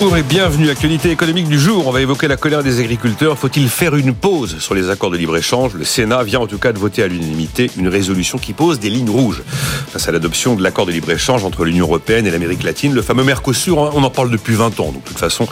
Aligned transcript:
Bonjour 0.00 0.16
et 0.16 0.22
bienvenue. 0.22 0.70
Actualité 0.70 1.10
économique 1.10 1.48
du 1.48 1.58
jour. 1.58 1.88
On 1.88 1.90
va 1.90 2.00
évoquer 2.00 2.28
la 2.28 2.36
colère 2.36 2.62
des 2.62 2.78
agriculteurs. 2.78 3.36
Faut-il 3.36 3.68
faire 3.68 3.96
une 3.96 4.14
pause 4.14 4.60
sur 4.60 4.72
les 4.72 4.90
accords 4.90 5.10
de 5.10 5.16
libre-échange? 5.16 5.74
Le 5.74 5.82
Sénat 5.82 6.22
vient 6.22 6.38
en 6.38 6.46
tout 6.46 6.58
cas 6.58 6.72
de 6.72 6.78
voter 6.78 7.02
à 7.02 7.08
l'unanimité 7.08 7.68
une 7.76 7.88
résolution 7.88 8.38
qui 8.38 8.52
pose 8.52 8.78
des 8.78 8.90
lignes 8.90 9.10
rouges 9.10 9.42
face 9.90 10.06
à 10.06 10.12
l'adoption 10.12 10.54
de 10.54 10.62
l'accord 10.62 10.86
de 10.86 10.92
libre-échange 10.92 11.42
entre 11.42 11.64
l'Union 11.64 11.86
européenne 11.86 12.28
et 12.28 12.30
l'Amérique 12.30 12.62
latine. 12.62 12.94
Le 12.94 13.02
fameux 13.02 13.24
Mercosur, 13.24 13.82
hein, 13.82 13.90
on 13.92 14.04
en 14.04 14.10
parle 14.10 14.30
depuis 14.30 14.54
20 14.54 14.78
ans. 14.78 14.92
Donc 14.92 15.02
de 15.02 15.08
toute 15.08 15.18
façon, 15.18 15.48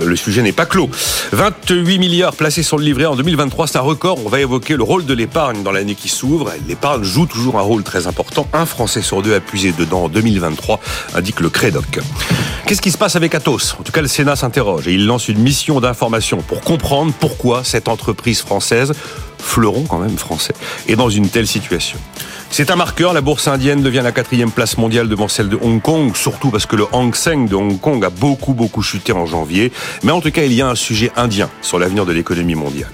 euh, 0.00 0.06
le 0.06 0.16
sujet 0.16 0.40
n'est 0.40 0.52
pas 0.52 0.64
clos. 0.64 0.88
28 1.32 1.98
milliards 1.98 2.34
placés 2.34 2.62
sur 2.62 2.78
le 2.78 2.84
livret 2.84 3.04
en 3.04 3.16
2023, 3.16 3.66
c'est 3.66 3.76
un 3.76 3.82
record. 3.82 4.18
On 4.24 4.30
va 4.30 4.40
évoquer 4.40 4.76
le 4.76 4.82
rôle 4.82 5.04
de 5.04 5.12
l'épargne 5.12 5.62
dans 5.62 5.72
l'année 5.72 5.94
qui 5.94 6.08
s'ouvre. 6.08 6.52
L'épargne 6.66 7.04
joue 7.04 7.26
toujours 7.26 7.58
un 7.58 7.62
rôle 7.62 7.82
très 7.82 8.06
important. 8.06 8.48
Un 8.54 8.64
Français 8.64 9.02
sur 9.02 9.20
deux 9.20 9.34
a 9.34 9.40
puisé 9.40 9.72
dedans 9.72 10.04
en 10.04 10.08
2023, 10.08 10.80
indique 11.16 11.40
le 11.40 11.50
Crédoc. 11.50 12.00
Qu'est-ce 12.66 12.80
qui 12.80 12.92
se 12.92 12.98
passe 12.98 13.16
avec 13.16 13.34
Atos? 13.34 13.74
Tout 13.90 13.96
cas, 13.96 14.02
le 14.02 14.08
Sénat 14.08 14.36
s'interroge 14.36 14.86
et 14.86 14.92
il 14.92 15.04
lance 15.04 15.26
une 15.26 15.40
mission 15.40 15.80
d'information 15.80 16.42
pour 16.42 16.60
comprendre 16.60 17.12
pourquoi 17.18 17.64
cette 17.64 17.88
entreprise 17.88 18.40
française, 18.40 18.92
fleuron 19.36 19.82
quand 19.82 19.98
même 19.98 20.16
français, 20.16 20.54
est 20.86 20.94
dans 20.94 21.10
une 21.10 21.28
telle 21.28 21.48
situation. 21.48 21.98
C'est 22.50 22.70
un 22.70 22.76
marqueur, 22.76 23.12
la 23.12 23.20
bourse 23.20 23.48
indienne 23.48 23.82
devient 23.82 24.02
la 24.04 24.12
quatrième 24.12 24.52
place 24.52 24.78
mondiale 24.78 25.08
devant 25.08 25.26
celle 25.26 25.48
de 25.48 25.58
Hong 25.60 25.82
Kong, 25.82 26.14
surtout 26.14 26.50
parce 26.50 26.66
que 26.66 26.76
le 26.76 26.86
Hang 26.92 27.12
Seng 27.16 27.48
de 27.48 27.56
Hong 27.56 27.80
Kong 27.80 28.04
a 28.04 28.10
beaucoup 28.10 28.54
beaucoup 28.54 28.82
chuté 28.82 29.10
en 29.10 29.26
janvier. 29.26 29.72
Mais 30.04 30.12
en 30.12 30.20
tout 30.20 30.30
cas, 30.30 30.44
il 30.44 30.52
y 30.52 30.62
a 30.62 30.68
un 30.68 30.76
sujet 30.76 31.10
indien 31.16 31.50
sur 31.60 31.80
l'avenir 31.80 32.06
de 32.06 32.12
l'économie 32.12 32.54
mondiale. 32.54 32.92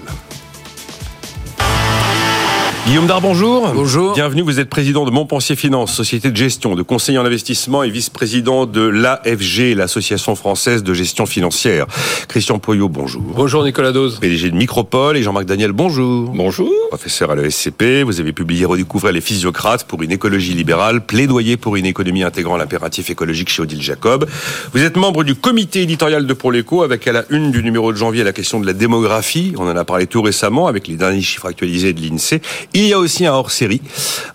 Guillaume 2.87 3.05
Dar, 3.05 3.19
bonjour. 3.19 3.73
Bonjour. 3.73 4.13
Bienvenue, 4.13 4.43
vous 4.43 4.61
êtes 4.61 4.69
président 4.69 5.03
de 5.03 5.11
Montpensier 5.11 5.57
Finance, 5.57 5.93
société 5.93 6.31
de 6.31 6.37
gestion, 6.37 6.73
de 6.73 6.83
conseiller 6.83 7.17
en 7.17 7.25
investissement 7.25 7.83
et 7.83 7.89
vice-président 7.89 8.65
de 8.65 8.79
l'AFG, 8.79 9.75
l'Association 9.75 10.35
française 10.35 10.83
de 10.83 10.93
gestion 10.93 11.25
financière. 11.25 11.85
Christian 12.29 12.59
Poyot, 12.59 12.87
bonjour. 12.87 13.21
Bonjour 13.35 13.65
Nicolas 13.65 13.91
Dose. 13.91 14.19
PDG 14.21 14.51
de 14.51 14.55
Micropole 14.55 15.17
et 15.17 15.21
Jean-Marc 15.21 15.45
Daniel, 15.45 15.73
bonjour. 15.73 16.29
Bonjour. 16.29 16.71
Professeur 16.87 17.31
à 17.31 17.35
l'ESCP, 17.35 18.03
vous 18.05 18.21
avez 18.21 18.31
publié 18.31 18.63
Redécouvrir 18.63 19.11
les 19.11 19.19
physiocrates 19.19 19.83
pour 19.83 20.01
une 20.01 20.13
écologie 20.13 20.53
libérale, 20.53 21.01
plaidoyer 21.05 21.57
pour 21.57 21.75
une 21.75 21.85
économie 21.85 22.23
intégrant 22.23 22.55
l'impératif 22.55 23.09
écologique 23.09 23.49
chez 23.49 23.61
Odile 23.61 23.81
Jacob. 23.81 24.29
Vous 24.71 24.81
êtes 24.81 24.95
membre 24.95 25.25
du 25.25 25.35
comité 25.35 25.81
éditorial 25.81 26.25
de 26.25 26.33
Pour 26.33 26.53
l'écho 26.53 26.83
avec 26.83 27.05
à 27.05 27.11
la 27.11 27.25
une 27.31 27.51
du 27.51 27.61
numéro 27.63 27.91
de 27.91 27.97
janvier 27.97 28.23
la 28.23 28.31
question 28.31 28.61
de 28.61 28.65
la 28.65 28.71
démographie. 28.71 29.53
On 29.57 29.67
en 29.67 29.75
a 29.75 29.83
parlé 29.83 30.07
tout 30.07 30.21
récemment 30.21 30.67
avec 30.67 30.87
les 30.87 30.95
derniers 30.95 31.21
chiffres 31.21 31.47
actualisés 31.47 31.91
de 31.91 31.99
l'INSEE. 31.99 32.39
Il 32.79 32.85
y 32.85 32.93
a 32.93 32.99
aussi 32.99 33.25
un 33.25 33.33
hors-série, 33.33 33.81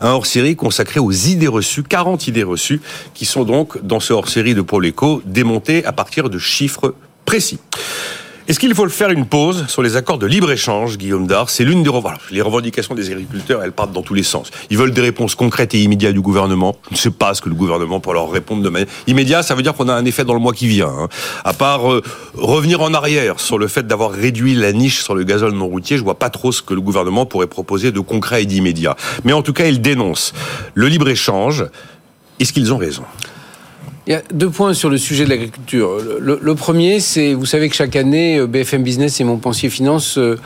un 0.00 0.10
hors-série 0.10 0.56
consacré 0.56 0.98
aux 0.98 1.12
idées 1.12 1.46
reçues, 1.46 1.84
40 1.84 2.26
idées 2.26 2.42
reçues, 2.42 2.80
qui 3.14 3.24
sont 3.24 3.44
donc 3.44 3.80
dans 3.86 4.00
ce 4.00 4.12
hors-série 4.12 4.56
de 4.56 4.62
Pôle 4.62 4.84
Éco 4.84 5.22
démontées 5.24 5.84
à 5.84 5.92
partir 5.92 6.28
de 6.28 6.38
chiffres 6.40 6.96
précis. 7.24 7.60
Est-ce 8.48 8.58
qu'il 8.58 8.74
faut 8.74 8.84
le 8.84 8.90
faire 8.90 9.10
une 9.10 9.24
pause 9.24 9.66
sur 9.68 9.82
les 9.82 9.94
accords 9.94 10.18
de 10.18 10.26
libre-échange, 10.26 10.98
Guillaume 10.98 11.28
Dard? 11.28 11.48
C'est 11.48 11.62
l'une 11.62 11.84
des 11.84 11.90
revendications. 11.90 12.94
Des 12.96 13.10
agriculteurs, 13.12 13.62
elles 13.62 13.70
partent 13.70 13.92
dans 13.92 14.02
tous 14.02 14.14
les 14.14 14.24
sens. 14.24 14.50
Ils 14.68 14.76
veulent 14.76 14.90
des 14.90 15.00
réponses 15.00 15.36
concrètes 15.36 15.74
et 15.74 15.82
immédiates 15.82 16.14
du 16.14 16.20
gouvernement. 16.20 16.74
Je 16.88 16.94
ne 16.94 16.98
sais 16.98 17.10
pas 17.10 17.34
ce 17.34 17.40
que 17.40 17.48
le 17.48 17.54
gouvernement 17.54 18.00
peut 18.00 18.12
leur 18.12 18.32
répondre 18.32 18.62
de 18.62 18.68
manière 18.68 18.88
immédiate. 19.06 19.44
Ça 19.44 19.54
veut 19.54 19.62
dire 19.62 19.74
qu'on 19.74 19.88
a 19.88 19.94
un 19.94 20.04
effet 20.04 20.24
dans 20.24 20.34
le 20.34 20.40
mois 20.40 20.52
qui 20.52 20.66
vient. 20.66 20.88
Hein. 20.88 21.08
À 21.44 21.52
part 21.52 21.92
euh, 21.92 22.02
revenir 22.34 22.80
en 22.80 22.92
arrière 22.94 23.38
sur 23.38 23.58
le 23.58 23.68
fait 23.68 23.86
d'avoir 23.86 24.10
réduit 24.10 24.54
la 24.54 24.72
niche 24.72 25.02
sur 25.02 25.14
le 25.14 25.22
gazole 25.22 25.52
non 25.52 25.68
routier, 25.68 25.96
je 25.96 26.02
vois 26.02 26.18
pas 26.18 26.30
trop 26.30 26.50
ce 26.50 26.62
que 26.62 26.74
le 26.74 26.80
gouvernement 26.80 27.26
pourrait 27.26 27.46
proposer 27.46 27.92
de 27.92 28.00
concret 28.00 28.42
et 28.42 28.46
d'immédiat. 28.46 28.96
Mais 29.22 29.32
en 29.32 29.42
tout 29.42 29.52
cas, 29.52 29.66
ils 29.66 29.80
dénoncent 29.80 30.32
le 30.74 30.88
libre-échange. 30.88 31.64
Est-ce 32.40 32.52
qu'ils 32.52 32.72
ont 32.72 32.78
raison? 32.78 33.04
Il 34.06 34.12
y 34.12 34.16
a 34.16 34.22
deux 34.34 34.50
points 34.50 34.74
sur 34.74 34.90
le 34.90 34.98
sujet 34.98 35.24
de 35.24 35.30
l'agriculture. 35.30 35.98
Le, 36.20 36.54
premier, 36.56 36.98
c'est, 36.98 37.34
vous 37.34 37.46
savez 37.46 37.68
que 37.68 37.76
chaque 37.76 37.94
année, 37.94 38.38
euh, 38.38 38.48
BFM 38.48 38.82
Business 38.82 39.20
et 39.20 39.24
Montpensier 39.24 39.70
Finance 39.70 40.18
euh, 40.18 40.40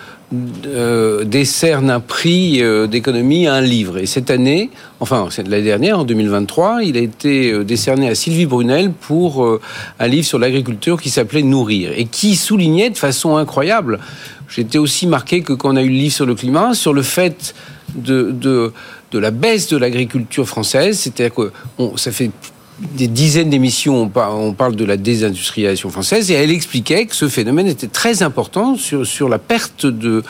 euh, 0.66 1.24
décernent 1.24 1.88
un 1.88 2.00
prix 2.00 2.62
d'économie 2.88 3.46
à 3.46 3.54
un 3.54 3.60
livre. 3.62 3.96
Et 3.96 4.04
cette 4.04 4.30
année, 4.30 4.70
enfin 5.00 5.28
l'année 5.38 5.62
dernière, 5.62 6.00
en 6.00 6.04
2023, 6.04 6.82
il 6.82 6.98
a 6.98 7.00
été 7.00 7.64
décerné 7.64 8.10
à 8.10 8.14
Sylvie 8.14 8.44
Brunel 8.44 8.90
pour 8.92 9.60
un 10.00 10.06
livre 10.06 10.26
sur 10.26 10.38
l'agriculture 10.38 11.00
qui 11.00 11.10
s'appelait 11.10 11.42
Nourrir 11.42 11.92
et 11.96 12.06
qui 12.06 12.36
soulignait 12.36 12.90
de 12.90 12.98
façon 12.98 13.36
incroyable. 13.36 14.00
J'étais 14.48 14.78
aussi 14.78 15.06
marqué 15.06 15.42
que 15.42 15.52
quand 15.52 15.72
on 15.72 15.76
a 15.76 15.82
eu 15.82 15.88
le 15.88 15.94
livre 15.94 16.14
sur 16.14 16.26
le 16.26 16.34
climat, 16.34 16.74
sur 16.74 16.92
le 16.92 17.02
fait 17.02 17.54
de, 17.94 18.32
de, 18.32 18.72
la 19.18 19.30
baisse 19.30 19.68
de 19.68 19.78
l'agriculture 19.78 20.46
française, 20.46 20.98
c'est-à-dire 20.98 21.34
que 21.34 21.52
ça 21.96 22.12
fait 22.12 22.30
des 22.78 23.08
dizaines 23.08 23.50
d'émissions, 23.50 24.10
on 24.14 24.52
parle 24.52 24.76
de 24.76 24.84
la 24.84 24.96
désindustrialisation 24.96 25.90
française, 25.90 26.30
et 26.30 26.34
elle 26.34 26.50
expliquait 26.50 27.06
que 27.06 27.16
ce 27.16 27.28
phénomène 27.28 27.66
était 27.66 27.86
très 27.86 28.22
important 28.22 28.76
sur, 28.76 29.28
la 29.28 29.38
perte 29.38 29.86
de 29.86 30.22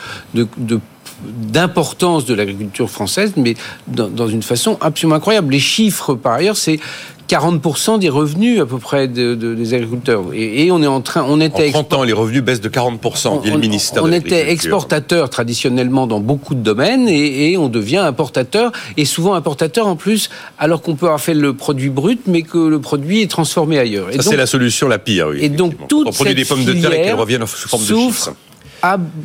d'importance 1.23 2.25
de 2.25 2.33
l'agriculture 2.33 2.89
française, 2.89 3.33
mais 3.35 3.55
dans, 3.87 4.07
dans, 4.07 4.27
une 4.27 4.43
façon 4.43 4.77
absolument 4.81 5.15
incroyable. 5.15 5.51
Les 5.51 5.59
chiffres, 5.59 6.13
par 6.13 6.33
ailleurs, 6.33 6.57
c'est 6.57 6.79
40% 7.27 7.99
des 7.99 8.09
revenus 8.09 8.61
à 8.61 8.65
peu 8.65 8.77
près 8.77 9.07
de, 9.07 9.35
de, 9.35 9.53
des 9.53 9.73
agriculteurs. 9.73 10.23
Et, 10.33 10.65
et, 10.65 10.71
on 10.71 10.81
est 10.81 10.87
en 10.87 11.01
train, 11.01 11.25
on 11.27 11.41
était 11.41 11.69
en 11.69 11.83
30 11.83 11.93
ans, 11.93 12.03
les 12.03 12.13
revenus 12.13 12.41
baissent 12.41 12.61
de 12.61 12.69
40%. 12.69 13.41
dit 13.41 13.51
le 13.51 13.57
ministère. 13.57 14.03
On, 14.03 14.07
on 14.07 14.11
était 14.11 14.49
exportateur 14.49 15.29
traditionnellement 15.29 16.07
dans 16.07 16.19
beaucoup 16.19 16.55
de 16.55 16.61
domaines 16.61 17.07
et, 17.09 17.51
et, 17.51 17.57
on 17.57 17.67
devient 17.67 17.97
importateur 17.97 18.71
et 18.95 19.05
souvent 19.05 19.33
importateur 19.33 19.87
en 19.87 19.95
plus, 19.95 20.29
alors 20.57 20.81
qu'on 20.81 20.95
peut 20.95 21.07
avoir 21.07 21.21
fait 21.21 21.33
le 21.33 21.53
produit 21.53 21.89
brut, 21.89 22.21
mais 22.27 22.43
que 22.43 22.57
le 22.57 22.79
produit 22.79 23.21
est 23.21 23.29
transformé 23.29 23.77
ailleurs. 23.77 24.07
Ça 24.13 24.21
c'est 24.21 24.37
la 24.37 24.47
solution 24.47 24.87
la 24.87 24.99
pire. 24.99 25.27
Oui, 25.29 25.39
et 25.41 25.49
donc 25.49 25.87
toute 25.87 26.07
on 26.07 26.11
produit 26.11 26.35
des 26.35 26.45
pommes 26.45 26.65
de 26.65 26.73
terre 26.73 26.93
et 26.93 27.01
qu'elles 27.01 27.13
reviennent 27.15 27.45
sous 27.45 27.67
forme 27.67 27.83
de 27.83 27.95
chiffres. 27.95 28.33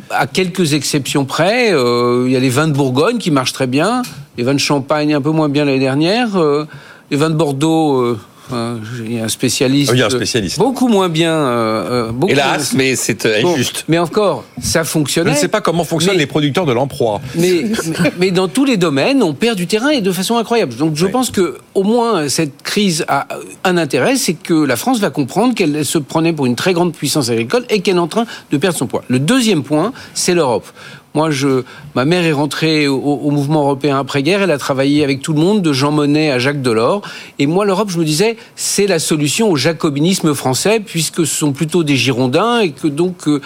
À, 0.09 0.27
quelques 0.27 0.73
exceptions 0.73 1.23
près, 1.25 1.71
euh, 1.71 2.23
il 2.25 2.33
y 2.33 2.35
a 2.35 2.39
les 2.39 2.49
vins 2.49 2.67
de 2.67 2.73
Bourgogne 2.73 3.17
qui 3.17 3.31
marchent 3.31 3.53
très 3.53 3.67
bien, 3.67 4.01
les 4.37 4.43
vins 4.43 4.53
de 4.53 4.59
Champagne 4.59 5.13
un 5.13 5.21
peu 5.21 5.31
moins 5.31 5.47
bien 5.47 5.63
l'année 5.63 5.79
dernière. 5.79 6.35
Euh, 6.35 6.67
les 7.11 7.17
vins 7.17 7.29
de 7.29 7.35
Bordeaux, 7.35 8.01
euh, 8.01 8.19
il 8.51 9.13
y 9.13 9.19
a 9.19 9.25
un 9.25 9.29
spécialiste. 9.29 9.91
Oh, 9.91 9.95
il 9.95 9.99
y 9.99 10.03
a 10.03 10.07
un 10.07 10.09
spécialiste. 10.09 10.59
Beaucoup 10.59 10.87
moins 10.87 11.09
bien. 11.09 11.33
Euh, 11.33 12.11
beaucoup 12.11 12.31
Hélas, 12.31 12.73
mais 12.73 12.95
c'est 12.95 13.25
injuste. 13.25 13.77
Bon, 13.77 13.83
mais 13.87 13.97
encore, 13.99 14.43
ça 14.61 14.83
fonctionnait. 14.83 15.31
Je 15.31 15.35
ne 15.35 15.41
sais 15.41 15.47
pas 15.47 15.61
comment 15.61 15.83
fonctionnent 15.83 16.15
mais, 16.15 16.21
les 16.21 16.27
producteurs 16.27 16.65
de 16.65 16.73
l'emploi. 16.73 17.21
Mais, 17.35 17.63
mais, 18.19 18.31
dans 18.31 18.47
tous 18.47 18.65
les 18.65 18.77
domaines, 18.77 19.23
on 19.23 19.33
perd 19.33 19.57
du 19.57 19.67
terrain 19.67 19.89
et 19.89 20.01
de 20.01 20.11
façon 20.11 20.37
incroyable. 20.37 20.75
Donc 20.75 20.95
je 20.95 21.05
oui. 21.05 21.11
pense 21.11 21.29
que 21.31 21.57
au 21.73 21.83
moins 21.83 22.29
cette 22.29 22.61
crise 22.63 23.05
a 23.07 23.27
un 23.63 23.77
intérêt, 23.77 24.15
c'est 24.15 24.33
que 24.33 24.53
la 24.53 24.75
France 24.75 24.99
va 24.99 25.09
comprendre 25.09 25.55
qu'elle 25.55 25.85
se 25.85 25.97
prenait 25.97 26.33
pour 26.33 26.45
une 26.45 26.55
très 26.55 26.73
grande 26.73 26.93
puissance 26.93 27.29
agricole 27.29 27.65
et 27.69 27.81
qu'elle 27.81 27.95
est 27.95 27.99
en 27.99 28.07
train 28.07 28.25
de 28.51 28.57
perdre 28.57 28.77
son 28.77 28.87
poids. 28.87 29.03
Le 29.07 29.19
deuxième 29.19 29.63
point, 29.63 29.93
c'est 30.13 30.33
l'Europe. 30.33 30.67
Moi, 31.15 31.29
ma 31.93 32.05
mère 32.05 32.25
est 32.25 32.31
rentrée 32.31 32.87
au, 32.87 33.29
mouvement 33.29 33.61
européen 33.61 33.99
après-guerre. 33.99 34.41
Elle 34.41 34.49
a 34.49 34.57
travaillé 34.57 35.03
avec 35.03 35.21
tout 35.21 35.33
le 35.33 35.39
monde, 35.39 35.61
de 35.61 35.71
Jean 35.71 35.91
Monnet 35.91 36.31
à 36.31 36.39
Jacques 36.39 36.63
Delors. 36.63 37.03
Et 37.37 37.45
moi, 37.45 37.65
l'Europe, 37.65 37.91
je 37.91 37.99
me 37.99 38.03
disais, 38.03 38.35
c'est 38.55 38.87
la 38.87 38.97
solution 38.97 39.51
au 39.51 39.55
jacobinisme 39.55 40.33
français, 40.33 40.79
puisque 40.79 41.27
ce 41.27 41.35
sont 41.35 41.51
plutôt 41.51 41.83
des 41.83 41.95
Girondins 41.95 42.61
et 42.61 42.71
que 42.71 42.87
donc 42.87 43.27
euh, 43.27 43.41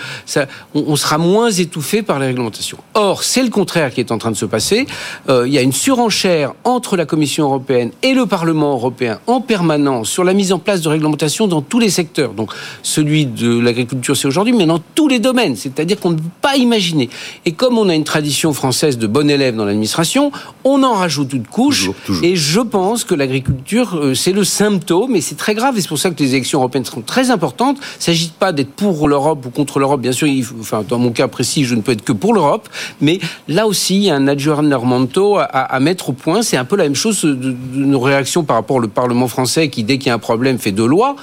on, 0.73 0.95
sera 0.95 1.17
moins 1.17 1.51
étouffé 1.51 2.03
par 2.03 2.19
les 2.19 2.28
réglementations. 2.28 2.78
Or, 2.94 3.23
c'est 3.23 3.44
le 3.44 3.50
contraire 3.50 3.94
qui 3.94 3.99
est 3.99 4.13
en 4.13 4.17
train 4.17 4.31
de 4.31 4.38
se 4.38 4.45
passer. 4.45 4.88
Euh, 5.28 5.45
il 5.45 5.53
y 5.53 5.57
a 5.57 5.61
une 5.61 5.73
surenchère 5.73 6.53
entre 6.63 6.95
la 6.95 7.05
Commission 7.05 7.44
européenne 7.45 7.91
et 8.01 8.13
le 8.13 8.25
Parlement 8.25 8.72
européen 8.72 9.19
en 9.28 9.41
permanence 9.41 10.09
sur 10.09 10.23
la 10.23 10.34
mise 10.34 10.53
en 10.53 10.59
place 10.59 10.79
de 10.79 10.88
réglementations 10.88 11.47
dans 11.47 11.61
tous 11.61 11.79
les 11.79 11.89
secteurs. 11.89 12.31
Donc, 12.31 12.51
celui 12.81 13.25
de 13.25 13.59
l'agriculture, 13.59 14.16
c'est 14.16 14.28
aujourd'hui, 14.29 14.53
mais 14.53 14.66
dans 14.66 14.79
tous 14.95 15.09
les 15.09 15.19
domaines. 15.19 15.57
C'est-à-dire 15.57 15.99
qu'on 15.99 16.11
ne 16.11 16.16
peut 16.16 16.23
pas 16.41 16.55
imaginer. 16.55 17.09
Comme 17.58 17.78
on 17.78 17.90
a 17.90 17.96
une 17.96 18.04
tradition 18.04 18.54
française 18.54 18.98
de 18.98 19.08
bon 19.08 19.30
élève 19.30 19.56
dans 19.56 19.66
l'administration, 19.66 20.32
on 20.64 20.84
en 20.84 20.94
rajoute 20.94 21.34
une 21.34 21.46
couche. 21.46 21.80
Toujours, 21.80 21.96
toujours. 22.06 22.24
Et 22.24 22.36
je 22.36 22.62
pense 22.62 23.04
que 23.04 23.16
l'agriculture, 23.16 23.96
euh, 23.96 24.14
c'est 24.14 24.32
le 24.32 24.44
symptôme, 24.44 25.16
et 25.16 25.22
c'est 25.22 25.36
très 25.36 25.56
grave. 25.56 25.78
Et 25.78 25.82
c'est 25.82 25.88
pour 25.88 25.98
ça 26.00 26.12
que 26.12 26.22
les 26.22 26.32
élections 26.32 26.59
européennes 26.59 26.86
seront 26.86 27.02
très 27.02 27.32
importantes. 27.32 27.78
Il 27.78 28.00
ne 28.00 28.04
s'agit 28.04 28.32
pas 28.38 28.52
d'être 28.52 28.72
pour 28.72 29.08
l'Europe 29.08 29.46
ou 29.46 29.50
contre 29.50 29.80
l'Europe. 29.80 30.02
Bien 30.02 30.12
sûr, 30.12 30.28
il 30.28 30.44
faut, 30.44 30.56
enfin, 30.59 30.84
dans 30.88 31.00
mon 31.00 31.12
cas 31.12 31.28
précis, 31.28 31.66
je 31.66 31.76
ne 31.76 31.82
peux 31.82 31.92
être 31.92 32.04
que 32.04 32.14
pour 32.14 32.34
l'Europe. 32.34 32.70
Mais 33.02 33.20
là 33.48 33.68
aussi, 33.68 33.96
il 33.96 34.04
y 34.04 34.09
a 34.09 34.16
un 34.16 34.28
aggiornamento 34.28 35.38
à, 35.38 35.44
à 35.44 35.80
mettre 35.80 36.09
au 36.09 36.14
point. 36.14 36.44
C'est 36.44 36.58
un 36.58 36.66
peu 36.66 36.76
la 36.76 36.84
même 36.84 36.96
chose 36.96 37.24
de, 37.24 37.34
de 37.34 37.56
nos 37.74 38.00
réactions 38.00 38.44
par 38.44 38.56
rapport 38.56 38.78
au 38.78 38.88
Parlement 38.88 39.28
français 39.28 39.70
qui, 39.70 39.84
dès 39.84 39.98
qu'il 39.98 40.08
y 40.08 40.12
a 40.12 40.16
un 40.16 40.20
problème, 40.20 40.59
fait 40.59 40.72
deux 40.72 40.88
lois. 40.88 41.16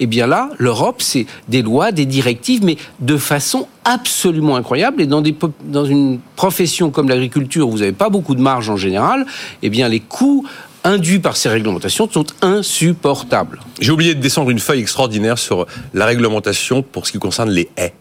Eh 0.00 0.06
bien 0.06 0.26
là, 0.26 0.50
l'Europe, 0.58 1.02
c'est 1.02 1.26
des 1.48 1.62
lois, 1.62 1.92
des 1.92 2.06
directives, 2.06 2.64
mais 2.64 2.76
de 3.00 3.16
façon 3.16 3.66
absolument 3.84 4.56
incroyable. 4.56 5.02
Et 5.02 5.06
dans, 5.06 5.22
une 5.84 6.20
profession 6.36 6.90
comme 6.90 7.08
l'agriculture, 7.08 7.68
vous 7.68 7.78
n'avez 7.78 7.92
pas 7.92 8.08
beaucoup 8.08 8.34
de 8.34 8.40
marge 8.40 8.70
en 8.70 8.76
général, 8.76 9.26
eh 9.62 9.70
bien 9.70 9.88
les 9.88 10.00
coûts 10.00 10.46
induits 10.84 11.18
par 11.18 11.36
ces 11.36 11.48
réglementations 11.48 12.08
sont 12.10 12.26
insupportables. 12.42 13.60
J'ai 13.80 13.90
oublié 13.90 14.14
de 14.14 14.20
descendre 14.20 14.50
une 14.50 14.60
feuille 14.60 14.80
extraordinaire 14.80 15.38
sur 15.38 15.66
la 15.94 16.06
réglementation 16.06 16.82
pour 16.82 17.06
ce 17.06 17.12
qui 17.12 17.18
concerne 17.18 17.50
les 17.50 17.68
haies. 17.76 17.94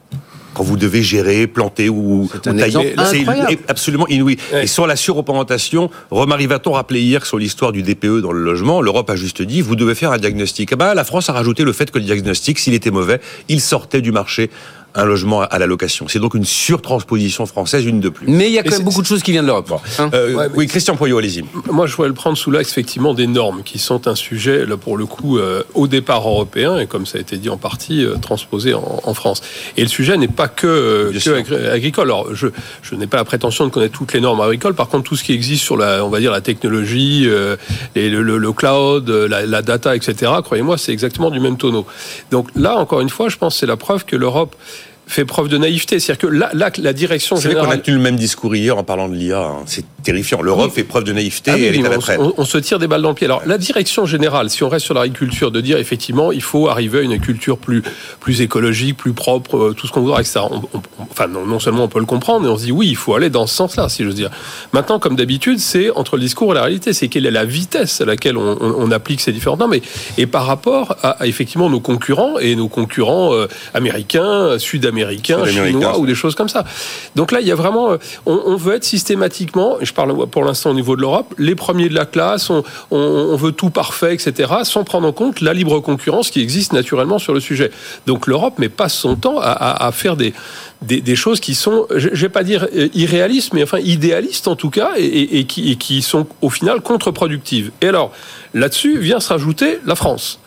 Quand 0.57 0.63
vous 0.63 0.75
devez 0.75 1.04
gérer, 1.04 1.45
planter 1.45 1.88
ou, 1.88 2.27
C'est 2.44 2.50
exemple 2.59 2.88
incroyable. 2.98 3.57
absolument 3.68 4.07
inouï. 4.07 4.38
Et 4.59 4.65
sur 4.65 4.88
la 4.88 4.95
surreprésentation, 4.95 5.92
Romary 6.09 6.48
Vaton 6.48 6.71
rappelait 6.71 7.01
hier 7.01 7.27
sur 7.27 7.38
l'histoire 7.38 7.71
du 7.71 7.83
DPE 7.83 8.21
dans 8.21 8.31
le 8.31 8.42
logement, 8.42 8.81
l'Europe 8.81 9.07
a 9.12 9.15
juste 9.15 9.44
dit, 9.44 9.62
vous 9.62 9.75
devez 9.75 9.94
faire 9.94 10.12
un 10.12 10.18
diagnostic. 10.18 10.74
Ah 10.74 10.75
bah, 10.75 10.95
la 10.95 11.04
France 11.04 11.30
a 11.30 11.33
rajouté 11.33 11.63
le 11.63 11.74
fait 11.74 11.92
que 11.92 12.00
le 12.00 12.06
diagnostic, 12.06 12.57
s'il 12.57 12.74
était 12.74 12.89
mauvais, 12.89 13.21
il 13.50 13.62
sortait 13.62 14.01
du 14.01 14.12
marché 14.12 14.50
un 14.95 15.06
logement 15.06 15.42
à 15.42 15.60
la 15.60 15.68
location. 15.68 16.07
C'est 16.07 16.19
donc 16.19 16.34
une 16.34 16.45
surtransposition 16.45 17.45
française, 17.45 17.86
une 17.86 18.00
de 18.00 18.10
plus. 18.10 18.28
Mais 18.28 18.48
il 18.48 18.54
y 18.54 18.57
a 18.60 18.63
quand 18.63 18.69
Et 18.69 18.78
même 18.78 18.84
beaucoup 18.84 19.01
de 19.01 19.07
choses 19.07 19.22
qui 19.22 19.31
viennent 19.31 19.44
de 19.44 19.48
l'Europe. 19.48 19.72
Hein 20.00 20.10
Euh, 20.13 20.34
Ouais, 20.34 20.48
oui, 20.56 20.68
Christian 20.68 20.95
Poyot, 20.95 21.18
allez-y. 21.19 21.44
Moi, 21.72 21.86
je 21.88 21.95
voudrais 21.95 22.07
le 22.10 22.13
prendre 22.16 22.38
sous 22.38 22.50
l'axe 22.51 22.72
effectivement 22.72 23.13
des 23.13 23.28
normes 23.28 23.62
qui 23.63 23.78
sont 23.80 24.07
un 24.07 24.16
sujet, 24.16 24.66
là, 24.66 24.75
pour 24.78 24.98
le 24.98 25.06
coup, 25.06 25.38
euh, 25.38 25.63
au 25.75 25.88
départ 25.88 26.28
européen 26.28 26.78
et 26.80 26.88
comme 26.88 27.06
ça 27.06 27.18
a 27.18 27.22
été 27.22 27.38
dit 27.38 27.50
en 27.50 27.57
partie, 27.57 28.04
euh, 28.06 28.16
transposé 28.16 28.74
en, 28.74 29.01
en 29.04 29.13
France. 29.13 29.42
Et 29.78 29.81
le 29.81 29.88
sujet 29.88 30.18
n'est 30.18 30.28
pas 30.28 30.48
que, 30.48 30.66
euh, 30.68 31.12
agri- 31.38 31.68
agricole. 31.68 32.06
Alors, 32.07 32.34
je, 32.34 32.48
je 32.81 32.95
n'ai 32.95 33.07
pas 33.07 33.18
la 33.18 33.25
prétention 33.25 33.66
de 33.66 33.72
connaître 33.72 33.98
toutes 33.98 34.13
les 34.13 34.19
normes 34.22 34.42
agricoles. 34.42 34.74
Par 34.74 34.88
contre, 34.88 35.04
tout 35.04 35.16
ce 35.16 35.24
qui 35.24 35.34
existe 35.34 35.63
sur 35.63 35.78
la, 35.78 36.04
on 36.06 36.10
va 36.10 36.19
dire, 36.19 36.31
la 36.31 36.42
technologie, 36.42 37.25
euh, 37.28 37.56
et 37.95 38.10
le, 38.10 38.22
le- 38.22 38.38
le 38.38 38.51
cloud, 38.51 39.10
la, 39.10 39.45
la 39.45 39.62
data, 39.62 39.95
etc., 39.95 40.31
croyez-moi, 40.44 40.78
c'est 40.78 40.92
exactement 40.92 41.30
du 41.30 41.39
même 41.39 41.57
tonneau. 41.57 41.86
Donc 42.31 42.48
là, 42.56 42.78
encore 42.78 43.01
une 43.01 43.10
fois, 43.10 43.30
je 43.30 43.38
pense 43.38 43.54
que 43.56 43.60
c'est 43.60 43.66
la 43.68 43.78
preuve 43.78 44.06
que 44.06 44.16
l'Europe 44.16 44.56
fait 45.07 45.25
preuve 45.25 45.48
de 45.48 45.57
naïveté. 45.57 46.00
C'est-à-dire 46.00 46.30
que 46.30 46.33
là, 46.36 46.50
là, 46.54 46.69
la 46.77 46.94
direction 46.94 47.36
savez 47.38 47.54
qu'on 47.56 47.62
a 47.62 47.63
générale... 47.63 47.81
tenu 47.81 47.95
le 47.98 48.04
même 48.04 48.15
discours 48.18 48.56
hier 48.56 48.77
en 48.77 48.83
parlant 48.83 49.07
de 49.09 49.15
l'IA. 49.15 49.39
hein. 49.42 49.56
C'est 49.65 49.86
terrifiant. 50.04 50.42
L'Europe 50.42 50.65
Oui. 50.69 50.75
fait 50.75 50.83
preuve 50.83 51.04
de 51.06 51.13
naïveté 51.13 51.51
Ah 51.51 51.56
oui, 51.56 51.63
et 51.63 51.68
elle 51.68 51.75
est 51.75 52.18
on, 52.19 52.27
on- 52.27 52.33
on 52.38 52.45
se 52.45 52.57
tire 52.57 52.77
des 52.80 52.88
balles 52.88 53.01
dans 53.01 53.09
le 53.09 53.15
pied. 53.15 53.25
Alors, 53.25 53.42
la 53.45 53.57
direction 53.57 54.06
générale, 54.06 54.50
si 54.50 54.63
on 54.63 54.69
reste 54.69 54.86
sur 54.86 54.94
l'agriculture, 54.94 55.51
de 55.51 55.62
dire 55.62 55.77
effectivement, 55.77 56.31
il 56.31 56.42
faut 56.42 56.68
arriver 56.68 57.00
à 57.00 57.01
une 57.01 57.12
agriculture 57.13 57.57
plus, 57.57 57.83
plus 58.19 58.42
écologique, 58.42 58.98
plus 58.98 59.13
propre, 59.13 59.57
euh, 59.57 59.74
tout 59.74 59.88
ce 59.88 59.92
qu'on 59.92 60.01
voudra, 60.01 60.19
etc. 60.21 60.42
On- 60.51 60.57
on- 60.74 60.81
enfin, 61.12 61.27
non, 61.27 61.45
non 61.45 61.60
seulement 61.60 61.86
on 61.86 61.88
peut 61.88 62.00
le 62.00 62.06
comprendre, 62.06 62.42
mais 62.42 62.50
on 62.50 62.57
se 62.57 62.65
dit 62.65 62.71
oui, 62.71 62.88
il 62.89 62.95
faut 62.98 63.15
aller 63.15 63.30
dans 63.30 63.48
ce 63.48 63.56
sens-là, 63.56 63.89
si 63.89 64.03
j'ose 64.03 64.15
dire. 64.15 64.30
Maintenant, 64.74 65.00
comme 65.00 65.15
d'habitude, 65.15 65.60
c'est 65.60 65.89
entre 65.92 66.18
le 66.18 66.21
discours 66.24 66.51
et 66.51 66.56
la 66.56 66.63
réalité. 66.63 66.92
C'est 66.94 67.07
quelle 67.07 67.25
est 67.25 67.31
la 67.31 67.45
vitesse 67.45 68.01
à 68.01 68.06
laquelle 68.06 68.38
on, 68.38 68.92
applique 68.92 69.19
ces 69.21 69.31
différentes 69.31 69.60
normes 69.60 69.74
et, 69.74 69.81
et 70.18 70.27
par 70.27 70.45
rapport 70.45 70.95
à, 71.01 71.10
à, 71.21 71.27
effectivement 71.27 71.69
nos 71.69 71.80
concurrents 71.81 72.39
et 72.39 72.56
nos 72.56 72.68
concurrents 72.69 73.33
euh, 73.33 73.48
américains, 73.74 74.57
sud-américains, 74.60 74.96
Sud-américains, 74.97 75.45
chinois 75.45 75.94
ça. 75.94 75.99
ou 75.99 76.05
des 76.05 76.15
choses 76.15 76.35
comme 76.35 76.49
ça. 76.49 76.65
Donc 77.15 77.31
là, 77.31 77.41
il 77.41 77.47
y 77.47 77.51
a 77.51 77.55
vraiment, 77.55 77.91
euh, 77.91 77.97
on, 78.25 78.41
on 78.45 78.55
veut 78.55 78.75
être 78.75 78.83
systématiquement, 78.83 79.79
et 79.79 79.85
je 79.85 79.94
parle 79.94 80.27
pour 80.27 80.44
l'instant 80.44 80.71
au 80.71 80.73
niveau 80.73 80.95
de 80.95 81.01
l'Europe, 81.01 81.33
les 81.38 81.55
premiers 81.55 81.89
de 81.89 81.94
la 81.95 82.05
classe, 82.05 82.49
on, 82.49 82.63
on- 82.91 82.97
on 82.97 83.35
veut 83.35 83.51
tout 83.51 83.69
parfait, 83.69 84.13
etc., 84.13 84.51
sans 84.63 84.83
prendre 84.83 85.07
en 85.07 85.11
compte 85.11 85.41
la 85.41 85.53
libre 85.53 85.79
concurrence 85.79 86.29
qui 86.29 86.41
existe 86.41 86.73
naturellement 86.73 87.19
sur 87.19 87.33
le 87.33 87.39
sujet. 87.39 87.71
Donc 88.05 88.27
l'Europe 88.27 88.59
met 88.59 88.69
pas 88.69 88.89
son 88.89 89.15
temps 89.15 89.39
à, 89.39 89.45
à- 89.51 89.88
à 89.88 89.91
faire 89.91 90.15
des, 90.17 90.33
des, 90.81 91.01
des 91.01 91.15
choses 91.15 91.39
qui 91.39 91.55
sont, 91.55 91.88
je 91.95 92.09
je 92.13 92.21
vais 92.21 92.29
pas 92.29 92.43
dire 92.43 92.67
euh, 92.75 92.88
irréalistes, 92.93 93.53
mais 93.53 93.63
enfin 93.63 93.79
idéalistes 93.79 94.47
en 94.47 94.55
tout 94.55 94.69
cas, 94.69 94.91
et, 94.97 95.05
et- 95.05 95.39
et 95.39 95.43
qui, 95.45 95.71
et 95.71 95.75
qui 95.75 96.01
sont 96.01 96.27
au 96.41 96.50
final 96.50 96.81
contre-productives. 96.81 97.71
Et 97.81 97.88
alors, 97.88 98.11
là-dessus 98.53 98.97
vient 99.00 99.19
se 99.19 99.29
rajouter 99.29 99.79
la 99.85 99.95
France 99.95 100.39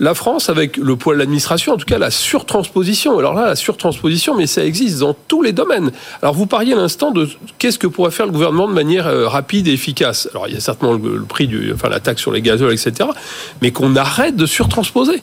la 0.00 0.14
France, 0.14 0.48
avec 0.48 0.76
le 0.76 0.96
poids 0.96 1.14
de 1.14 1.18
l'administration, 1.18 1.74
en 1.74 1.76
tout 1.76 1.84
cas 1.84 1.98
la 1.98 2.10
surtransposition. 2.10 3.18
Alors 3.18 3.34
là, 3.34 3.46
la 3.46 3.56
surtransposition, 3.56 4.34
mais 4.36 4.46
ça 4.46 4.64
existe 4.64 4.98
dans 5.00 5.14
tous 5.14 5.42
les 5.42 5.52
domaines. 5.52 5.92
Alors 6.22 6.34
vous 6.34 6.46
parliez 6.46 6.72
à 6.72 6.76
l'instant 6.76 7.10
de 7.10 7.28
qu'est-ce 7.58 7.78
que 7.78 7.86
pourrait 7.86 8.10
faire 8.10 8.26
le 8.26 8.32
gouvernement 8.32 8.68
de 8.68 8.72
manière 8.72 9.06
euh, 9.06 9.28
rapide 9.28 9.68
et 9.68 9.72
efficace. 9.72 10.28
Alors 10.32 10.48
il 10.48 10.54
y 10.54 10.56
a 10.56 10.60
certainement 10.60 10.94
le, 10.94 11.22
prix 11.22 11.46
du, 11.46 11.72
enfin 11.72 11.88
la 11.88 12.00
taxe 12.00 12.20
sur 12.20 12.32
les 12.32 12.42
gazoles, 12.42 12.72
etc. 12.72 13.08
Mais 13.62 13.70
qu'on 13.70 13.96
arrête 13.96 14.36
de 14.36 14.46
surtransposer. 14.46 15.22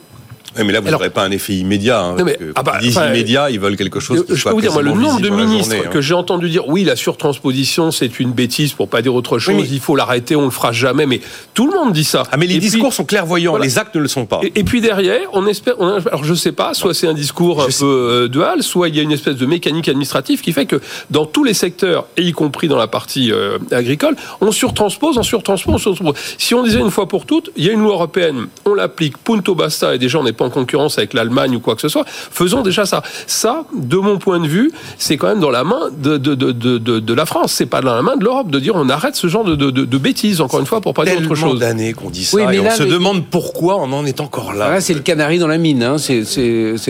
Oui, 0.56 0.64
mais 0.66 0.72
là, 0.72 0.80
vous 0.80 0.90
n'aurez 0.90 1.10
pas 1.10 1.24
un 1.24 1.30
effet 1.30 1.54
immédiat. 1.54 2.00
Hein, 2.00 2.16
Non, 2.18 2.24
mais- 2.24 2.32
parce 2.34 2.44
que 2.44 2.52
ah 2.56 2.62
bah, 2.62 2.78
ils 2.80 2.88
disent 2.88 2.96
immédiat, 3.08 3.50
ils 3.50 3.58
veulent 3.60 3.76
quelque 3.76 4.00
chose 4.00 4.24
qui 4.26 4.34
je 4.34 4.40
soit 4.40 4.50
peux 4.50 4.56
vous 4.56 4.60
dire, 4.60 4.72
moi, 4.72 4.82
le 4.82 4.92
nombre 4.92 5.20
de 5.20 5.28
ministres 5.30 5.72
journée, 5.74 5.86
hein. 5.86 5.90
que 5.90 6.00
j'ai 6.00 6.14
entendu 6.14 6.48
dire 6.50 6.68
oui, 6.68 6.84
la 6.84 6.96
surtransposition, 6.96 7.90
c'est 7.90 8.20
une 8.20 8.32
bêtise 8.32 8.72
pour 8.72 8.88
pas 8.88 9.02
dire 9.02 9.14
autre 9.14 9.38
chose, 9.38 9.54
Oui, 9.54 9.62
mais- 9.62 9.68
il 9.74 9.80
faut 9.80 9.96
l'arrêter, 9.96 10.36
on 10.36 10.44
le 10.44 10.50
fera 10.50 10.72
jamais. 10.72 11.06
Mais 11.06 11.20
tout 11.54 11.66
le 11.70 11.76
monde 11.78 11.92
dit 11.92 12.04
ça. 12.04 12.24
Ah, 12.30 12.36
mais 12.36 12.46
les 12.46 12.56
Et 12.56 12.58
puis- 12.58 12.68
discours 12.70 12.92
sont 12.92 13.04
clairvoyants, 13.04 13.52
Voilà. 13.52 13.64
les 13.64 13.78
actes 13.78 13.94
ne 13.96 14.00
le 14.00 14.08
sont 14.08 14.26
pas. 14.26 14.40
Et, 14.42 14.52
et 14.60 14.64
puis 14.64 14.80
derrière, 14.80 15.28
on 15.32 15.46
espère. 15.46 15.74
On 15.78 15.86
a- 15.88 16.00
alors 16.08 16.24
je 16.24 16.34
sais 16.34 16.52
pas, 16.52 16.74
soit 16.74 16.94
c'est 16.94 17.06
un 17.08 17.14
discours 17.14 17.62
un 17.62 17.68
Je 17.70 17.78
peu 17.78 17.84
euh, 17.86 18.28
dual, 18.28 18.62
soit 18.62 18.88
il 18.88 18.96
y 18.96 19.00
a 19.00 19.02
une 19.02 19.12
espèce 19.12 19.36
de 19.36 19.46
mécanique 19.46 19.88
administrative 19.88 20.40
qui 20.42 20.52
fait 20.52 20.66
que 20.66 20.80
dans 21.10 21.24
tous 21.26 21.44
les 21.44 21.54
secteurs, 21.54 22.06
et 22.16 22.22
y 22.22 22.32
compris 22.32 22.68
dans 22.68 22.76
la 22.78 22.86
partie 22.88 23.32
euh, 23.32 23.58
agricole, 23.70 24.16
on 24.40 24.52
surtranspose, 24.52 25.16
on 25.18 25.22
surtranspose, 25.22 25.74
on 25.74 25.78
surtranspose. 25.78 26.16
Si 26.38 26.54
on 26.54 26.62
disait 26.62 26.80
une 26.80 26.90
fois 26.90 27.08
pour 27.08 27.26
toutes, 27.26 27.50
il 27.56 27.64
y 27.64 27.70
a 27.70 27.72
une 27.72 27.80
loi 27.82 27.92
européenne, 27.94 28.46
on 28.64 28.74
l'applique, 28.74 29.16
punto 29.18 29.54
basta, 29.54 29.94
et 29.94 29.98
déjà 29.98 30.18
on 30.18 30.24
n'est 30.24 30.32
pas 30.32 30.41
en 30.42 30.50
concurrence 30.50 30.98
avec 30.98 31.14
l'Allemagne 31.14 31.56
ou 31.56 31.60
quoi 31.60 31.74
que 31.74 31.80
ce 31.80 31.88
soit. 31.88 32.04
Faisons 32.06 32.62
déjà 32.62 32.84
ça. 32.86 33.02
Ça, 33.26 33.64
de 33.74 33.96
mon 33.96 34.18
point 34.18 34.40
de 34.40 34.46
vue, 34.46 34.70
c'est 34.98 35.16
quand 35.16 35.28
même 35.28 35.40
dans 35.40 35.50
la 35.50 35.64
main 35.64 35.88
de, 35.96 36.16
de, 36.18 36.34
de, 36.34 36.52
de, 36.52 36.78
de- 36.78 37.00
de 37.00 37.14
la 37.14 37.26
France. 37.26 37.52
C'est 37.52 37.66
pas 37.66 37.80
dans 37.80 37.94
la 37.94 38.02
main 38.02 38.16
de 38.16 38.24
l'Europe 38.24 38.50
de 38.50 38.58
dire 38.58 38.74
on 38.76 38.88
arrête 38.88 39.16
ce 39.16 39.26
genre 39.26 39.44
de, 39.44 39.54
de, 39.56 39.70
de, 39.70 39.84
de 39.84 39.98
bêtises. 39.98 40.40
Encore 40.40 40.60
une 40.60 40.66
fois, 40.66 40.80
pour 40.80 40.94
pas 40.94 41.04
dire 41.04 41.16
autre 41.18 41.34
chose. 41.34 41.60
d'années 41.60 41.92
qu'on 41.92 42.10
dit 42.10 42.24
ça, 42.24 42.36
Oui, 42.36 42.42
mais 42.48 42.56
et 42.56 42.60
on 42.60 42.70
se 42.70 42.82
mais- 42.82 42.90
demande 42.90 43.24
pourquoi 43.26 43.76
on 43.78 43.92
en 43.92 44.04
est 44.04 44.20
encore 44.20 44.52
là. 44.52 44.70
Là, 44.70 44.80
c'est 44.80 44.94
le 44.94 45.00
canari 45.00 45.38
dans 45.38 45.46
la 45.48 45.58
mine, 45.58 45.82
hein. 45.82 45.96
c'est 45.98 46.22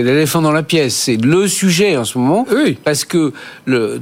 l'éléphant 0.03 0.43
dans 0.43 0.53
la 0.53 0.63
pièce. 0.63 0.95
C'est 0.95 1.17
le 1.17 1.47
sujet 1.49 1.97
en 1.97 2.05
ce 2.05 2.19
moment. 2.19 2.47
Oui. 2.55 2.79
Parce 2.85 3.05
que 3.05 3.33
le, 3.65 4.01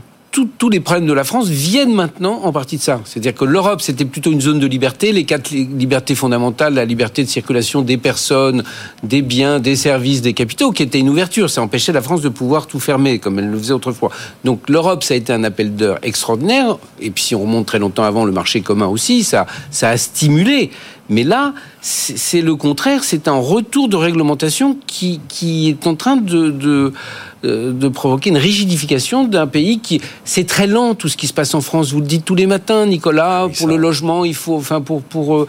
tous 0.58 0.69
les 0.69 0.81
problèmes 0.81 1.06
de 1.06 1.12
la 1.12 1.25
France 1.25 1.48
viennent 1.48 1.94
maintenant 1.94 2.40
en 2.44 2.52
partie 2.52 2.76
de 2.76 2.82
ça. 2.82 3.00
C'est-à-dire 3.04 3.34
que 3.34 3.44
l'Europe, 3.44 3.81
c'était 3.81 4.04
plutôt 4.04 4.31
une 4.31 4.40
zone 4.40 4.58
de 4.58 4.66
liberté, 4.66 5.12
les 5.12 5.25
quatre 5.25 5.50
li- 5.50 5.66
libertés 5.66 6.14
fondamentales, 6.14 6.75
la 6.75 6.84
liberté 6.84 7.25
de 7.25 7.28
circulation 7.28 7.82
des 7.82 7.96
personnes, 7.96 8.62
des 9.02 9.22
biens, 9.22 9.60
des 9.60 9.76
services, 9.76 10.22
des 10.22 10.32
capitaux, 10.32 10.72
qui 10.72 10.82
était 10.82 10.98
une 10.98 11.08
ouverture. 11.08 11.50
Ça 11.50 11.62
empêchait 11.62 11.92
la 11.92 12.02
France 12.02 12.20
de 12.20 12.28
pouvoir 12.28 12.66
tout 12.66 12.81
fermer, 12.81 13.19
comme 13.19 13.38
elle 13.38 13.50
le 13.50 13.58
faisait 13.58 13.72
autrefois. 13.72 14.10
Donc 14.44 14.69
l'Europe, 14.69 15.02
ça 15.02 15.14
a 15.14 15.16
été 15.16 15.32
un 15.32 15.44
appel 15.44 15.75
d'heure 15.76 15.98
extraordinaire. 16.02 16.76
Et 17.00 17.10
puis 17.10 17.25
si 17.25 17.34
on 17.34 17.42
remonte 17.42 17.66
très 17.66 17.78
longtemps 17.78 18.04
avant, 18.04 18.25
le 18.25 18.32
marché 18.32 18.60
commun 18.60 18.87
aussi, 18.87 19.25
ça, 19.25 19.46
ça 19.70 19.90
a 19.90 19.96
stimulé. 19.96 20.70
Mais 21.08 21.25
là, 21.25 21.54
c'est 21.81 22.40
le 22.40 22.54
contraire, 22.54 23.02
c'est 23.02 23.26
un 23.26 23.38
retour 23.38 23.88
de 23.88 23.96
réglementation 23.96 24.76
qui, 24.87 25.20
est 25.69 25.87
en 25.88 25.96
train 25.96 26.16
de, 26.16 26.92
de 27.42 27.88
provoquer 27.88 28.31
une 28.31 28.38
rigidification 28.38 29.25
d'un 29.25 29.46
pays 29.46 29.81
qui... 29.81 30.00
C'est 30.25 30.46
très 30.46 30.66
lent 30.66 30.94
tout 30.94 31.08
ce 31.08 31.16
qui 31.16 31.26
se 31.26 31.32
passe 31.32 31.54
en 31.54 31.60
France, 31.60 31.92
vous 31.92 32.00
le 32.00 32.06
dites 32.06 32.25
tous 32.25 32.34
les 32.34 32.46
matins, 32.46 32.87
Nicolas, 32.87 33.46
Oui, 33.46 33.54
pour 33.56 33.66
le 33.66 33.76
logement, 33.76 34.25
il 34.25 34.34
faut... 34.34 34.56
Enfin, 34.56 34.81
pour... 34.81 35.02
pour 35.02 35.37
euh, 35.37 35.46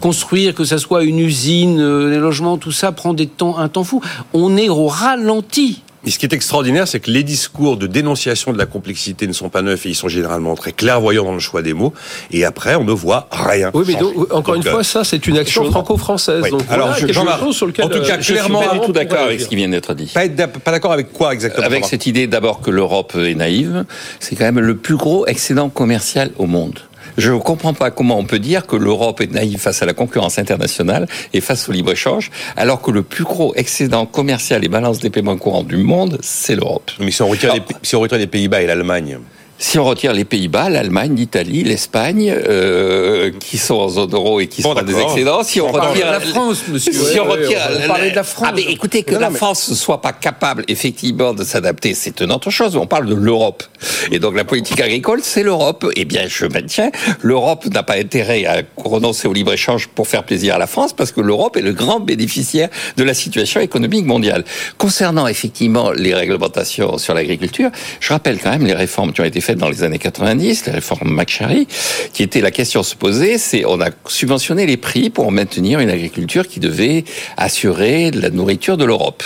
construire, 0.00 0.54
que 0.54 0.64
ça 0.64 0.78
soit 0.78 1.04
une 1.04 1.18
usine, 1.18 1.80
euh, 1.80 2.10
les 2.10 2.18
logements, 2.18 2.58
tout 2.58 2.72
ça 2.72 2.92
prend 2.92 3.14
des 3.14 3.26
temps, 3.26 3.58
un 3.58 3.68
temps 3.68 3.84
fou. 3.84 4.00
On 4.32 4.56
est 4.56 4.68
au 4.68 4.86
ralenti. 4.86 5.82
Mais 6.04 6.10
ce 6.10 6.18
qui 6.18 6.26
est 6.26 6.32
extraordinaire, 6.34 6.86
c'est 6.86 7.00
que 7.00 7.10
les 7.10 7.22
discours 7.22 7.76
de 7.76 7.86
dénonciation 7.86 8.52
de 8.52 8.58
la 8.58 8.66
complexité 8.66 9.26
ne 9.26 9.32
sont 9.32 9.48
pas 9.48 9.62
neufs 9.62 9.86
et 9.86 9.90
ils 9.90 9.94
sont 9.94 10.08
généralement 10.08 10.54
très 10.54 10.72
clairvoyants 10.72 11.24
dans 11.24 11.32
le 11.34 11.38
choix 11.40 11.62
des 11.62 11.72
mots. 11.72 11.92
Et 12.30 12.44
après, 12.44 12.74
on 12.74 12.84
ne 12.84 12.92
voit 12.92 13.28
rien. 13.30 13.70
Oui, 13.74 13.84
mais 13.86 13.94
donc, 13.94 14.14
encore 14.32 14.54
Donc, 14.54 14.56
une 14.64 14.68
euh, 14.68 14.72
fois, 14.72 14.84
ça, 14.84 15.04
c'est 15.04 15.26
une 15.26 15.38
action 15.38 15.70
franco-française. 15.70 16.42
Oui. 16.44 16.50
Donc, 16.50 16.62
Alors, 16.68 16.86
voilà 16.88 17.00
je- 17.00 17.06
quelque 17.06 17.14
Jean-Marc, 17.14 17.40
chose 17.40 17.56
sur 17.56 17.66
lequel, 17.66 17.84
en 17.86 17.88
tout 17.88 18.00
cas, 18.02 18.16
euh, 18.18 18.20
je 18.20 18.32
clairement, 18.32 18.60
suis 18.60 18.68
pas 18.68 18.74
du 18.74 18.86
tout 18.86 18.92
d'accord 18.92 19.18
avec 19.20 19.40
ce 19.40 19.46
qui 19.48 19.56
vient 19.56 19.68
d'être 19.68 19.94
dit. 19.94 20.12
Pas, 20.12 20.28
d'accord 20.28 20.92
avec 20.92 21.12
quoi 21.12 21.32
exactement 21.32 21.64
Avec 21.66 21.84
cette 21.86 22.06
idée 22.06 22.26
d'abord 22.26 22.60
que 22.60 22.70
l'Europe 22.70 23.14
est 23.16 23.34
naïve, 23.34 23.84
c'est 24.20 24.36
quand 24.36 24.44
même 24.44 24.60
le 24.60 24.76
plus 24.76 24.96
gros 24.96 25.26
excédent 25.26 25.68
commercial 25.68 26.30
au 26.38 26.46
monde. 26.46 26.80
Je 27.16 27.30
ne 27.30 27.38
comprends 27.38 27.74
pas 27.74 27.90
comment 27.90 28.18
on 28.18 28.24
peut 28.24 28.38
dire 28.38 28.66
que 28.66 28.76
l'Europe 28.76 29.20
est 29.20 29.32
naïve 29.32 29.58
face 29.58 29.82
à 29.82 29.86
la 29.86 29.94
concurrence 29.94 30.38
internationale 30.38 31.06
et 31.32 31.40
face 31.40 31.68
au 31.68 31.72
libre-échange, 31.72 32.30
alors 32.56 32.82
que 32.82 32.90
le 32.90 33.02
plus 33.02 33.24
gros 33.24 33.54
excédent 33.54 34.06
commercial 34.06 34.64
et 34.64 34.68
balance 34.68 34.98
des 34.98 35.10
paiements 35.10 35.36
courants 35.36 35.62
du 35.62 35.76
monde, 35.76 36.18
c'est 36.22 36.56
l'Europe. 36.56 36.90
Mais 36.98 37.10
si 37.10 37.22
on 37.22 37.28
retire, 37.28 37.54
les, 37.54 37.62
si 37.82 37.94
on 37.96 38.00
retire 38.00 38.18
les 38.18 38.26
Pays-Bas 38.26 38.62
et 38.62 38.66
l'Allemagne, 38.66 39.18
Si 39.56 39.78
on 39.78 39.84
retire 39.84 40.12
les 40.12 40.24
Pays-Bas, 40.24 40.68
l'Allemagne, 40.68 41.14
l'Italie, 41.14 41.62
l'Espagne, 41.62 42.34
euh, 42.48 43.30
qui 43.38 43.56
sont 43.56 43.76
en 43.76 43.88
zone 43.88 44.12
euro 44.12 44.40
et 44.40 44.48
qui 44.48 44.62
Bon, 44.62 44.74
sont 44.74 44.82
des 44.82 44.92
d'accord. 44.92 45.10
excédents, 45.12 45.42
si 45.44 45.60
on 45.60 45.68
On 45.68 45.72
retire 45.72 46.10
la 46.10 46.18
France, 46.20 46.62
monsieur. 46.68 46.92
si 46.92 47.20
on 47.20 47.24
retire, 47.24 47.58
on 47.84 47.86
parlait 47.86 48.10
de 48.10 48.16
la 48.16 48.24
France. 48.24 48.48
Ah, 48.50 48.52
mais 48.54 48.62
écoutez, 48.62 49.04
que 49.04 49.14
Non, 49.14 49.20
la 49.20 49.30
mais- 49.30 49.36
France 49.38 49.68
ne 49.70 49.74
soit 49.76 50.02
pas 50.02 50.12
capable, 50.12 50.64
effectivement, 50.66 51.32
de 51.34 51.44
s'adapter, 51.44 51.94
c'est 51.94 52.20
une 52.20 52.32
autre 52.32 52.50
chose. 52.50 52.74
On 52.76 52.86
parle 52.86 53.06
de 53.06 53.14
l'Europe. 53.14 53.62
Et 54.10 54.18
donc, 54.18 54.34
la 54.36 54.44
politique 54.44 54.80
agricole, 54.80 55.20
c'est 55.22 55.44
l'Europe. 55.44 55.86
Eh 55.96 56.04
bien, 56.04 56.24
je 56.26 56.46
maintiens, 56.46 56.90
l'Europe 57.22 57.64
n'a 57.66 57.84
pas 57.84 57.94
intérêt 57.96 58.44
à 58.46 58.62
renoncer 58.76 59.28
au 59.28 59.32
libre-échange 59.32 59.86
pour 59.88 60.08
faire 60.08 60.24
plaisir 60.24 60.56
à 60.56 60.58
la 60.58 60.66
France, 60.66 60.92
parce 60.92 61.12
que 61.12 61.20
l'Europe 61.20 61.56
est 61.56 61.62
le 61.62 61.72
grand 61.72 62.00
bénéficiaire 62.00 62.68
de 62.96 63.04
la 63.04 63.14
situation 63.14 63.60
économique 63.60 64.04
mondiale. 64.04 64.44
Concernant, 64.78 65.28
effectivement, 65.28 65.92
les 65.92 66.12
réglementations 66.12 66.98
sur 66.98 67.14
l'agriculture, 67.14 67.70
je 68.00 68.08
rappelle 68.12 68.38
quand 68.42 68.50
même 68.50 68.66
les 68.66 68.74
réformes 68.74 69.12
qui 69.12 69.20
ont 69.20 69.24
été 69.24 69.40
faites 69.40 69.53
dans 69.54 69.68
les 69.68 69.82
années 69.82 69.98
90, 69.98 70.66
les 70.66 70.72
réformes 70.72 71.10
McCharry, 71.10 71.66
qui 72.12 72.22
était 72.22 72.40
la 72.40 72.50
question 72.50 72.82
se 72.82 72.94
poser, 72.94 73.38
c'est 73.38 73.64
on 73.64 73.80
a 73.80 73.90
subventionné 74.06 74.66
les 74.66 74.76
prix 74.76 75.10
pour 75.10 75.30
maintenir 75.32 75.80
une 75.80 75.90
agriculture 75.90 76.48
qui 76.48 76.60
devait 76.60 77.04
assurer 77.36 78.10
la 78.10 78.30
nourriture 78.30 78.76
de 78.76 78.84
l'Europe. 78.84 79.22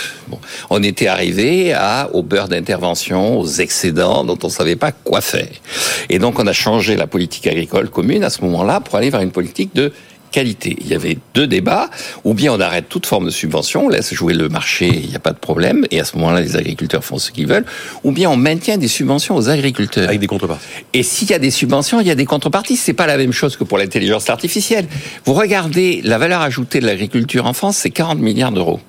On 0.69 0.81
était 0.83 1.07
arrivé 1.07 1.73
à 1.73 2.09
au 2.13 2.23
beurre 2.23 2.47
d'intervention, 2.47 3.39
aux 3.39 3.47
excédents 3.47 4.23
dont 4.23 4.37
on 4.43 4.49
savait 4.49 4.75
pas 4.75 4.91
quoi 4.91 5.21
faire. 5.21 5.49
Et 6.09 6.19
donc 6.19 6.39
on 6.39 6.47
a 6.47 6.53
changé 6.53 6.95
la 6.95 7.07
politique 7.07 7.47
agricole 7.47 7.89
commune 7.89 8.23
à 8.23 8.29
ce 8.29 8.41
moment-là 8.41 8.79
pour 8.79 8.95
aller 8.95 9.09
vers 9.09 9.21
une 9.21 9.31
politique 9.31 9.73
de 9.75 9.91
qualité. 10.31 10.77
Il 10.81 10.87
y 10.87 10.95
avait 10.95 11.17
deux 11.33 11.47
débats, 11.47 11.89
ou 12.23 12.33
bien 12.33 12.53
on 12.53 12.59
arrête 12.59 12.89
toute 12.89 13.05
forme 13.05 13.25
de 13.25 13.31
subvention, 13.31 13.85
on 13.85 13.89
laisse 13.89 14.13
jouer 14.13 14.33
le 14.33 14.49
marché, 14.49 14.87
il 14.87 15.09
n'y 15.09 15.15
a 15.15 15.19
pas 15.19 15.31
de 15.31 15.39
problème, 15.39 15.85
et 15.91 15.99
à 15.99 16.05
ce 16.05 16.17
moment-là, 16.17 16.41
les 16.41 16.55
agriculteurs 16.55 17.03
font 17.03 17.17
ce 17.17 17.31
qu'ils 17.31 17.47
veulent, 17.47 17.65
ou 18.03 18.11
bien 18.11 18.29
on 18.29 18.37
maintient 18.37 18.77
des 18.77 18.87
subventions 18.87 19.35
aux 19.35 19.49
agriculteurs. 19.49 20.07
Avec 20.07 20.19
des 20.19 20.27
contreparties. 20.27 20.65
Et 20.93 21.03
s'il 21.03 21.29
y 21.29 21.33
a 21.33 21.39
des 21.39 21.51
subventions, 21.51 22.01
il 22.01 22.07
y 22.07 22.11
a 22.11 22.15
des 22.15 22.25
contreparties. 22.25 22.77
C'est 22.77 22.93
pas 22.93 23.07
la 23.07 23.17
même 23.17 23.33
chose 23.33 23.57
que 23.57 23.63
pour 23.63 23.77
l'intelligence 23.77 24.29
artificielle. 24.29 24.87
Vous 25.25 25.33
regardez 25.33 26.01
la 26.03 26.17
valeur 26.17 26.41
ajoutée 26.41 26.79
de 26.79 26.85
l'agriculture 26.85 27.45
en 27.45 27.53
France, 27.53 27.77
c'est 27.77 27.89
40 27.89 28.19
milliards 28.19 28.51
d'euros. 28.51 28.79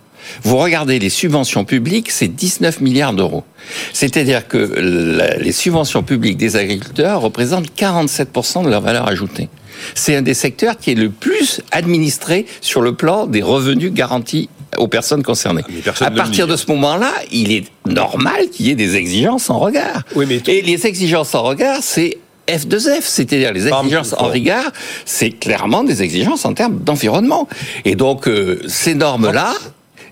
Vous 0.42 0.56
regardez 0.58 0.98
les 0.98 1.08
subventions 1.08 1.64
publiques, 1.64 2.10
c'est 2.10 2.28
19 2.28 2.80
milliards 2.80 3.14
d'euros. 3.14 3.44
C'est-à-dire 3.92 4.46
que 4.46 5.38
les 5.38 5.52
subventions 5.52 6.02
publiques 6.02 6.36
des 6.36 6.56
agriculteurs 6.56 7.20
représentent 7.20 7.70
47% 7.76 8.64
de 8.64 8.70
leur 8.70 8.80
valeur 8.80 9.08
ajoutée. 9.08 9.48
C'est 9.94 10.16
un 10.16 10.22
des 10.22 10.34
secteurs 10.34 10.76
qui 10.78 10.92
est 10.92 10.94
le 10.94 11.10
plus 11.10 11.60
administré 11.70 12.46
sur 12.60 12.80
le 12.80 12.94
plan 12.94 13.26
des 13.26 13.42
revenus 13.42 13.92
garantis 13.92 14.48
aux 14.78 14.88
personnes 14.88 15.22
concernées. 15.22 15.64
Personne 15.84 16.08
À 16.08 16.10
partir 16.10 16.46
de 16.46 16.56
ce 16.56 16.66
moment-là, 16.70 17.12
il 17.32 17.52
est 17.52 17.64
normal 17.86 18.48
qu'il 18.50 18.66
y 18.66 18.70
ait 18.70 18.76
des 18.76 18.96
exigences 18.96 19.50
en 19.50 19.58
regard. 19.58 20.02
Oui, 20.14 20.26
mais 20.28 20.40
Et 20.46 20.62
les 20.62 20.86
exigences 20.86 21.34
en 21.34 21.42
regard, 21.42 21.78
c'est 21.82 22.18
F2F, 22.46 23.02
c'est-à-dire 23.02 23.52
les 23.52 23.68
exigences 23.68 24.14
en 24.14 24.28
regard, 24.28 24.72
c'est 25.04 25.30
clairement 25.30 25.84
des 25.84 26.02
exigences 26.02 26.44
en 26.44 26.54
termes 26.54 26.78
d'environnement. 26.78 27.48
Et 27.84 27.94
donc, 27.94 28.26
euh, 28.26 28.60
ces 28.66 28.94
normes-là, 28.94 29.54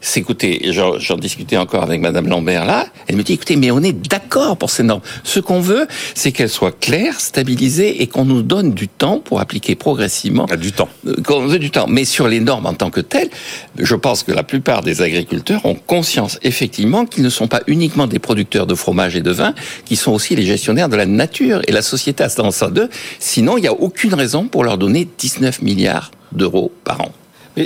c'est, 0.00 0.21
écoutez, 0.21 0.71
j'en, 0.73 1.17
discutais 1.17 1.57
encore 1.57 1.83
avec 1.83 2.00
Madame 2.00 2.28
Lambert 2.28 2.64
là, 2.64 2.87
elle 3.07 3.17
me 3.17 3.23
dit, 3.23 3.33
écoutez, 3.33 3.57
mais 3.57 3.71
on 3.71 3.83
est 3.83 3.93
d'accord 3.93 4.57
pour 4.57 4.71
ces 4.71 4.83
normes. 4.83 5.00
Ce 5.25 5.40
qu'on 5.40 5.61
veut, 5.61 5.87
c'est 6.14 6.33
qu'elles 6.33 6.49
soient 6.49 6.73
claires, 6.73 7.21
stabilisées 7.21 8.02
et 8.02 8.07
qu'on 8.07 8.25
nous 8.25 8.43
donne 8.43 8.73
du 8.73 8.88
temps 8.88 9.19
pour 9.19 9.40
appliquer 9.40 9.75
progressivement 9.75 10.47
Il 10.49 10.50
y 10.50 10.55
a 10.55 10.57
du 10.57 10.73
temps. 10.73 10.88
euh, 11.07 11.17
qu'on 11.25 11.47
veut 11.47 11.59
du 11.59 11.71
temps. 11.71 11.87
Mais 11.88 12.05
sur 12.05 12.28
les 12.28 12.40
normes 12.40 12.67
en 12.67 12.75
tant 12.75 12.90
que 12.90 13.00
telles, 13.00 13.31
je 13.78 13.95
pense 13.95 14.23
que 14.23 14.33
la 14.33 14.43
plupart 14.43 14.83
des 14.83 15.02
agriculteurs 15.02 15.64
ont 15.64 15.75
conscience 15.75 16.38
effectivement 16.43 17.07
qu'ils 17.07 17.25
ne 17.25 17.31
sont 17.31 17.49
pas 17.49 17.62
uniquement 17.67 18.07
des 18.07 18.19
producteurs 18.19 18.67
de 18.67 18.75
fromage 18.75 19.17
et 19.17 19.23
de 19.23 19.31
vin, 19.31 19.55
qui 19.85 19.97
sont 19.97 20.12
aussi 20.12 20.37
les 20.37 20.45
gestionnaires 20.45 20.88
de 20.88 20.97
la 20.97 21.07
nature. 21.07 21.61
Et 21.67 21.73
la 21.73 21.83
société 21.83 22.23
a 22.23 22.28
tendance 22.28 22.62
à 22.62 22.71
d'eux. 22.71 22.88
Sinon, 23.19 23.57
il 23.57 23.62
n'y 23.62 23.69
a 23.69 23.73
aucune 23.73 24.14
raison 24.14 24.47
pour 24.47 24.64
leur 24.64 24.78
donner 24.78 25.09
19 25.19 25.62
milliards 25.62 26.11
d'euros 26.33 26.73
par 26.85 27.00
an. 27.00 27.12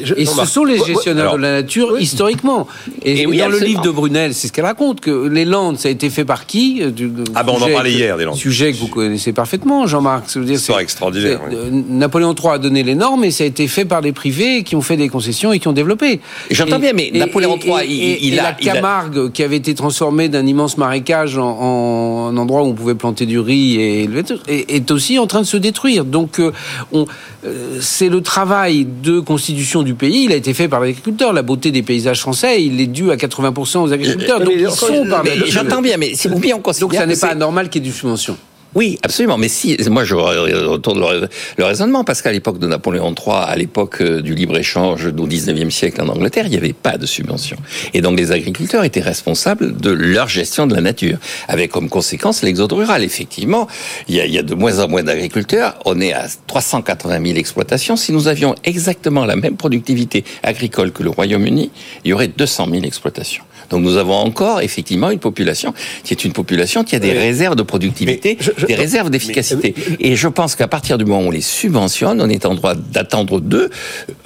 Je- 0.05 0.15
Et 0.15 0.25
ce 0.25 0.31
Jean-Marc, 0.31 0.49
sont 0.49 0.65
les 0.65 0.79
gestionnaires 0.85 1.23
alors, 1.25 1.37
de 1.37 1.43
la 1.43 1.53
nature 1.63 1.99
historiquement. 2.01 2.67
Et, 3.05 3.23
Et 3.23 3.27
oui, 3.27 3.39
dans 3.39 3.49
le 3.49 3.59
livre 3.59 3.83
de 3.83 3.91
Brunel, 3.91 4.35
c'est 4.35 4.49
ce 4.49 4.53
qu'elle 4.53 4.65
raconte 4.65 5.01
que 5.01 5.29
les 5.29 5.45
Landes, 5.45 5.79
ça 5.79 5.89
a 5.89 5.91
été 5.93 6.11
fait 6.11 6.25
par 6.25 6.47
qui 6.47 6.81
Euh, 6.83 6.91
du- 6.91 7.11
Ah 7.35 7.43
ben, 7.43 7.53
on 7.57 7.63
en 7.63 7.69
parlait 7.69 7.91
que- 7.91 7.97
hier, 7.97 8.17
des 8.17 8.25
Landes. 8.25 8.37
Sujet 8.37 8.73
que 8.73 8.79
vous 8.79 8.89
connaissez 8.89 9.33
parfaitement, 9.33 9.87
Jean-Marc. 9.87 10.25
Histoire 10.35 10.79
c'est- 10.79 10.83
extraordinaire, 10.83 11.41
oui. 11.49 11.55
euh, 11.57 11.71
Napoléon 11.89 12.35
III 12.35 12.53
a 12.55 12.59
donné 12.59 12.83
les 12.83 12.95
normes 12.95 13.25
et 13.25 13.31
ça 13.31 13.45
a 13.45 13.47
été 13.47 13.67
fait 13.69 13.85
par 13.85 14.01
des 14.03 14.13
privés 14.13 14.63
qui 14.63 14.77
ont 14.77 14.81
fait 14.83 14.97
des 14.97 15.09
concessions 15.09 15.53
et 15.53 15.59
qui 15.59 15.69
ont 15.69 15.73
développé. 15.73 16.21
J'entends 16.51 16.79
bien, 16.79 16.93
mais 16.95 17.11
Napoléon 17.15 17.59
III, 17.59 17.87
il- 17.89 18.39
a- 18.39 18.43
la 18.43 18.57
il 18.61 18.69
a- 18.69 18.73
Camargue 18.75 19.31
qui 19.33 19.43
avait 19.43 19.57
été 19.57 19.75
transformée 19.75 20.29
d'un 20.29 20.47
immense 20.47 20.79
marécage 20.79 21.37
en, 21.39 21.49
en 21.61 22.29
un 22.29 22.37
endroit 22.37 22.63
où 22.63 22.67
on 22.67 22.73
pouvait 22.75 22.95
planter 22.95 23.27
du 23.27 23.39
riz 23.39 23.77
et 23.81 24.05
élever 24.05 24.23
tout, 24.25 24.39
est, 24.49 24.91
aussi 24.91 25.19
en 25.19 25.27
train 25.27 25.41
de 25.41 25.47
se 25.47 25.57
détruire. 25.57 26.05
Donc, 26.05 26.39
euh, 26.41 26.53
on- 26.93 27.07
euh, 27.45 27.79
c'est 27.81 28.09
le 28.09 28.21
travail 28.21 28.87
de 29.03 29.21
constitution 29.21 29.82
du 29.83 29.95
pays. 29.95 30.25
Il 30.25 30.33
a 30.33 30.37
été 30.37 30.55
fait 30.55 30.69
par 30.69 30.81
l'agriculteur. 30.81 31.33
La 31.33 31.43
beauté 31.43 31.71
des 31.71 31.83
paysages 31.83 32.21
français, 32.21 32.63
il 32.63 32.81
est 32.81 32.87
dû 32.87 33.11
à 33.11 33.17
80% 33.17 33.79
aux 33.79 33.93
agriculteurs. 33.93 34.41
Donc, 34.41 34.55
ils 34.57 34.71
sont 34.71 35.07
par 35.09 35.25
j'entends 35.47 35.83
bien, 35.83 35.97
mais 35.97 36.15
si 36.15 36.29
ou 36.29 36.39
bien 36.39 36.57
on 36.57 36.61
considère 36.61 36.89
Donc, 36.89 36.97
ça 36.97 37.07
n'est 37.07 37.17
pas 37.17 37.29
anormal 37.29 37.69
qu'il 37.69 37.83
y 37.83 37.87
ait 37.87 37.91
du 37.91 37.97
subvention. 37.97 38.37
Oui, 38.75 38.99
absolument. 39.03 39.37
Mais 39.37 39.49
si, 39.49 39.77
moi, 39.91 40.05
je 40.05 40.15
retourne 40.15 41.01
le, 41.01 41.65
raisonnement, 41.65 42.05
parce 42.05 42.23
qu'à 42.23 42.33
l'époque 42.33 42.59
de 42.59 42.67
Napoléon 42.67 43.15
III, 43.15 43.37
à 43.37 43.57
l'époque 43.57 44.01
euh, 44.01 44.23
du 44.23 44.35
libre-échange 44.35 45.07
au 45.07 45.27
XIXe 45.27 45.75
siècle 45.75 46.01
en 46.01 46.09
Angleterre, 46.09 46.47
il 46.47 46.51
n'y 46.51 46.57
avait 46.57 46.73
pas 46.73 46.97
de 46.97 47.05
subvention. 47.05 47.59
Et 47.93 48.01
donc, 48.01 48.19
les 48.19 48.33
agriculteurs 48.33 48.85
étaient 48.85 49.01
responsables 49.01 49.77
de 49.77 49.91
leur 49.91 50.29
gestion 50.29 50.67
de 50.67 50.75
la 50.75 50.81
nature, 50.81 51.19
avec 51.49 51.71
comme 51.71 51.91
conséquence 51.91 52.43
l'exode 52.43 52.73
rural. 52.73 53.05
Effectivement, 53.05 53.69
il 54.09 54.17
y, 54.17 54.21
a, 54.21 54.27
il 54.27 54.33
y 54.33 54.39
a 54.39 54.43
de 54.43 54.55
moins 54.55 54.79
en 54.79 54.89
moins 54.89 55.03
d'agriculteurs. 55.03 55.79
On 55.85 56.01
est 56.01 56.15
à 56.15 56.27
380 56.47 57.23
000 57.25 57.39
exploitations. 57.39 57.97
Si 57.97 58.13
nous 58.13 58.27
avions 58.29 58.55
exactement 58.65 59.27
la 59.27 59.37
même 59.37 59.57
productivité 59.57 60.25
agricole 60.43 60.93
que 60.93 61.03
le 61.03 61.11
Royaume-Uni, 61.11 61.71
il 62.05 62.09
y 62.09 62.15
aurait 62.15 62.29
200 62.29 62.69
000 62.71 62.85
exploitations. 62.85 63.45
Donc, 63.73 63.83
nous 63.83 63.97
avons 63.97 64.15
encore, 64.15 64.61
effectivement, 64.61 65.11
une 65.11 65.19
population 65.19 65.75
qui 66.05 66.13
est 66.15 66.25
une 66.25 66.33
population 66.33 66.85
qui 66.85 66.95
a 66.95 66.99
des 67.01 67.13
réserves 67.13 67.57
de 67.57 67.63
productivité 67.63 68.37
Mais 68.39 68.45
je- 68.45 68.51
je- 68.57 68.67
des 68.67 68.75
réserves 68.75 69.11
d'efficacité. 69.11 69.75
Et 69.99 70.15
je 70.15 70.29
pense 70.29 70.55
qu'à 70.55 70.69
partir 70.69 70.99
du 70.99 71.05
moment 71.05 71.23
où 71.23 71.29
on 71.29 71.31
les 71.31 71.41
subventionne, 71.41 72.21
on 72.21 72.29
est 72.29 72.47
en 72.47 72.55
droit 72.55 72.75
d'attendre 72.75 73.41
d'eux. 73.41 73.71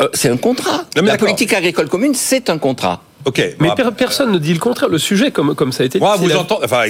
Euh, 0.02 0.08
c'est 0.12 0.28
un 0.28 0.36
contrat. 0.36 0.84
Non, 0.96 1.02
La 1.04 1.16
politique 1.16 1.52
agricole 1.54 1.88
commune, 1.88 2.14
c'est 2.14 2.50
un 2.50 2.58
contrat. 2.58 3.02
Ok. 3.26 3.42
Mais 3.60 3.68
per- 3.74 3.90
personne 3.96 4.30
ne 4.32 4.38
dit 4.38 4.52
le 4.54 4.60
contraire. 4.60 4.88
Le 4.88 4.98
sujet, 4.98 5.30
comme, 5.32 5.54
comme 5.54 5.72
ça 5.72 5.82
a 5.82 5.86
été 5.86 5.98
dit, 5.98 6.04
c'est 6.16 6.22
vous 6.22 6.28
la- 6.28 6.34
enfin, 6.64 6.86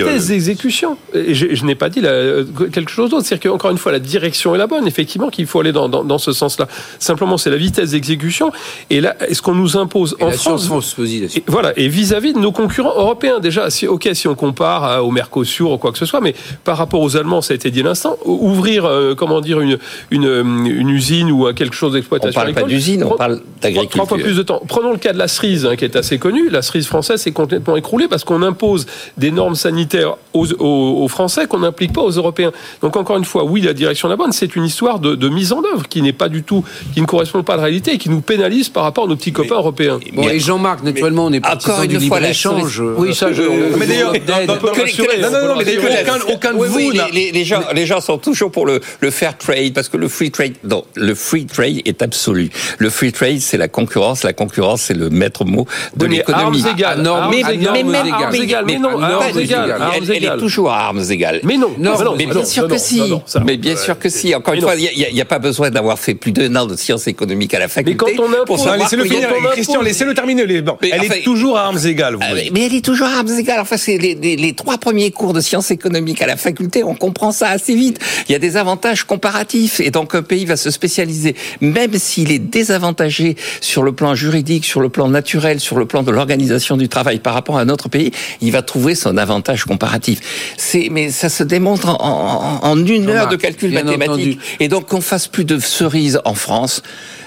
euh. 0.00 0.04
vitesse 0.08 0.26
d'exécution. 0.28 0.96
Et 1.14 1.32
je, 1.34 1.54
je 1.54 1.64
n'ai 1.64 1.74
pas 1.76 1.88
dit 1.88 2.00
la- 2.00 2.08
euh, 2.10 2.44
quelque 2.72 2.90
chose 2.90 3.10
d'autre. 3.10 3.24
C'est-à-dire 3.24 3.50
qu'encore 3.52 3.70
une 3.70 3.78
fois, 3.78 3.92
la 3.92 4.00
direction 4.00 4.54
est 4.54 4.58
la 4.58 4.66
bonne. 4.66 4.86
Effectivement, 4.86 5.28
qu'il 5.28 5.46
faut 5.46 5.60
aller 5.60 5.72
dans, 5.72 5.88
dans, 5.88 6.02
dans 6.04 6.18
ce 6.18 6.32
sens-là. 6.32 6.66
Simplement, 6.98 7.38
c'est 7.38 7.50
la 7.50 7.56
vitesse 7.56 7.92
d'exécution. 7.92 8.50
Et 8.90 9.00
là, 9.00 9.14
est-ce 9.28 9.40
qu'on 9.42 9.54
nous 9.54 9.76
impose 9.76 10.16
Et 10.18 10.24
en 10.24 10.26
la 10.26 10.32
France 10.32 10.62
là-dessus. 10.68 11.38
et 11.38 11.42
voilà, 11.46 11.72
et 11.78 11.88
vis-à-vis 11.88 12.32
de 12.32 12.38
nos 12.40 12.50
concurrents 12.52 12.94
européens, 12.96 13.38
déjà, 13.38 13.70
si, 13.70 13.86
ok, 13.86 14.08
si 14.12 14.26
on 14.26 14.34
compare 14.34 14.82
à- 14.84 15.02
au 15.04 15.10
Mercosur 15.12 15.70
ou 15.70 15.78
quoi 15.78 15.92
que 15.92 15.98
ce 15.98 16.06
soit, 16.06 16.20
mais 16.20 16.34
par 16.64 16.76
rapport 16.78 17.00
aux 17.00 17.16
Allemands, 17.16 17.42
ça 17.42 17.52
a 17.52 17.54
été 17.54 17.70
dit 17.70 17.80
à 17.80 17.84
l'instant, 17.84 18.16
ou- 18.24 18.50
ouvrir, 18.50 18.84
euh, 18.86 19.14
comment 19.14 19.40
dire, 19.40 19.60
une, 19.60 19.78
une, 20.10 20.26
euh, 20.26 20.42
une 20.42 20.90
usine 20.90 21.30
ou 21.30 21.52
quelque 21.52 21.74
chose 21.76 21.90
On 21.90 21.94
d'exploitation 21.94 22.40
parle 22.40 22.52
pas 22.54 22.62
d'usine, 22.64 23.04
on 23.04 23.16
parle 23.16 23.36
Trois 23.36 23.44
fois 23.60 23.60
d'agriculture. 23.62 24.16
plus 24.16 24.36
de 24.36 24.42
temps. 24.42 24.60
Prenons 24.66 24.90
le 24.90 24.98
cas 24.98 25.12
de 25.12 25.18
la 25.18 25.28
cerise, 25.28 25.64
hein, 25.66 25.75
qui 25.76 25.84
est 25.84 25.96
assez 25.96 26.18
connue. 26.18 26.48
La 26.50 26.62
cerise 26.62 26.86
française 26.86 27.20
s'est 27.22 27.32
complètement 27.32 27.76
écroulée 27.76 28.08
parce 28.08 28.24
qu'on 28.24 28.42
impose 28.42 28.86
des 29.16 29.30
normes 29.30 29.54
sanitaires 29.54 30.16
aux, 30.32 30.50
aux- 30.54 31.02
aux 31.04 31.08
Français 31.08 31.46
qu'on 31.46 31.60
n'implique 31.60 31.92
pas 31.92 32.02
aux 32.02 32.10
Européens. 32.10 32.52
Donc 32.82 32.96
encore 32.96 33.16
une 33.16 33.24
fois, 33.24 33.44
oui, 33.44 33.60
la 33.60 33.72
direction 33.74 34.08
est 34.08 34.10
la 34.12 34.16
bonne. 34.16 34.32
C'est 34.32 34.56
une 34.56 34.64
histoire 34.64 34.98
de, 34.98 35.14
de 35.14 35.28
mise 35.28 35.52
en 35.52 35.62
œuvre 35.72 35.88
qui 35.88 36.02
n'est 36.02 36.12
pas 36.12 36.28
du 36.28 36.42
tout, 36.42 36.64
qui 36.94 37.00
ne 37.00 37.06
correspond 37.06 37.42
pas 37.42 37.54
à 37.54 37.56
la 37.58 37.62
réalité 37.64 37.92
et 37.94 37.98
qui 37.98 38.08
nous 38.10 38.20
pénalise 38.20 38.68
par 38.68 38.82
rapport 38.82 39.04
à 39.04 39.06
nos 39.08 39.16
petits 39.16 39.32
copains 39.32 39.54
européens. 39.56 39.98
Bon, 40.12 40.28
et 40.28 40.38
Jean-Marc, 40.40 40.82
naturellement, 40.82 41.26
on 41.26 41.32
est 41.32 41.40
partisan 41.40 41.74
encore 41.74 41.86
du 41.86 41.94
une 41.94 42.00
fois, 42.02 42.20
la 42.20 42.28
libre-échange. 42.28 42.82
Oui, 42.98 43.14
ça, 43.14 43.32
je. 43.32 43.42
Mais 43.78 43.86
d'ailleurs, 43.86 44.12
mais 44.12 45.78
aucun, 46.02 46.34
aucun 46.34 46.52
de 46.52 46.58
Oui, 46.58 46.68
vous 46.68 46.90
les, 46.90 47.00
les- 47.12 47.32
les 47.32 47.44
gens, 47.44 47.60
les 47.74 47.86
gens 47.86 48.00
sont 48.00 48.18
toujours 48.18 48.50
pour 48.50 48.66
le, 48.66 48.80
le 49.00 49.10
fair 49.10 49.36
trade 49.36 49.72
parce 49.74 49.88
que 49.88 49.96
le 49.96 50.08
free 50.08 50.30
trade, 50.30 50.54
non, 50.64 50.84
le 50.94 51.14
free 51.14 51.46
trade 51.46 51.80
est 51.84 52.02
absolu. 52.02 52.50
Le 52.78 52.90
free 52.90 53.12
trade, 53.12 53.40
c'est 53.40 53.56
la 53.58 53.68
concurrence. 53.68 54.22
La 54.24 54.32
concurrence, 54.32 54.82
c'est 54.82 54.94
le 54.94 55.10
maître 55.10 55.44
mot 55.44 55.55
de 55.64 56.04
Oui, 56.04 56.10
mais 56.10 56.16
l'économie. 56.18 56.42
armes 56.44 56.54
égales, 56.76 57.00
égales, 57.00 57.28
mais 57.30 57.38
égales. 57.40 58.12
armes 58.12 58.34
égales, 58.34 58.64
mais 58.66 58.78
non, 58.78 59.00
armes 59.02 59.38
égales, 59.38 59.42
égales. 59.42 59.80
Elle, 59.96 60.10
est 60.10 60.16
égales. 60.16 60.38
toujours 60.38 60.70
à 60.70 60.80
armes 60.86 61.02
égales. 61.10 61.40
Mais 61.44 61.56
non, 61.56 61.70
Non, 61.78 61.92
Ah, 61.98 62.04
non, 62.04 62.14
Mais 62.16 62.24
ah 62.28 62.32
bien 62.32 62.40
non, 62.42 62.46
sûr 62.46 62.62
non, 62.64 62.68
que 62.68 62.74
non, 62.74 62.78
si. 62.78 63.02
mais 63.44 63.56
bien 63.56 63.76
sûr 63.76 63.98
que 63.98 64.08
si. 64.08 64.34
Encore 64.34 64.54
une 64.54 64.60
Mais 64.60 64.66
fois, 64.66 64.74
il 64.76 65.14
n'y 65.14 65.20
a, 65.20 65.24
pas 65.24 65.38
besoin 65.38 65.70
d'avoir 65.70 65.98
fait 65.98 66.14
plus 66.14 66.32
d'un 66.32 66.54
an 66.56 66.66
de 66.66 66.76
sciences 66.76 67.06
économiques 67.06 67.54
à 67.54 67.58
la 67.58 67.68
faculté. 67.68 67.96
quand 68.16 68.22
on 68.22 68.32
impose- 68.32 68.44
pour 68.64 68.72
Laissez-le 68.76 69.04
finir, 69.04 69.28
Christian, 69.52 69.80
laissez-le 69.82 70.14
terminer. 70.14 70.44
Mais 70.46 70.90
elle 70.92 71.04
est 71.04 71.22
toujours 71.24 71.56
à 71.58 71.62
armes 71.64 71.78
égales, 71.84 72.14
vous 72.14 72.20
Ah, 72.22 72.34
mais- 72.34 72.50
Mais 72.52 72.66
elle 72.66 72.74
est 72.74 72.84
toujours 72.84 73.06
à 73.06 73.18
armes 73.18 73.38
égales. 73.38 73.60
Enfin, 73.60 73.76
c'est 73.76 73.96
les 73.98 74.52
trois 74.54 74.78
premiers 74.78 75.10
cours 75.10 75.32
de 75.32 75.40
sciences 75.40 75.70
économiques 75.70 76.20
à 76.22 76.26
la 76.26 76.36
faculté, 76.36 76.82
on 76.84 76.94
comprend 76.94 77.32
ça 77.32 77.48
assez 77.48 77.74
vite. 77.74 77.98
Il 78.28 78.32
y 78.32 78.34
a 78.34 78.38
des 78.38 78.56
avantages 78.56 79.04
comparatifs, 79.04 79.80
et 79.80 79.90
donc 79.90 80.14
un 80.14 80.22
pays 80.22 80.44
va 80.44 80.56
se 80.56 80.70
spécialiser, 80.70 81.34
même 81.60 81.94
s'il 81.94 82.30
est 82.32 82.38
désavantagé 82.38 83.36
sur 83.60 83.82
le 83.82 83.92
plan 83.92 84.14
juridique, 84.14 84.64
sur 84.64 84.80
le 84.80 84.88
plan 84.88 85.08
naturel, 85.08 85.45
sur 85.60 85.78
le 85.78 85.86
plan 85.86 86.02
de 86.02 86.10
l'organisation 86.10 86.76
du 86.76 86.88
travail 86.88 87.18
par 87.20 87.34
rapport 87.34 87.58
à 87.58 87.60
un 87.62 87.68
autre 87.68 87.88
pays, 87.88 88.10
il 88.40 88.52
va 88.52 88.62
trouver 88.62 88.94
son 88.94 89.16
avantage 89.16 89.64
comparatif. 89.64 90.20
C'est, 90.56 90.88
mais 90.90 91.10
ça 91.10 91.28
se 91.28 91.42
démontre 91.44 91.88
en, 91.88 92.60
en- 92.62 92.68
en 92.68 92.86
une 92.86 93.08
heure 93.08 93.28
de 93.28 93.36
calcul 93.36 93.72
mathématique. 93.72 94.10
entendu. 94.10 94.38
Et 94.60 94.68
donc 94.68 94.86
qu'on 94.86 95.00
fasse 95.00 95.26
plus 95.28 95.44
de 95.44 95.58
cerises 95.58 96.20
en 96.24 96.34
France. 96.34 96.82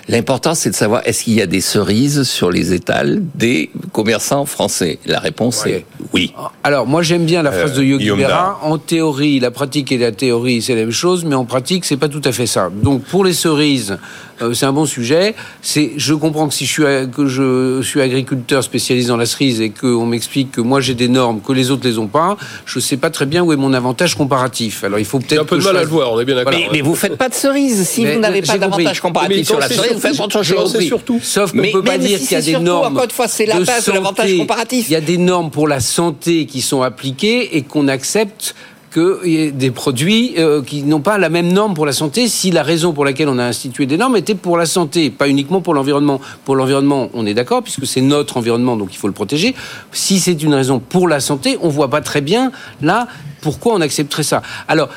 L'important, 0.09 0.55
c'est 0.55 0.71
de 0.71 0.75
savoir 0.75 1.01
est-ce 1.05 1.23
qu'il 1.23 1.33
y 1.35 1.41
a 1.41 1.45
des 1.45 1.61
cerises 1.61 2.23
sur 2.23 2.49
les 2.49 2.73
étals 2.73 3.21
des 3.35 3.69
commerçants 3.93 4.45
français? 4.45 4.97
La 5.05 5.19
réponse 5.19 5.65
est 5.67 5.85
oui. 6.13 6.33
Alors, 6.63 6.87
moi, 6.87 7.03
j'aime 7.03 7.25
bien 7.25 7.43
la 7.43 7.51
phrase 7.51 7.73
de 7.73 7.83
Yogi 7.83 8.03
Guillaume 8.05 8.17
Berra. 8.19 8.59
En 8.63 8.79
théorie, 8.79 9.39
la 9.39 9.51
pratique 9.51 9.91
et 9.91 9.99
la 9.99 10.11
théorie, 10.11 10.63
c'est 10.63 10.73
la 10.73 10.81
même 10.81 10.91
chose, 10.91 11.25
mais 11.25 11.35
en 11.35 11.45
pratique, 11.45 11.85
c'est 11.85 11.97
pas 11.97 12.09
tout 12.09 12.21
à 12.25 12.31
fait 12.31 12.47
ça. 12.47 12.69
Donc, 12.73 13.03
pour 13.03 13.23
les 13.23 13.33
cerises, 13.33 13.99
euh, 14.41 14.53
c'est 14.53 14.65
un 14.65 14.73
bon 14.73 14.85
sujet. 14.85 15.35
C'est, 15.61 15.91
je 15.97 16.13
comprends 16.15 16.47
que 16.47 16.53
si 16.55 16.65
je 16.65 16.71
suis, 16.71 16.85
a- 16.85 17.05
que 17.05 17.27
je 17.27 17.81
suis 17.83 18.01
agriculteur 18.01 18.63
spécialisé 18.63 19.09
dans 19.09 19.17
la 19.17 19.25
cerise 19.27 19.61
et 19.61 19.69
qu'on 19.69 20.05
m'explique 20.07 20.51
que 20.53 20.61
moi 20.61 20.79
j'ai 20.79 20.95
des 20.95 21.09
normes 21.09 21.41
que 21.41 21.51
les 21.51 21.69
autres 21.71 21.85
les 21.85 21.97
ont 21.99 22.07
pas, 22.07 22.37
je 22.65 22.79
sais 22.79 22.97
pas 22.97 23.09
très 23.09 23.25
bien 23.25 23.43
où 23.43 23.51
est 23.53 23.57
mon 23.57 23.73
avantage 23.73 24.15
comparatif. 24.15 24.83
Alors, 24.83 24.97
il 24.97 25.05
faut 25.05 25.19
J'ai 25.19 25.27
peut-être 25.27 25.41
un 25.41 25.45
peu 25.45 25.57
de 25.57 25.61
je 25.61 25.67
mal 25.67 25.77
à 25.77 25.81
le 25.83 25.87
voir, 25.89 26.13
on 26.13 26.19
est 26.19 26.25
bien 26.25 26.35
d'accord. 26.35 26.53
Mais, 26.53 26.67
mais 26.71 26.81
vous 26.81 26.95
faites 26.95 27.17
pas 27.17 27.29
de 27.29 27.33
cerises 27.35 27.85
si 27.87 28.03
Mais, 28.05 28.15
vous 28.15 28.19
n'avez 28.21 28.39
euh, 28.39 28.45
pas 28.45 28.53
j'ai 28.53 28.59
d'avantage 28.59 29.01
comparatif 29.01 29.37
Mais 29.37 29.43
sur 29.43 29.59
la 29.59 29.67
cerise. 29.67 29.98
Autre 30.19 30.43
chose. 30.43 30.79
surtout. 30.79 31.19
Sauf 31.21 31.51
qu'on 31.51 31.57
Mais 31.59 31.71
peut 31.71 31.83
pas 31.83 31.97
dire 31.97 32.17
si 32.19 32.27
qu'il 32.27 32.35
y 32.35 32.39
a 32.39 32.41
des 32.41 32.51
surtout, 32.51 32.65
normes. 32.65 32.93
encore 32.93 33.03
une 33.05 33.11
fois, 33.11 33.27
c'est 33.27 33.45
la 33.45 33.59
de 33.59 33.65
base 33.65 33.85
de 33.85 33.91
l'avantage 33.91 34.25
santé. 34.27 34.37
comparatif. 34.39 34.89
Il 34.89 34.93
y 34.93 34.95
a 34.95 35.01
des 35.01 35.17
normes 35.17 35.51
pour 35.51 35.67
la 35.67 35.79
santé 35.79 36.45
qui 36.45 36.61
sont 36.61 36.81
appliquées 36.81 37.57
et 37.57 37.61
qu'on 37.63 37.87
accepte 37.87 38.55
qu'il 38.91 39.31
y 39.31 39.37
ait 39.37 39.51
des 39.51 39.69
produits 39.69 40.33
euh, 40.39 40.63
qui 40.63 40.81
n'ont 40.81 40.99
pas 41.01 41.19
la 41.19 41.29
même 41.29 41.53
norme 41.53 41.75
pour 41.75 41.85
la 41.85 41.91
santé 41.91 42.27
si 42.27 42.49
la 42.49 42.63
raison 42.63 42.91
pour 42.91 43.05
laquelle 43.05 43.29
on 43.29 43.37
a 43.37 43.43
institué 43.43 43.85
des 43.85 43.97
normes 43.97 44.17
était 44.17 44.33
pour 44.33 44.57
la 44.57 44.65
santé, 44.65 45.11
pas 45.11 45.29
uniquement 45.29 45.61
pour 45.61 45.75
l'environnement. 45.75 46.19
Pour 46.43 46.55
l'environnement, 46.55 47.07
on 47.13 47.27
est 47.27 47.35
d'accord, 47.35 47.61
puisque 47.61 47.85
c'est 47.85 48.01
notre 48.01 48.37
environnement, 48.37 48.77
donc 48.77 48.89
il 48.91 48.97
faut 48.97 49.05
le 49.05 49.13
protéger. 49.13 49.53
Si 49.91 50.19
c'est 50.19 50.41
une 50.41 50.55
raison 50.55 50.79
pour 50.79 51.07
la 51.07 51.19
santé, 51.19 51.59
on 51.61 51.69
voit 51.69 51.89
pas 51.91 52.01
très 52.01 52.21
bien, 52.21 52.51
là, 52.81 53.07
pourquoi 53.41 53.75
on 53.75 53.81
accepterait 53.81 54.23
ça. 54.23 54.41
Alors, 54.67 54.89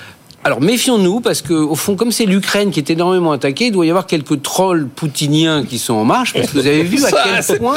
alors 0.44 0.60
méfions-nous 0.60 1.20
parce 1.20 1.40
que 1.40 1.54
au 1.54 1.76
fond, 1.76 1.94
comme 1.94 2.10
c'est 2.10 2.26
l'Ukraine 2.26 2.72
qui 2.72 2.80
est 2.80 2.90
énormément 2.90 3.30
attaquée, 3.30 3.66
il 3.66 3.70
doit 3.70 3.86
y 3.86 3.90
avoir 3.90 4.06
quelques 4.06 4.42
trolls 4.42 4.88
poutiniens 4.88 5.64
qui 5.64 5.78
sont 5.78 5.94
en 5.94 6.04
marche. 6.04 6.32
Parce 6.32 6.48
que 6.48 6.58
vous 6.58 6.66
avez 6.66 6.82
vu 6.82 6.98
à 7.04 7.10
quel 7.10 7.58
point, 7.58 7.76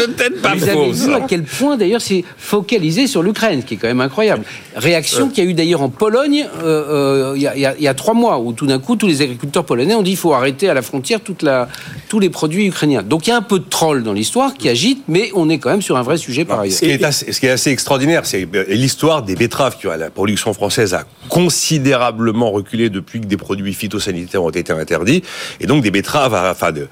vous 0.56 0.70
avez 0.70 0.92
vu 0.92 1.14
à 1.14 1.22
quel 1.22 1.44
point 1.44 1.78
d'ailleurs 1.78 2.02
c'est 2.02 2.24
focalisé 2.38 3.06
sur 3.06 3.22
l'Ukraine, 3.22 3.62
ce 3.62 3.68
qui 3.68 3.76
est 3.76 3.78
quand 3.78 3.88
même 3.88 4.02
incroyable. 4.02 4.44
Réaction 4.76 5.30
qu'il 5.30 5.44
y 5.44 5.48
a 5.48 5.50
eu 5.52 5.54
d'ailleurs 5.54 5.84
en 5.84 5.90
Pologne 5.90 6.48
euh, 6.64 7.34
euh, 7.34 7.34
il 7.36 7.42
y, 7.44 7.48
a, 7.48 7.78
y, 7.78 7.88
a, 7.88 7.94
trois 7.94 8.16
mois, 8.16 8.40
où 8.40 8.52
tout 8.52 8.66
d'un 8.66 8.80
coup 8.80 8.96
tous 8.96 9.06
les 9.06 9.22
agriculteurs 9.22 9.64
polonais 9.64 9.94
ont 9.94 10.02
dit 10.02 10.12
il 10.12 10.18
faut 10.18 10.34
arrêter 10.34 10.68
à 10.68 10.74
la 10.74 10.82
frontière 10.82 11.22
toute 11.22 11.44
la, 11.44 11.68
tous 12.10 12.20
les 12.20 12.32
produits 12.32 12.66
ukrainiens. 12.66 13.04
Donc 13.04 13.28
il 13.28 13.30
y 13.30 13.34
a 13.34 13.38
un 13.38 13.44
peu 13.44 13.60
de 13.60 13.70
troll 13.70 14.02
dans 14.02 14.14
l'histoire 14.14 14.56
qui 14.56 14.70
agite, 14.70 15.04
mais 15.08 15.30
on 15.36 15.50
est 15.50 15.60
quand 15.60 15.70
même 15.70 15.84
sur 15.84 15.98
un 15.98 16.02
vrai 16.02 16.18
sujet 16.18 16.46
par 16.46 16.62
ailleurs. 16.62 16.76
Ce 16.76 16.80
qui 16.80 16.90
est 16.90 17.04
assez, 17.04 17.32
ce 17.32 17.40
qui 17.40 17.46
est 17.46 17.52
assez 17.52 17.70
extraordinaire, 17.70 18.26
c'est 18.26 18.48
l'histoire 18.70 19.22
des 19.22 19.36
betteraves. 19.36 19.76
La 20.00 20.10
production 20.10 20.54
française 20.54 20.94
a 20.96 21.04
considérablement 21.30 22.55
reculé 22.56 22.90
depuis 22.90 23.22
que 23.22 23.26
des 23.26 23.38
produits 23.38 23.74
phytosanitaires 23.74 24.44
ont 24.44 24.50
été 24.50 24.74
interdits. 24.74 25.24
Et 25.60 25.68
donc 25.68 25.84
des 25.84 25.92
betteraves, 25.92 26.34
enfin 26.34 26.72
de, 26.72 26.88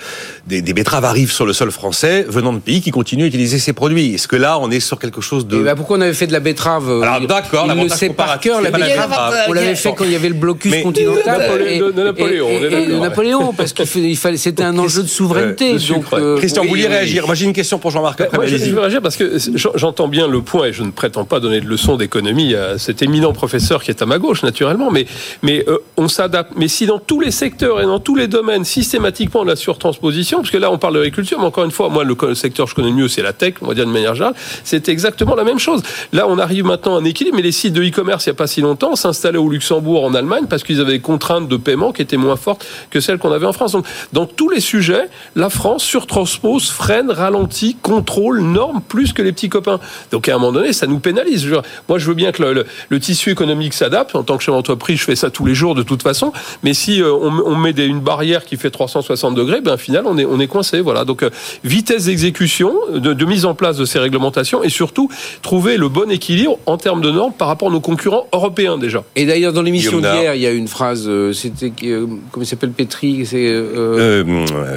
des, 0.47 0.61
des, 0.61 0.73
betteraves 0.73 1.05
arrivent 1.05 1.31
sur 1.31 1.45
le 1.45 1.53
sol 1.53 1.71
français 1.71 2.25
venant 2.27 2.53
de 2.53 2.59
pays 2.59 2.81
qui 2.81 2.91
continuent 2.91 3.23
à 3.23 3.27
utiliser 3.27 3.59
ces 3.59 3.73
produits. 3.73 4.13
Est-ce 4.13 4.27
que 4.27 4.35
là, 4.35 4.59
on 4.59 4.69
est 4.71 4.79
sur 4.79 4.99
quelque 4.99 5.21
chose 5.21 5.47
de... 5.47 5.61
Et 5.61 5.63
bah 5.63 5.75
pourquoi 5.75 5.97
on 5.97 6.01
avait 6.01 6.13
fait 6.13 6.27
de 6.27 6.33
la 6.33 6.39
betterave 6.39 6.89
euh, 6.89 7.01
Alors 7.01 7.21
d'accord, 7.21 7.67
il 7.73 7.83
le 7.83 7.89
sait 7.89 8.09
par 8.09 8.39
cœur, 8.39 8.61
la 8.61 8.71
betterave. 8.71 9.33
On 9.47 9.53
l'avait 9.53 9.75
fait 9.75 9.93
quand 9.95 10.05
il 10.05 10.11
y 10.11 10.15
avait 10.15 10.29
le 10.29 10.35
blocus 10.35 10.71
Mais 10.71 10.81
continental. 10.81 11.39
Napoléon, 11.39 11.91
de, 11.91 12.03
Napoléon, 12.03 12.49
et, 12.49 12.53
et, 12.53 12.83
et 12.83 12.87
de 12.87 12.97
Napoléon, 12.97 13.53
parce 13.53 13.73
qu'il 13.73 14.17
fallait, 14.17 14.37
c'était 14.37 14.63
un 14.63 14.77
enjeu 14.77 15.03
de 15.03 15.07
souveraineté. 15.07 15.77
donc, 15.77 16.05
euh, 16.13 16.37
Christian, 16.37 16.63
vous 16.63 16.69
vouliez 16.69 16.87
réagir 16.87 17.25
Moi, 17.25 17.35
j'ai 17.35 17.45
une 17.45 17.53
question 17.53 17.79
pour 17.79 17.91
Jean-Marc. 17.91 18.21
Moi, 18.33 18.45
je 18.45 18.55
veux 18.57 18.79
réagir 18.79 19.01
parce 19.01 19.15
que 19.15 19.37
j'entends 19.75 20.07
bien 20.07 20.27
le 20.27 20.41
point 20.41 20.67
et 20.67 20.73
je 20.73 20.83
ne 20.83 20.91
prétends 20.91 21.25
pas 21.25 21.39
donner 21.39 21.61
de 21.61 21.67
leçons 21.67 21.95
d'économie 21.95 22.55
à 22.55 22.77
cet 22.77 23.01
éminent 23.01 23.33
professeur 23.33 23.83
qui 23.83 23.91
est 23.91 24.01
à 24.01 24.05
ma 24.05 24.19
gauche, 24.19 24.43
naturellement. 24.43 24.91
Mais, 24.91 25.05
mais 25.41 25.52
euh, 25.67 25.77
on 25.97 26.07
s'adapte. 26.07 26.53
Mais 26.55 26.67
si 26.67 26.85
dans 26.85 26.99
tous 26.99 27.19
les 27.19 27.31
secteurs 27.31 27.81
et 27.81 27.85
dans 27.85 27.99
tous 27.99 28.15
les 28.15 28.27
domaines, 28.27 28.65
systématiquement, 28.65 29.41
on 29.41 29.47
a 29.47 29.55
surtransposition, 29.55 30.39
parce 30.39 30.51
que 30.51 30.57
là, 30.57 30.71
on 30.71 30.77
parle 30.77 30.95
d'agriculture, 30.95 31.39
mais 31.39 31.45
encore 31.45 31.65
une 31.65 31.71
fois, 31.71 31.89
moi, 31.89 32.03
le 32.03 32.15
secteur 32.35 32.65
que 32.65 32.71
je 32.71 32.75
connais 32.75 32.91
mieux, 32.91 33.07
c'est 33.07 33.21
la 33.21 33.33
tech, 33.33 33.55
on 33.61 33.67
va 33.67 33.73
dire 33.73 33.85
de 33.85 33.91
manière 33.91 34.15
générale, 34.15 34.35
c'est 34.63 34.89
exactement 34.89 35.35
la 35.35 35.43
même 35.43 35.59
chose. 35.59 35.81
Là, 36.11 36.27
on 36.27 36.37
arrive 36.37 36.65
maintenant 36.65 36.95
à 36.95 36.99
un 36.99 37.03
équilibre, 37.05 37.37
mais 37.37 37.43
les 37.43 37.51
sites 37.51 37.73
de 37.73 37.83
e-commerce, 37.83 38.25
il 38.25 38.29
n'y 38.29 38.33
a 38.33 38.35
pas 38.35 38.47
si 38.47 38.61
longtemps, 38.61 38.95
s'installaient 38.95 39.37
au 39.37 39.49
Luxembourg, 39.49 40.03
en 40.03 40.13
Allemagne, 40.13 40.45
parce 40.49 40.63
qu'ils 40.63 40.79
avaient 40.81 40.93
des 40.93 40.99
contraintes 40.99 41.47
de 41.47 41.57
paiement 41.57 41.91
qui 41.91 42.01
étaient 42.01 42.17
moins 42.17 42.35
fortes 42.35 42.65
que 42.89 42.99
celles 42.99 43.17
qu'on 43.17 43.31
avait 43.31 43.45
en 43.45 43.53
France. 43.53 43.73
Donc, 43.73 43.85
dans 44.13 44.25
tous 44.25 44.49
les 44.49 44.59
sujets, 44.59 45.09
la 45.35 45.49
France 45.49 45.83
surtranspose, 45.83 46.69
freine, 46.69 47.11
ralentit, 47.11 47.77
contrôle, 47.81 48.41
norme 48.41 48.81
plus 48.81 49.13
que 49.13 49.21
les 49.21 49.31
petits 49.31 49.49
copains. 49.49 49.79
Donc, 50.11 50.27
à 50.27 50.35
un 50.35 50.37
moment 50.37 50.51
donné, 50.51 50.73
ça 50.73 50.87
nous 50.87 50.99
pénalise. 50.99 51.47
moi, 51.89 51.97
je 51.97 52.07
veux 52.07 52.13
bien 52.13 52.31
que 52.31 52.43
le, 52.43 52.65
le, 52.89 52.99
tissu 52.99 53.31
économique 53.31 53.73
s'adapte. 53.73 54.15
En 54.15 54.23
tant 54.23 54.37
que 54.37 54.43
chef 54.43 54.53
d'entreprise, 54.53 54.99
je 54.99 55.03
fais 55.03 55.15
ça 55.15 55.29
tous 55.43 55.47
les 55.49 55.55
jours 55.55 55.75
de 55.75 55.83
toute 55.83 56.01
façon. 56.01 56.31
Mais 56.63 56.73
si 56.73 57.01
euh, 57.01 57.13
on, 57.13 57.39
on, 57.45 57.55
met 57.57 57.73
des, 57.73 57.85
une 57.85 57.99
barrière 57.99 58.45
qui 58.45 58.55
fait 58.55 58.69
360 58.69 59.35
degrés, 59.35 59.59
ben, 59.59 59.77
final, 59.77 60.03
on 60.05 60.17
est, 60.17 60.25
on 60.25 60.39
est 60.39 60.47
coincé. 60.47 60.79
Voilà. 60.79 61.03
Donc, 61.03 61.23
euh, 61.23 61.29
vitesse 61.63 62.05
d'exécution, 62.05 62.73
de, 62.93 63.13
de, 63.13 63.25
mise 63.25 63.45
en 63.45 63.53
place 63.53 63.77
de 63.77 63.85
ces 63.85 63.99
réglementations 63.99 64.63
et 64.63 64.69
surtout 64.69 65.09
trouver 65.41 65.75
le 65.77 65.89
bon 65.89 66.09
équilibre 66.09 66.57
en 66.65 66.77
termes 66.77 67.01
de 67.01 67.11
normes 67.11 67.33
par 67.33 67.49
rapport 67.49 67.67
à 67.67 67.71
nos 67.71 67.81
concurrents 67.81 68.27
européens 68.33 68.77
déjà. 68.77 69.03
Et 69.15 69.25
d'ailleurs, 69.25 69.53
dans 69.53 69.61
l'émission 69.61 69.99
d'hier, 69.99 70.35
il 70.35 70.41
y 70.41 70.47
a 70.47 70.51
une 70.51 70.67
phrase, 70.67 71.05
euh, 71.07 71.33
c'était, 71.33 71.73
euh, 71.83 72.07
comment 72.31 72.43
il 72.43 72.47
s'appelle 72.47 72.71
Petri 72.71 73.25
c'est, 73.25 73.47
euh, 73.47 74.23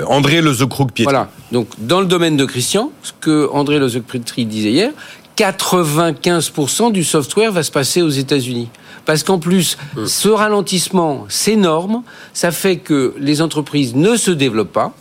André 0.08 0.40
Lezecroc-Pietri. 0.40 1.04
Voilà. 1.04 1.28
Donc, 1.52 1.68
dans 1.78 2.00
le 2.00 2.06
domaine 2.06 2.36
de 2.36 2.44
Christian, 2.44 2.90
ce 3.02 3.12
que 3.20 3.48
André 3.52 3.78
Lezecroc-Pietri 3.78 4.46
disait 4.46 4.70
hier, 4.70 4.90
95% 5.36 6.92
du 6.92 7.04
software 7.04 7.52
va 7.52 7.62
se 7.62 7.70
passer 7.70 8.02
aux 8.02 8.08
États-Unis. 8.08 8.68
Parce 9.04 9.22
qu'en 9.22 9.38
plus, 9.38 9.76
mmh. 9.96 10.06
ce 10.06 10.28
ralentissement, 10.28 11.26
ces 11.28 11.56
normes, 11.56 12.02
ça 12.32 12.50
fait 12.50 12.78
que 12.78 13.14
les 13.18 13.42
entreprises 13.42 13.94
ne 13.94 14.16
se 14.16 14.30
développent 14.30 14.72
pas. 14.72 14.92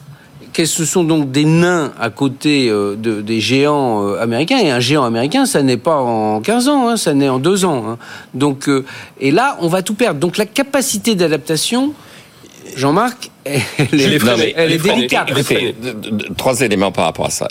Que 0.53 0.65
ce 0.65 0.85
sont 0.85 1.03
donc 1.03 1.31
des 1.31 1.43
nains 1.43 1.91
à 1.99 2.09
côté 2.09 2.69
euh, 2.69 2.95
de, 2.95 3.21
des 3.21 3.41
géants 3.41 4.07
euh, 4.07 4.21
américains. 4.21 4.59
Et 4.59 4.71
un 4.71 4.79
géant 4.79 5.03
américain, 5.03 5.45
ça 5.45 5.61
n'est 5.63 5.75
pas 5.75 5.97
en 5.97 6.39
15 6.39 6.69
ans, 6.69 6.87
hein, 6.87 6.97
ça 6.97 7.13
naît 7.13 7.27
en 7.27 7.39
2 7.39 7.65
ans. 7.65 7.83
Hein. 7.89 7.97
Donc, 8.33 8.69
euh, 8.69 8.85
et 9.19 9.31
là, 9.31 9.57
on 9.59 9.67
va 9.67 9.81
tout 9.81 9.95
perdre. 9.95 10.19
Donc 10.19 10.37
la 10.37 10.45
capacité 10.45 11.15
d'adaptation, 11.15 11.93
Jean-Marc, 12.75 13.29
elle, 13.45 13.61
est, 13.93 14.23
non, 14.23 14.37
mais, 14.37 14.53
elle 14.55 14.71
est 14.71 14.77
délicate. 14.77 15.29
Écoutez, 15.29 15.75
trois 16.37 16.61
éléments 16.61 16.91
par 16.91 17.05
rapport 17.05 17.27
à 17.27 17.29
ça. 17.29 17.47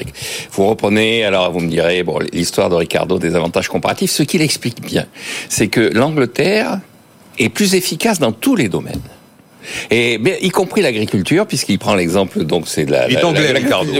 Vous 0.53 0.67
reprenez, 0.67 1.25
alors 1.25 1.51
vous 1.53 1.61
me 1.61 1.69
direz, 1.69 2.03
bon, 2.03 2.19
l'histoire 2.33 2.69
de 2.69 2.75
Ricardo 2.75 3.19
des 3.19 3.35
avantages 3.35 3.69
comparatifs. 3.69 4.11
Ce 4.11 4.23
qu'il 4.23 4.43
explique 4.43 4.83
bien, 4.83 5.07
c'est 5.49 5.69
que 5.69 5.81
l'Angleterre 5.81 6.81
est 7.39 7.49
plus 7.49 7.75
efficace 7.75 8.19
dans 8.19 8.33
tous 8.33 8.57
les 8.57 8.69
domaines. 8.69 9.01
Et 9.91 10.19
bien, 10.19 10.35
y 10.41 10.51
compris 10.51 10.83
l'agriculture, 10.83 11.47
puisqu'il 11.47 11.79
prend 11.79 11.95
l'exemple, 11.95 12.45
donc 12.45 12.69
c'est 12.69 12.85
de 12.85 12.93
la. 12.93 13.09
Il 13.09 13.17
est 13.17 13.25
anglais, 13.25 13.53
la, 13.53 13.61
Ricardo. 13.61 13.93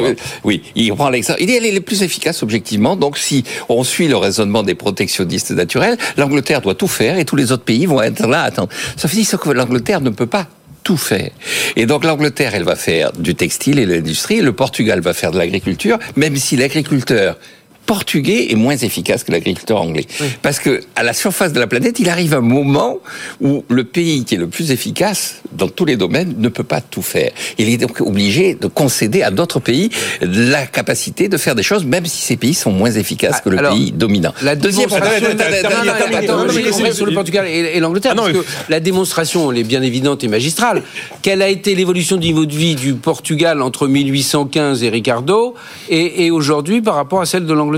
Oui, 0.45 0.63
il 0.75 0.93
prend 0.95 1.09
l'exemple. 1.09 1.41
Il 1.43 1.51
est, 1.51 1.57
elle 1.57 1.65
est 1.65 1.81
plus 1.81 2.03
efficace 2.03 2.43
objectivement. 2.43 2.97
Donc, 2.97 3.17
si 3.17 3.45
on 3.69 3.83
suit 3.83 4.09
le 4.09 4.17
raisonnement 4.17 4.63
des 4.63 4.75
protectionnistes 4.75 5.53
naturels, 5.53 5.97
l'Angleterre 6.17 6.61
doit 6.61 6.75
tout 6.75 6.87
faire 6.87 7.19
et 7.19 7.25
tous 7.25 7.37
les 7.37 7.53
autres 7.53 7.65
pays 7.65 7.87
vont 7.87 8.03
être 8.03 8.27
là 8.27 8.43
à 8.43 8.45
attendre. 8.45 8.69
Sauf 8.97 9.15
dit 9.15 9.27
que 9.27 9.51
l'Angleterre 9.51 10.01
ne 10.01 10.11
peut 10.11 10.27
pas 10.27 10.49
tout 10.85 10.97
faire. 10.97 11.31
Et 11.75 11.87
donc 11.87 12.05
l'Angleterre, 12.05 12.55
elle 12.55 12.63
va 12.63 12.77
faire 12.77 13.13
du 13.13 13.35
textile 13.35 13.79
et 13.79 13.87
de 13.87 13.95
l'industrie, 13.95 14.41
le 14.41 14.53
Portugal 14.53 15.01
va 15.01 15.15
faire 15.15 15.33
de 15.33 15.39
l'agriculture, 15.39 15.99
même 16.15 16.37
si 16.37 16.57
l'agriculteur 16.57 17.39
portugais 17.87 18.51
est 18.51 18.55
moins 18.55 18.77
efficace 18.77 19.25
que 19.25 19.33
l'agriculteur 19.33 19.81
anglais. 19.81 20.07
Oui. 20.21 20.27
Parce 20.43 20.59
que 20.59 20.81
à 20.97 21.03
la 21.03 21.13
surface 21.13 21.53
de 21.53 21.61
la 21.61 21.67
planète, 21.67 21.99
il 22.01 22.09
arrive 22.09 22.35
un 22.35 22.41
moment 22.41 22.99
où 23.41 23.65
le 23.69 23.85
pays 23.85 24.25
qui 24.25 24.35
est 24.35 24.39
le 24.39 24.49
plus 24.49 24.71
efficace 24.71 25.43
dans 25.53 25.69
tous 25.69 25.85
les 25.85 25.97
domaines 25.97 26.35
ne 26.39 26.49
peut 26.49 26.65
pas 26.65 26.81
tout 26.81 27.03
faire. 27.03 27.31
Il 27.59 27.69
est 27.69 27.77
donc 27.77 28.01
obligé 28.01 28.55
de 28.55 28.67
concéder 28.67 29.23
à 29.23 29.31
d'autres 29.31 29.61
pays 29.61 29.91
la 30.21 30.67
capacité 30.67 31.29
de 31.29 31.37
faire 31.37 31.55
des 31.55 31.63
choses, 31.63 31.85
même 31.85 32.07
si 32.07 32.23
ces 32.23 32.37
pays 32.37 32.55
sont 32.55 32.73
moins 32.73 32.91
efficaces 32.91 33.41
que 33.41 33.51
le 33.51 33.59
Alors, 33.59 33.75
pays 33.75 33.93
dominant. 33.93 34.33
La 34.43 34.57
deuxième 34.57 34.89
sur 34.89 37.07
le 37.07 37.13
Portugal 37.13 37.47
et, 37.47 37.77
et 37.77 37.81
l'Angleterre, 37.81 38.13
ah 38.15 38.21
parce 38.21 38.33
que 38.33 38.45
la 38.69 38.81
démonstration, 38.81 39.53
elle 39.53 39.59
est 39.59 39.65
bien 39.65 39.83
évidente 39.83 40.25
et 40.25 40.29
magistrale. 40.29 40.83
Quelle 41.23 41.43
a 41.43 41.49
été 41.49 41.75
l'évolution 41.75 42.17
du 42.17 42.29
niveau 42.29 42.47
de 42.47 42.55
vie 42.55 42.75
du 42.75 42.95
Portugal 42.95 43.63
entre 43.63 43.87
1815 43.87 44.83
et 44.83 44.89
Ricardo 44.89 45.55
et, 45.89 46.27
et 46.27 46.31
aujourd'hui 46.31 46.81
par 46.81 46.95
rapport 46.95 47.21
à 47.21 47.27
celle 47.27 47.47
de 47.47 47.53
l'Angleterre? 47.53 47.74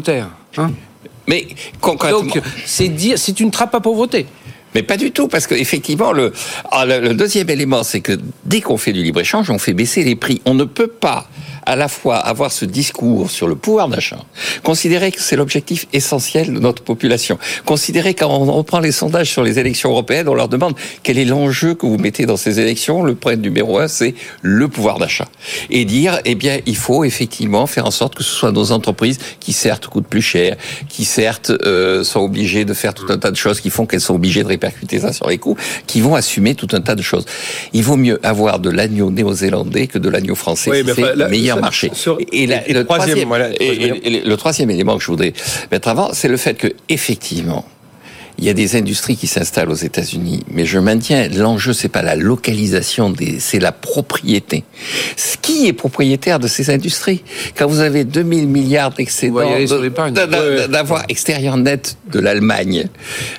Hein 0.57 0.73
Mais 1.27 1.47
concrètement... 1.81 2.23
Donc, 2.23 2.41
c'est 2.65 2.89
dire, 2.89 3.19
c'est 3.19 3.41
une 3.41 3.51
trappe 3.51 3.75
à 3.75 3.81
pauvreté. 3.81 4.27
Mais 4.75 4.83
pas 4.83 4.97
du 4.97 5.11
tout, 5.11 5.27
parce 5.27 5.47
qu'effectivement, 5.47 6.13
le, 6.13 6.33
ah, 6.71 6.85
le, 6.85 7.01
le, 7.01 7.15
deuxième 7.15 7.49
élément, 7.49 7.83
c'est 7.83 8.01
que 8.01 8.19
dès 8.45 8.61
qu'on 8.61 8.77
fait 8.77 8.93
du 8.93 9.03
libre-échange, 9.03 9.49
on 9.51 9.59
fait 9.59 9.73
baisser 9.73 10.05
les 10.05 10.17
prix. 10.17 10.43
On 10.45 10.55
ne 10.55 10.65
peut 10.65 10.87
pas 10.87 11.29
à 11.67 11.77
la 11.77 11.89
fois 11.89 12.17
avoir 12.17 12.53
ce 12.53 12.65
discours 12.65 13.31
sur 13.31 13.49
le 13.49 13.57
pouvoir 13.57 13.89
d'achat, 13.89 14.19
considérer 14.63 15.11
que 15.11 15.21
c'est 15.21 15.37
l'objectif 15.37 15.87
essentiel 15.93 16.55
de 16.55 16.61
notre 16.61 16.83
population, 16.83 17.39
considérer 17.65 18.15
quand 18.15 18.31
on 18.31 18.53
reprend 18.53 18.81
les 18.81 18.93
sondages 18.93 19.31
sur 19.31 19.43
les 19.43 19.59
élections 19.59 19.91
européennes, 19.91 20.29
on 20.29 20.35
leur 20.35 20.49
demande 20.49 20.75
quel 21.03 21.19
est 21.19 21.25
l'enjeu 21.25 21.75
que 21.75 21.85
vous 21.85 21.99
mettez 21.99 22.25
dans 22.25 22.37
ces 22.37 22.61
élections. 22.61 23.03
Le 23.03 23.15
point 23.15 23.37
numéro 23.37 23.79
un, 23.79 23.89
c'est 23.89 24.15
le 24.43 24.69
pouvoir 24.69 24.99
d'achat. 24.99 25.27
Et 25.71 25.85
dire, 25.85 26.21
eh 26.25 26.35
bien, 26.35 26.59
il 26.67 26.77
faut 26.77 27.05
effectivement 27.05 27.67
faire 27.67 27.87
en 27.87 27.91
sorte 27.91 28.15
que 28.15 28.23
ce 28.23 28.33
soit 28.33 28.53
nos 28.53 28.73
entreprises 28.73 29.19
qui 29.41 29.53
certes 29.53 29.89
coûtent 29.89 30.07
plus 30.07 30.23
cher, 30.23 30.57
qui 30.89 31.05
certes 31.05 31.51
euh, 31.51 32.05
sont 32.05 32.21
obligées 32.21 32.65
de 32.65 32.75
faire 32.75 32.95
tout 32.95 33.07
un 33.09 33.19
tas 33.19 33.31
de 33.31 33.37
choses 33.37 33.61
qui 33.61 33.71
font 33.71 33.87
qu'elles 33.87 34.01
sont 34.01 34.15
obligées 34.15 34.43
de 34.43 34.49
répercuter 34.49 35.01
ça 35.01 35.13
sur 35.13 35.29
les 35.29 35.39
coûts, 35.39 35.57
qui 35.87 36.01
vont 36.01 36.15
assumer 36.15 36.55
tout 36.55 36.69
un 36.73 36.81
tas 36.81 36.95
de 36.95 37.03
choses. 37.03 37.25
Il 37.73 37.83
vaut 37.83 37.97
mieux 37.97 38.25
avoir 38.25 38.61
de 38.61 38.71
l'agneau 38.71 39.11
néo-zélandais 39.11 39.89
que 39.89 39.99
de 39.99 40.09
l'agneau 40.09 40.35
français. 40.35 40.71
Oui, 40.71 40.85
meilleur 41.29 41.56
marché. 41.61 41.91
Sur, 41.93 42.19
et, 42.33 42.47
la, 42.47 42.67
et, 42.69 42.73
le, 42.73 42.85
troisième, 42.85 43.09
troisième, 43.09 43.29
voilà, 43.29 43.51
et, 43.61 43.93
et, 44.05 44.21
le 44.21 44.37
troisième 44.37 44.71
élément 44.71 44.97
que 44.97 45.03
je 45.03 45.09
voudrais 45.09 45.33
mettre 45.71 45.89
avant, 45.89 46.13
c'est 46.13 46.29
le 46.29 46.37
fait 46.37 46.55
que 46.55 46.69
effectivement, 46.89 47.65
il 48.39 48.45
y 48.45 48.51
a 48.51 48.53
des 48.53 48.77
industries 48.77 49.17
qui 49.17 49.27
s'installent 49.27 49.71
aux 49.71 49.75
États-Unis, 49.75 50.45
mais 50.51 50.65
je 50.67 50.79
maintiens 50.79 51.29
l'enjeu 51.29 51.73
c'est 51.73 51.89
pas 51.89 52.03
la 52.03 52.17
localisation 52.17 53.11
des, 53.11 53.39
c'est 53.41 53.59
la 53.59 53.73
propriété. 53.73 54.65
Qui 55.43 55.69
est 55.69 55.73
propriétaire 55.73 56.41
de 56.41 56.49
ces 56.49 56.71
industries? 56.71 57.23
Quand 57.57 57.69
vous 57.69 57.79
avez 57.79 58.03
2000 58.03 58.49
milliards 58.49 58.91
d'excédents 58.91 59.49
d'avoir 60.69 61.05
extérieur 61.09 61.57
net 61.57 61.97
de 62.13 62.19
l'Allemagne, 62.19 62.89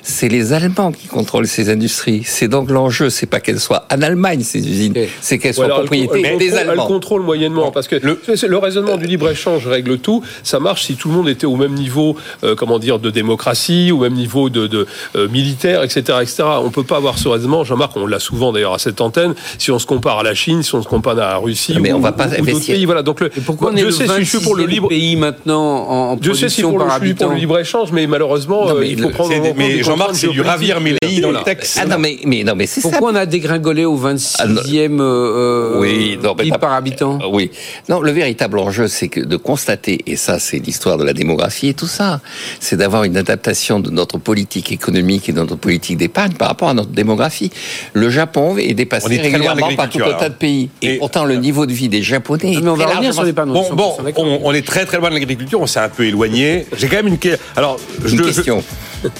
c'est 0.02 0.28
les 0.28 0.54
Allemands 0.54 0.90
qui 0.90 1.06
contrôlent 1.06 1.46
ces 1.46 1.68
industries. 1.68 2.22
C'est 2.24 2.48
donc 2.48 2.70
l'enjeu, 2.70 3.10
c'est 3.10 3.26
pas 3.26 3.40
qu'elles 3.40 3.60
soient 3.60 3.86
en 3.92 4.00
Allemagne 4.00 4.40
ces 4.42 4.66
usines, 4.66 4.92
okay. 4.92 5.10
c'est 5.20 5.38
qu'elles 5.38 5.54
soient 5.54 5.68
propriété 5.68 6.22
elle, 6.24 6.38
des 6.38 6.46
elle, 6.46 6.70
Allemands. 6.70 6.84
Elle 6.84 6.88
contrôle 6.88 7.22
moyennement 7.22 7.70
parce 7.70 7.88
que 7.88 7.96
le, 7.96 8.18
le 8.26 8.56
raisonnement 8.56 8.96
du 8.96 9.06
libre 9.06 9.28
échange 9.28 9.66
règle 9.66 9.98
tout. 9.98 10.24
Ça 10.42 10.60
marche 10.60 10.84
si 10.84 10.96
tout 10.96 11.08
le 11.08 11.14
monde 11.14 11.28
était 11.28 11.46
au 11.46 11.56
même 11.56 11.74
niveau, 11.74 12.16
euh, 12.42 12.54
comment 12.54 12.78
dire, 12.78 12.98
de 12.98 13.10
démocratie, 13.10 13.92
au 13.92 13.98
même 13.98 14.14
niveau 14.14 14.48
de, 14.48 14.66
de 14.66 14.87
militaire, 15.30 15.82
etc., 15.82 16.18
etc. 16.22 16.44
On 16.62 16.70
peut 16.70 16.82
pas 16.84 16.96
avoir 16.96 17.18
ce 17.18 17.28
raisonnement, 17.28 17.64
Jean-Marc, 17.64 17.92
on 17.96 18.06
l'a 18.06 18.18
souvent 18.18 18.52
d'ailleurs 18.52 18.74
à 18.74 18.78
cette 18.78 19.00
antenne, 19.00 19.34
si 19.58 19.70
on 19.70 19.78
se 19.78 19.86
compare 19.86 20.18
à 20.18 20.22
la 20.22 20.34
Chine, 20.34 20.62
si 20.62 20.74
on 20.74 20.82
se 20.82 20.88
compare 20.88 21.12
à 21.14 21.16
la 21.16 21.36
Russie, 21.36 21.76
Mais 21.80 21.92
ou, 21.92 21.96
on 21.96 22.00
va 22.00 22.12
pas 22.12 22.26
ou 22.26 22.30
d'autres 22.30 22.40
investir. 22.42 22.74
pays. 22.74 22.84
Voilà, 22.84 23.02
donc 23.02 23.20
le, 23.20 23.26
Et 23.36 23.40
pourquoi 23.40 23.70
on 23.70 23.72
est 23.72 23.76
Dieu 23.76 23.86
le 23.86 23.92
si 23.92 24.04
je 24.06 24.22
suis 24.24 24.38
pour 24.40 24.54
le 24.56 24.64
26e 24.64 24.68
libre... 24.68 24.88
pays 24.88 25.16
maintenant 25.16 25.60
en, 25.88 26.12
en 26.12 26.16
Dieu 26.16 26.34
sait 26.34 26.48
si 26.48 26.62
pour 26.62 26.72
le, 26.78 26.78
par 26.78 26.86
je 27.00 27.04
suis 27.06 27.14
pour 27.14 27.24
habitant 27.26 27.34
le 27.34 27.40
libre-échange, 27.40 27.92
mais 27.92 28.06
malheureusement, 28.06 28.66
Non, 28.66 28.76
euh, 28.76 28.80
mais 28.80 28.90
il 28.90 28.98
faut 29.00 29.08
le- 29.08 29.14
prendre 29.14 29.32
mais 29.56 29.82
Jean-Marc, 29.82 30.14
c'est 30.14 30.28
du 30.28 30.40
ravir 30.40 30.80
Mélaï 30.80 31.20
dans 31.20 31.30
le 31.30 31.42
texte. 31.42 31.78
Ah 31.82 31.86
non, 31.86 31.98
mais, 31.98 32.18
mais, 32.24 32.44
non, 32.44 32.54
mais 32.56 32.66
c'est 32.66 32.80
ça. 32.80 32.88
Pourquoi 32.88 33.12
on 33.12 33.14
a 33.14 33.26
dégringolé 33.26 33.84
au 33.84 33.96
26e 33.98 35.00
euh, 35.00 35.78
Oui, 35.80 36.18
non, 36.22 36.34
mais 36.36 36.44
PIB 36.44 36.50
pas- 36.52 36.58
par 36.58 36.72
habitant 36.72 37.18
Euh, 37.22 37.26
Oui. 37.30 37.50
Non, 37.88 38.00
le 38.00 38.10
véritable 38.12 38.58
enjeu, 38.58 38.88
c'est 38.88 39.08
que 39.08 39.20
de 39.20 39.36
constater, 39.36 40.00
et 40.06 40.16
ça, 40.16 40.38
c'est 40.38 40.58
l'histoire 40.58 40.96
de 40.98 41.04
la 41.04 41.12
démographie 41.12 41.68
et 41.68 41.74
tout 41.74 41.86
ça, 41.86 42.20
c'est 42.60 42.76
d'avoir 42.76 43.04
une 43.04 43.16
adaptation 43.16 43.80
de 43.80 43.90
notre 43.90 44.18
politique 44.18 44.72
économique 44.78 45.28
et 45.28 45.32
de 45.32 45.38
notre 45.38 45.56
politique 45.56 45.96
d'épargne 45.98 46.32
par 46.32 46.48
rapport 46.48 46.68
à 46.68 46.74
notre 46.74 46.90
démographie. 46.90 47.50
Le 47.94 48.08
Japon 48.10 48.56
est 48.58 48.70
On 48.70 48.74
dépassé 48.74 49.14
est 49.14 49.18
très 49.18 49.30
loin 49.30 49.38
de 49.54 49.62
régulièrement 49.62 49.76
par 49.76 49.88
tout 49.90 49.98
un 50.04 50.14
tas 50.14 50.28
de 50.28 50.34
pays. 50.34 50.70
Et, 50.82 50.94
Et- 50.94 50.98
pourtant, 50.98 51.24
le 51.24 51.36
niveau 51.36 51.66
de 51.66 51.72
vie 51.72 51.88
des 51.88 52.02
Japonais 52.02 52.52
Non, 52.52 52.58
est 52.58 52.62
mais 52.62 52.70
on 52.70 52.74
va 52.74 52.84
très 52.84 52.94
revenir 52.94 53.14
sur 53.14 53.24
l'épargne. 53.24 53.52
Bon, 53.52 53.64
on 53.68 53.72
est 53.72 53.76
bon, 53.76 53.96
100% 53.98 54.04
d'accord. 54.04 54.24
on, 54.24 54.40
on 54.44 54.52
est 54.54 54.66
très 54.66 54.86
très 54.86 54.98
loin 54.98 55.08
de 55.10 55.14
l'agriculture, 55.14 55.60
on 55.60 55.66
s'est 55.66 55.80
un 55.80 55.88
peu 55.88 56.04
éloigné. 56.04 56.66
J'ai 56.76 56.88
quand 56.88 56.96
même 56.96 57.08
une, 57.08 57.18
alors, 57.56 57.78
je, 58.04 58.12
Une 58.12 58.18
je- 58.18 58.22
question. 58.24 58.62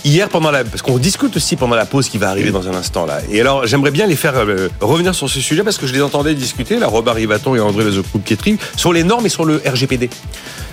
hier 0.05 0.29
pendant 0.29 0.51
la, 0.51 0.65
parce 0.65 0.83
qu'on 0.83 0.99
discute 0.99 1.37
aussi 1.37 1.57
pendant 1.57 1.77
la 1.77 1.87
pause 1.87 2.09
qui 2.09 2.19
va 2.19 2.31
arriver 2.31 2.51
dans 2.51 2.67
un 2.69 2.75
instant 2.75 3.05
là. 3.07 3.19
Et 3.31 3.41
alors, 3.41 3.67
j'aimerais 3.67 3.91
bien 3.91 4.07
les 4.07 4.17
faire 4.17 4.35
euh, 4.37 4.69
revenir 4.81 5.15
sur 5.15 5.29
ce 5.29 5.41
sujet 5.41 5.63
parce 5.65 5.79
que 5.79 5.87
je 5.87 5.93
les 5.95 6.03
entendais 6.03 6.35
discuter, 6.35 6.79
là, 6.79 6.87
Robert 6.87 7.15
Rivaton 7.15 7.55
et 7.57 7.61
André 7.61 7.85
Lezocoup-Pietri, 7.85 8.59
sur 8.77 8.93
les 8.93 9.03
normes 9.05 9.27
et 9.27 9.31
sur 9.31 9.45
le 9.45 9.61
RGPD. 9.67 10.09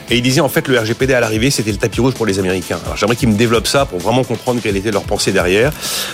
Et 0.10 0.18
ils 0.18 0.22
disaient 0.22 0.42
en 0.42 0.50
fait 0.50 0.68
le 0.68 0.78
RGPD 0.80 1.14
à 1.14 1.20
l'arrivée 1.20 1.50
c'était 1.50 1.72
le 1.72 1.78
tapis 1.78 2.00
rouge 2.00 2.14
pour 2.14 2.26
les 2.26 2.38
Américains. 2.40 2.78
Alors 2.86 2.96
j'aimerais 2.96 3.16
qu'ils 3.16 3.30
me 3.30 3.36
développent 3.36 3.68
ça 3.68 3.86
pour 3.86 4.00
vraiment 4.00 4.24
comprendre 4.24 4.62
quelle 4.62 4.78
était 4.78 4.92
leur 4.92 5.04
pensée 5.04 5.32
derrière. 5.32 5.72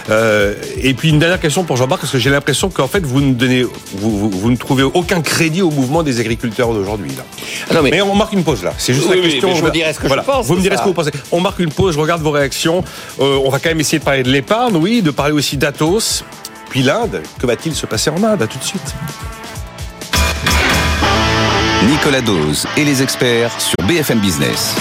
Euh, 0.09 0.53
et 0.81 0.93
puis 0.93 1.09
une 1.09 1.19
dernière 1.19 1.39
question 1.39 1.63
pour 1.63 1.75
Jean-Marc 1.77 2.01
parce 2.01 2.13
que 2.13 2.19
j'ai 2.19 2.29
l'impression 2.29 2.69
qu'en 2.69 2.87
fait 2.87 3.05
vous 3.05 3.19
ne 3.21 3.33
donnez, 3.33 3.63
vous, 3.63 4.17
vous, 4.17 4.29
vous 4.29 4.51
ne 4.51 4.55
trouvez 4.55 4.83
aucun 4.83 5.21
crédit 5.21 5.61
au 5.61 5.71
mouvement 5.71 6.03
des 6.03 6.19
agriculteurs 6.19 6.73
d'aujourd'hui 6.73 7.11
là. 7.11 7.23
Ah 7.69 7.73
non, 7.73 7.81
mais- 7.83 7.91
Mais 7.91 8.01
on 8.01 8.15
marque 8.15 8.33
une 8.33 8.43
pause 8.43 8.63
là. 8.63 8.73
C'est 8.77 8.93
juste 8.93 9.07
Oui, 9.09 9.17
la 9.17 9.23
question. 9.29 9.55
je 9.55 9.61
vous 9.61 9.69
dirai 9.69 9.93
ce 9.93 9.99
que 9.99 10.07
je 10.07 10.13
pense 10.21 10.45
Vous 10.45 10.55
me 10.55 10.61
direz 10.61 10.77
ce 10.77 10.81
que 10.81 10.87
vous 10.87 10.93
pensez. 10.93 11.11
On 11.31 11.41
marque 11.41 11.59
une 11.59 11.71
pause. 11.71 11.93
Je 11.95 11.99
regarde 11.99 12.21
vos 12.21 12.31
réactions. 12.31 12.83
Euh, 13.19 13.39
on 13.43 13.49
va 13.49 13.59
quand 13.59 13.69
même 13.69 13.79
essayer 13.81 13.99
de 13.99 14.03
parler 14.03 14.23
de 14.23 14.31
l'épargne, 14.31 14.75
oui, 14.77 15.01
de 15.01 15.11
parler 15.11 15.33
aussi 15.33 15.57
d'Atos, 15.57 16.23
puis 16.69 16.81
l'Inde. 16.81 17.21
Que 17.39 17.45
va-t-il 17.45 17.75
se 17.75 17.85
passer 17.85 18.09
en 18.09 18.23
Inde? 18.23 18.41
À 18.41 18.47
tout 18.47 18.57
de 18.57 18.63
suite. 18.63 18.95
Nicolas 21.87 22.21
Dose 22.21 22.67
et 22.77 22.85
les 22.85 23.01
experts 23.01 23.59
sur 23.59 23.75
BFM 23.87 24.19
Business. 24.19 24.75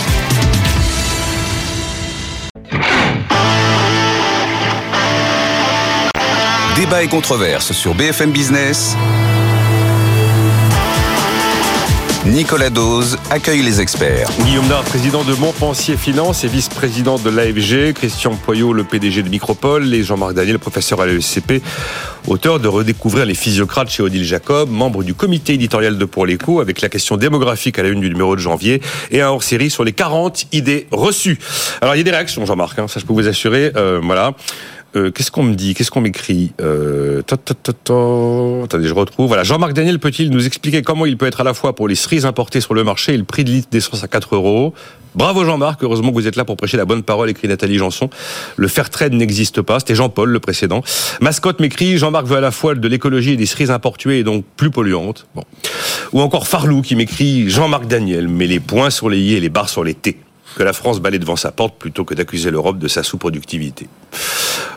Débat 6.77 7.03
et 7.03 7.09
controverse 7.09 7.73
sur 7.73 7.95
BFM 7.95 8.33
Business. 8.33 8.97
Nicolas 12.27 12.69
Dose 12.69 13.17
accueille 13.31 13.63
les 13.63 13.81
experts. 13.81 14.29
Guillaume 14.45 14.69
Nard, 14.69 14.85
président 14.85 15.25
de 15.25 15.33
Montpensier 15.33 15.97
Finance 15.97 16.45
et 16.45 16.49
vice-président 16.49 17.19
de 17.19 17.31
l'AFG, 17.31 17.95
Christian 17.95 18.35
Poyot, 18.35 18.75
le 18.75 18.85
PDG 18.85 19.23
de 19.23 19.31
Micropole, 19.31 19.93
et 19.95 20.03
Jean-Marc 20.03 20.35
Daniel, 20.35 20.59
professeur 20.59 21.01
à 21.01 21.07
l'ESCP, 21.07 21.63
auteur 22.27 22.61
de 22.61 22.69
Redécouvrir 22.69 23.25
les 23.25 23.35
physiocrates 23.35 23.89
chez 23.89 24.03
Odile 24.03 24.25
Jacob, 24.25 24.71
membre 24.71 25.03
du 25.03 25.15
comité 25.15 25.55
éditorial 25.55 25.97
de 25.97 26.05
Pour 26.05 26.27
l'écho, 26.27 26.61
avec 26.61 26.83
la 26.83 26.91
question 26.91 27.17
démographique 27.17 27.79
à 27.79 27.83
la 27.83 27.89
une 27.89 28.01
du 28.01 28.11
numéro 28.11 28.37
de 28.37 28.41
janvier, 28.41 28.83
et 29.11 29.23
un 29.23 29.31
hors-série 29.31 29.71
sur 29.71 29.83
les 29.83 29.93
40 29.93 30.45
idées 30.53 30.89
reçues. 30.91 31.39
Alors, 31.81 31.95
il 31.95 31.99
y 31.99 32.01
a 32.03 32.05
des 32.05 32.11
réactions, 32.11 32.45
Jean-Marc, 32.45 32.79
hein, 32.79 32.87
ça 32.87 33.01
je 33.01 33.07
peux 33.07 33.15
vous 33.15 33.29
assurer, 33.29 33.73
euh, 33.77 33.99
voilà. 34.03 34.35
Euh, 34.97 35.11
qu'est-ce 35.11 35.31
qu'on 35.31 35.45
me 35.45 35.55
dit? 35.55 35.75
Qu'est-ce 35.75 35.91
qu'on 35.91 36.01
m'écrit? 36.01 36.53
Euh, 36.61 37.23
ta, 37.23 37.37
ta, 37.37 37.55
ta. 37.55 37.73
Attendez, 38.65 38.89
je 38.89 38.95
retrouve. 38.95 39.29
Voilà, 39.29 39.45
Jean-Marc 39.45 39.73
Daniel 39.73 39.99
peut-il 39.99 40.31
nous 40.31 40.47
expliquer 40.47 40.83
comment 40.83 41.07
il 41.07 41.17
peut 41.17 41.27
être 41.27 41.41
à 41.41 41.45
la 41.45 41.55
fois 41.55 41.75
pour 41.75 41.87
les 41.87 41.95
cerises 41.95 42.27
importées 42.27 42.61
sur 42.61 42.75
le 42.75 42.83
marché 42.83 43.15
et 43.15 43.17
le 43.17 43.25
prix 43.25 43.45
de 43.45 43.51
litre 43.51 43.69
d'essence 43.71 44.03
à 44.03 44.09
4 44.09 44.35
euros 44.35 44.75
Bravo 45.15 45.45
Jean-Marc, 45.45 45.83
heureusement 45.83 46.11
que 46.11 46.15
vous 46.15 46.29
êtes 46.29 46.37
là 46.37 46.45
pour 46.45 46.57
prêcher 46.57 46.77
la 46.77 46.85
bonne 46.85 47.03
parole, 47.03 47.31
écrit 47.31 47.49
Nathalie 47.49 47.79
Janson. 47.79 48.09
Le 48.57 48.69
fair 48.69 48.91
trade 48.91 49.13
n'existe 49.13 49.61
pas, 49.61 49.81
c'était 49.81 49.97
Jean-Paul 49.97 50.31
le 50.31 50.39
précédent. 50.39 50.83
Mascotte 51.21 51.59
m'écrit, 51.59 51.99
Jean-Marc 51.99 52.27
veut 52.27 52.37
à 52.37 52.41
la 52.41 52.53
fois 52.53 52.77
de 52.77 52.89
l'écologie 52.89 53.33
et 53.33 53.37
des 53.37 53.47
cerises 53.47 53.73
importuées 53.73 54.21
et 54.21 54.25
donc 54.25 54.45
plus 54.57 54.71
polluantes. 54.71 55.27
Bon. 55.35 55.43
Ou 56.13 56.21
encore 56.21 56.47
Farlou 56.47 56.83
qui 56.83 56.95
m'écrit, 56.95 57.51
Jean-Marc 57.51 57.87
Daniel 57.87 58.29
met 58.29 58.47
les 58.47 58.61
points 58.61 58.91
sur 58.91 59.09
les 59.09 59.19
i 59.19 59.35
et 59.35 59.41
les 59.41 59.49
barres 59.49 59.69
sur 59.69 59.83
les 59.83 59.95
t. 59.95 60.17
Que 60.57 60.63
la 60.63 60.73
France 60.73 61.01
balaye 61.01 61.19
devant 61.21 61.37
sa 61.37 61.53
porte 61.53 61.77
plutôt 61.79 62.05
que 62.05 62.15
d'accuser 62.15 62.51
l'Europe 62.51 62.79
de 62.79 62.89
sa 62.89 63.03
sous-productivité. 63.03 63.87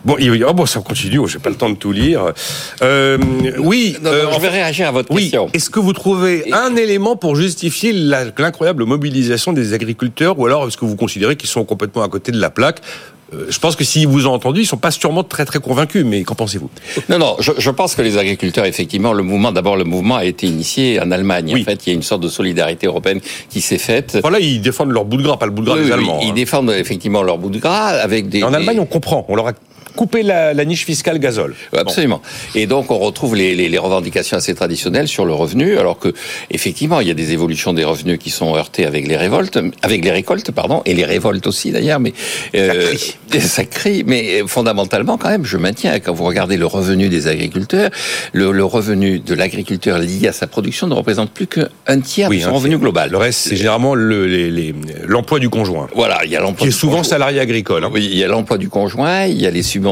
Bon, 0.05 0.17
il, 0.19 0.43
oh 0.43 0.53
bon, 0.53 0.65
ça 0.65 0.81
continue, 0.81 1.19
j'ai 1.27 1.39
pas 1.39 1.49
le 1.49 1.55
temps 1.55 1.69
de 1.69 1.75
tout 1.75 1.91
lire. 1.93 2.33
Euh, 2.81 3.17
oui, 3.59 3.95
Non, 4.01 4.11
non, 4.11 4.15
euh, 4.17 4.21
je 4.31 4.35
en 4.35 4.39
vais 4.39 4.49
réagir 4.49 4.87
à 4.89 4.91
votre 4.91 5.11
oui. 5.11 5.23
question. 5.23 5.49
Est-ce 5.53 5.69
que 5.69 5.79
vous 5.79 5.93
trouvez 5.93 6.51
un 6.53 6.75
élément 6.75 7.15
pour 7.15 7.35
justifier 7.35 7.93
l'incroyable 7.93 8.83
mobilisation 8.83 9.53
des 9.53 9.73
agriculteurs 9.73 10.37
ou 10.39 10.45
alors 10.45 10.67
est-ce 10.67 10.75
que 10.77 10.85
vous 10.85 10.97
considérez 10.97 11.35
qu'ils 11.37 11.49
sont 11.49 11.63
complètement 11.63 12.03
à 12.03 12.09
côté 12.09 12.31
de 12.33 12.39
la 12.39 12.49
plaque 12.49 12.81
Euh, 12.81 13.12
Je 13.49 13.59
pense 13.59 13.75
que 13.75 13.83
s'ils 13.83 14.07
vous 14.07 14.27
ont 14.27 14.33
entendu, 14.33 14.61
ils 14.61 14.65
sont 14.65 14.77
pas 14.77 14.91
sûrement 14.91 15.23
très 15.23 15.45
très 15.45 15.59
convaincus, 15.59 16.05
mais 16.05 16.23
qu'en 16.23 16.35
pensez-vous? 16.35 16.69
Non, 17.09 17.17
non, 17.19 17.35
je, 17.39 17.51
je 17.57 17.69
pense 17.69 17.95
que 17.95 18.01
les 18.01 18.17
agriculteurs, 18.17 18.65
effectivement, 18.65 19.13
le 19.13 19.23
mouvement, 19.23 19.51
d'abord, 19.51 19.75
le 19.75 19.83
mouvement 19.83 20.15
a 20.17 20.25
été 20.25 20.47
initié 20.47 20.99
en 21.01 21.11
Allemagne. 21.11 21.51
Oui. 21.53 21.61
En 21.61 21.65
fait, 21.65 21.85
il 21.85 21.89
y 21.89 21.91
a 21.93 21.95
une 21.95 22.03
sorte 22.03 22.21
de 22.21 22.27
solidarité 22.29 22.87
européenne 22.87 23.19
qui 23.49 23.61
s'est 23.61 23.77
faite. 23.77 24.17
Voilà, 24.21 24.39
ils 24.39 24.61
défendent 24.61 24.91
leur 24.91 25.05
bout 25.05 25.17
de 25.17 25.23
gras, 25.23 25.37
pas 25.37 25.45
le 25.45 25.51
bout 25.51 25.61
de 25.61 25.67
gras 25.67 25.75
Oui, 25.75 25.81
des 25.83 25.87
oui, 25.87 25.93
Allemands. 25.93 26.19
Ils 26.21 26.29
hein. 26.29 26.33
défendent 26.33 26.71
effectivement 26.71 27.23
leur 27.23 27.37
bout 27.37 27.49
de 27.49 27.59
gras 27.59 27.87
avec 27.87 28.29
des. 28.29 28.43
En 28.43 28.49
des- 28.49 28.55
Allemagne, 28.57 28.79
on 28.79 28.85
comprend. 28.85 29.25
On 29.29 29.35
leur 29.35 29.47
a 29.47 29.53
coupé 29.95 30.23
la, 30.23 30.53
la 30.53 30.65
niche 30.65 30.85
fiscale 30.85 31.19
gazole. 31.19 31.55
Ouais, 31.71 31.79
Absolument. 31.79 32.21
Et 32.55 32.65
donc 32.67 32.91
on 32.91 32.97
retrouve 32.99 33.35
les, 33.35 33.55
les, 33.55 33.69
les 33.69 33.77
revendications 33.77 34.37
assez 34.37 34.53
traditionnelles 34.55 35.07
sur 35.07 35.25
le 35.25 35.33
revenu, 35.33 35.77
alors 35.77 35.99
que 35.99 36.13
effectivement 36.51 36.99
il 36.99 37.07
y 37.07 37.11
a 37.11 37.13
des 37.13 37.31
évolutions 37.33 37.73
des 37.73 37.83
revenus 37.83 38.17
qui 38.19 38.29
sont 38.29 38.55
heurtées 38.55 38.85
avec 38.85 39.07
les 39.07 39.17
révoltes, 39.17 39.59
avec 39.81 40.03
les 40.03 40.11
récoltes, 40.11 40.51
pardon, 40.51 40.81
et 40.85 40.93
les 40.93 41.05
révoltes 41.05 41.45
aussi 41.47 41.71
d'ailleurs. 41.71 41.99
Mais 41.99 42.13
euh, 42.55 42.93
ça 43.39 43.65
crie. 43.65 44.03
Mais 44.07 44.41
fondamentalement 44.47 45.17
quand 45.17 45.29
même, 45.29 45.45
je 45.45 45.57
maintiens 45.57 45.99
quand 45.99 46.13
vous 46.13 46.23
regardez 46.25 46.57
le 46.57 46.65
revenu 46.65 47.09
des 47.09 47.27
agriculteurs, 47.27 47.89
le, 48.33 48.51
le 48.51 48.63
revenu 48.65 49.19
de 49.19 49.33
l'agriculteur 49.33 49.99
lié 49.99 50.27
à 50.27 50.33
sa 50.33 50.47
production 50.47 50.87
ne 50.87 50.93
représente 50.93 51.31
plus 51.31 51.47
qu'un 51.47 51.99
tiers 52.01 52.29
de 52.29 52.39
son 52.39 52.53
revenu 52.53 52.77
global. 52.77 53.09
Le 53.11 53.17
reste, 53.17 53.39
c'est 53.39 53.55
généralement 53.55 53.95
le- 53.95 54.73
l'emploi 55.07 55.39
du 55.39 55.49
conjoint, 55.49 55.87
Voilà, 55.95 56.21
il 56.25 56.31
y 56.31 56.35
a 56.35 56.39
l'emploi 56.39 56.65
qui 56.67 56.69
est 56.69 56.71
souvent 56.77 56.97
conjoint. 56.97 57.09
salarié 57.09 57.39
agricole. 57.39 57.83
hein. 57.83 57.89
Oui, 57.93 58.07
il 58.11 58.17
y 58.17 58.23
a 58.23 58.27
l'emploi 58.27 58.57
du 58.57 58.69
conjoint, 58.69 59.25
il 59.25 59.41
y 59.41 59.45
a 59.45 59.49
les 59.51 59.63
subventions, 59.63 59.82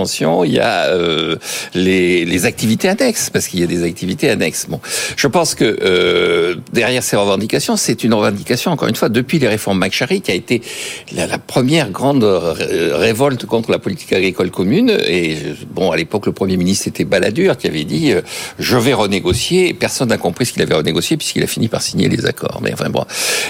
il 0.46 0.54
y 0.54 0.60
a 0.60 0.88
euh, 0.88 1.36
les, 1.74 2.46
activités 2.46 2.90
annexes, 2.90 3.30
parce 3.30 3.48
qu'il 3.48 3.60
y 3.60 3.64
a 3.64 3.68
des 3.68 3.84
activités 3.84 4.30
annexes. 4.30 4.66
Bon, 4.68 4.80
je 5.16 5.28
pense 5.28 5.54
que 5.54 5.78
euh, 5.82 6.56
derrière 6.74 7.04
ces 7.04 7.16
revendications, 7.16 7.78
c'est 7.78 8.04
une 8.04 8.14
revendication, 8.14 8.72
encore 8.72 8.88
une 8.88 8.96
fois, 8.96 9.10
depuis 9.10 9.38
les 9.40 9.48
réformes 9.48 9.80
McCharry, 9.80 10.22
qui 10.22 10.32
a 10.32 10.34
été 10.34 10.62
la, 11.14 11.38
première 11.38 11.92
grande 11.92 12.24
ré- 12.24 12.94
révolte 12.94 13.46
contre 13.46 13.72
la 13.72 13.80
politique 13.80 14.14
agricole 14.14 14.50
commune. 14.50 14.92
Et 15.08 15.38
bon, 15.70 15.92
à 15.92 15.98
l'époque, 15.98 16.26
le 16.26 16.32
Premier 16.32 16.58
ministre 16.58 16.88
était 16.88 17.06
Balladur, 17.06 17.58
qui 17.58 17.68
avait 17.68 17.84
dit 17.84 18.12
euh, 18.12 18.22
je 18.60 18.78
vais 18.78 18.94
renégocier. 18.94 19.74
Personne 19.74 20.10
n'a 20.10 20.18
compris 20.18 20.46
ce 20.46 20.54
qu'il 20.54 20.62
avait 20.62 20.76
renégocié, 20.76 21.18
puisqu'il 21.18 21.44
a 21.44 21.48
fini 21.48 21.68
par 21.68 21.82
signer 21.82 22.10
les 22.10 22.26
accords. 22.26 22.60
Mais 22.64 22.74
enfin 22.74 22.90
bon. 22.90 23.06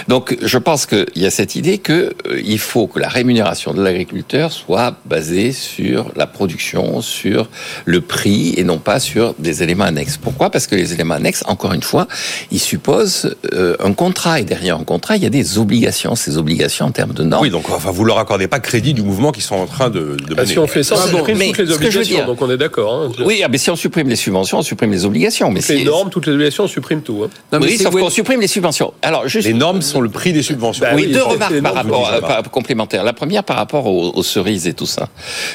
Donc, 0.08 0.36
je 0.40 0.58
pense 0.58 0.86
qu'il 0.86 1.06
y 1.16 1.26
a 1.26 1.30
cette 1.30 1.56
idée 1.56 1.78
que 1.78 2.12
il 2.44 2.58
faut 2.58 2.86
que 2.86 2.98
la 2.98 3.08
rémunération 3.08 3.72
de 3.72 3.82
l'agriculteur 3.82 4.52
soit 4.52 4.96
basée 5.06 5.52
sur 5.52 6.12
la 6.16 6.26
production, 6.32 7.00
sur 7.00 7.48
le 7.84 8.00
prix 8.00 8.54
et 8.56 8.64
non 8.64 8.78
pas 8.78 9.00
sur 9.00 9.34
des 9.38 9.62
éléments 9.62 9.84
annexes. 9.84 10.16
Pourquoi? 10.16 10.50
Parce 10.50 10.66
que 10.66 10.74
les 10.74 10.92
éléments 10.92 11.14
annexes, 11.14 11.44
encore 11.46 11.72
une 11.72 11.82
fois, 11.82 12.06
ils 12.50 12.60
supposent 12.60 13.36
euh, 13.52 13.76
un 13.80 13.92
contrat 13.92 14.40
et 14.40 14.44
derrière 14.44 14.76
un 14.78 14.84
contrat, 14.84 15.16
il 15.16 15.22
y 15.22 15.26
a 15.26 15.30
des 15.30 15.58
obligations. 15.58 16.14
Ces 16.14 16.36
obligations 16.38 16.86
en 16.86 16.90
termes 16.90 17.12
de 17.14 17.22
normes. 17.22 17.42
Oui, 17.42 17.50
donc 17.50 17.68
enfin, 17.70 17.90
vous 17.90 18.04
leur 18.04 18.18
accordez 18.18 18.48
pas 18.48 18.60
crédit 18.60 18.94
du 18.94 19.02
mouvement 19.02 19.32
qu'ils 19.32 19.42
sont 19.42 19.56
en 19.56 19.66
train 19.66 19.90
de, 19.90 20.16
de 20.16 20.34
Ah, 20.36 20.42
mener. 20.42 20.46
si 20.46 20.58
on 20.58 20.66
fait 20.66 20.82
ça, 20.82 20.96
Ah 20.98 21.02
on 21.06 21.16
supprime 21.16 21.38
mais 21.38 21.48
toutes 21.48 21.58
les 21.58 21.72
obligations, 21.72 22.16
dire- 22.16 22.26
donc 22.26 22.40
on 22.42 22.50
est 22.50 22.56
d'accord. 22.56 22.94
Hein. 22.94 23.12
Oui, 23.24 23.42
ah, 23.44 23.48
mais 23.50 23.58
si 23.58 23.70
on 23.70 23.76
supprime 23.76 24.08
les 24.08 24.16
subventions, 24.16 24.58
on 24.58 24.62
supprime 24.62 24.90
les 24.92 25.04
obligations. 25.04 25.50
Mais 25.50 25.60
les 25.60 25.78
si- 25.78 25.84
normes, 25.84 26.10
toutes 26.10 26.26
les 26.26 26.32
obligations, 26.32 26.64
on 26.64 26.68
supprime 26.68 27.02
tout. 27.02 27.22
Hein. 27.24 27.30
Non, 27.52 27.58
mais 27.60 27.66
oui, 27.66 27.74
c'est 27.76 27.84
sauf 27.84 27.92
qu'on 27.92 28.08
est- 28.08 28.10
supprime 28.10 28.40
les 28.40 28.46
subventions. 28.46 28.92
Alors, 29.02 29.28
juste 29.28 29.46
Les 29.46 29.54
normes 29.54 29.82
sont 29.82 30.00
le 30.00 30.08
prix 30.08 30.32
des 30.32 30.42
subventions. 30.42 30.84
Bah 30.84 30.92
oui, 30.94 31.04
oui, 31.06 31.12
deux 31.12 31.22
remarques 31.22 31.60
par 31.60 31.74
rapport, 31.74 32.10
euh, 32.12 32.20
par- 32.20 32.42
complémentaires. 32.50 33.04
La 33.04 33.12
première 33.12 33.44
par 33.44 33.56
rapport 33.56 33.86
aux, 33.86 34.12
aux 34.14 34.22
cerises 34.22 34.66
et 34.66 34.74
tout 34.74 34.86
ça. 34.86 35.08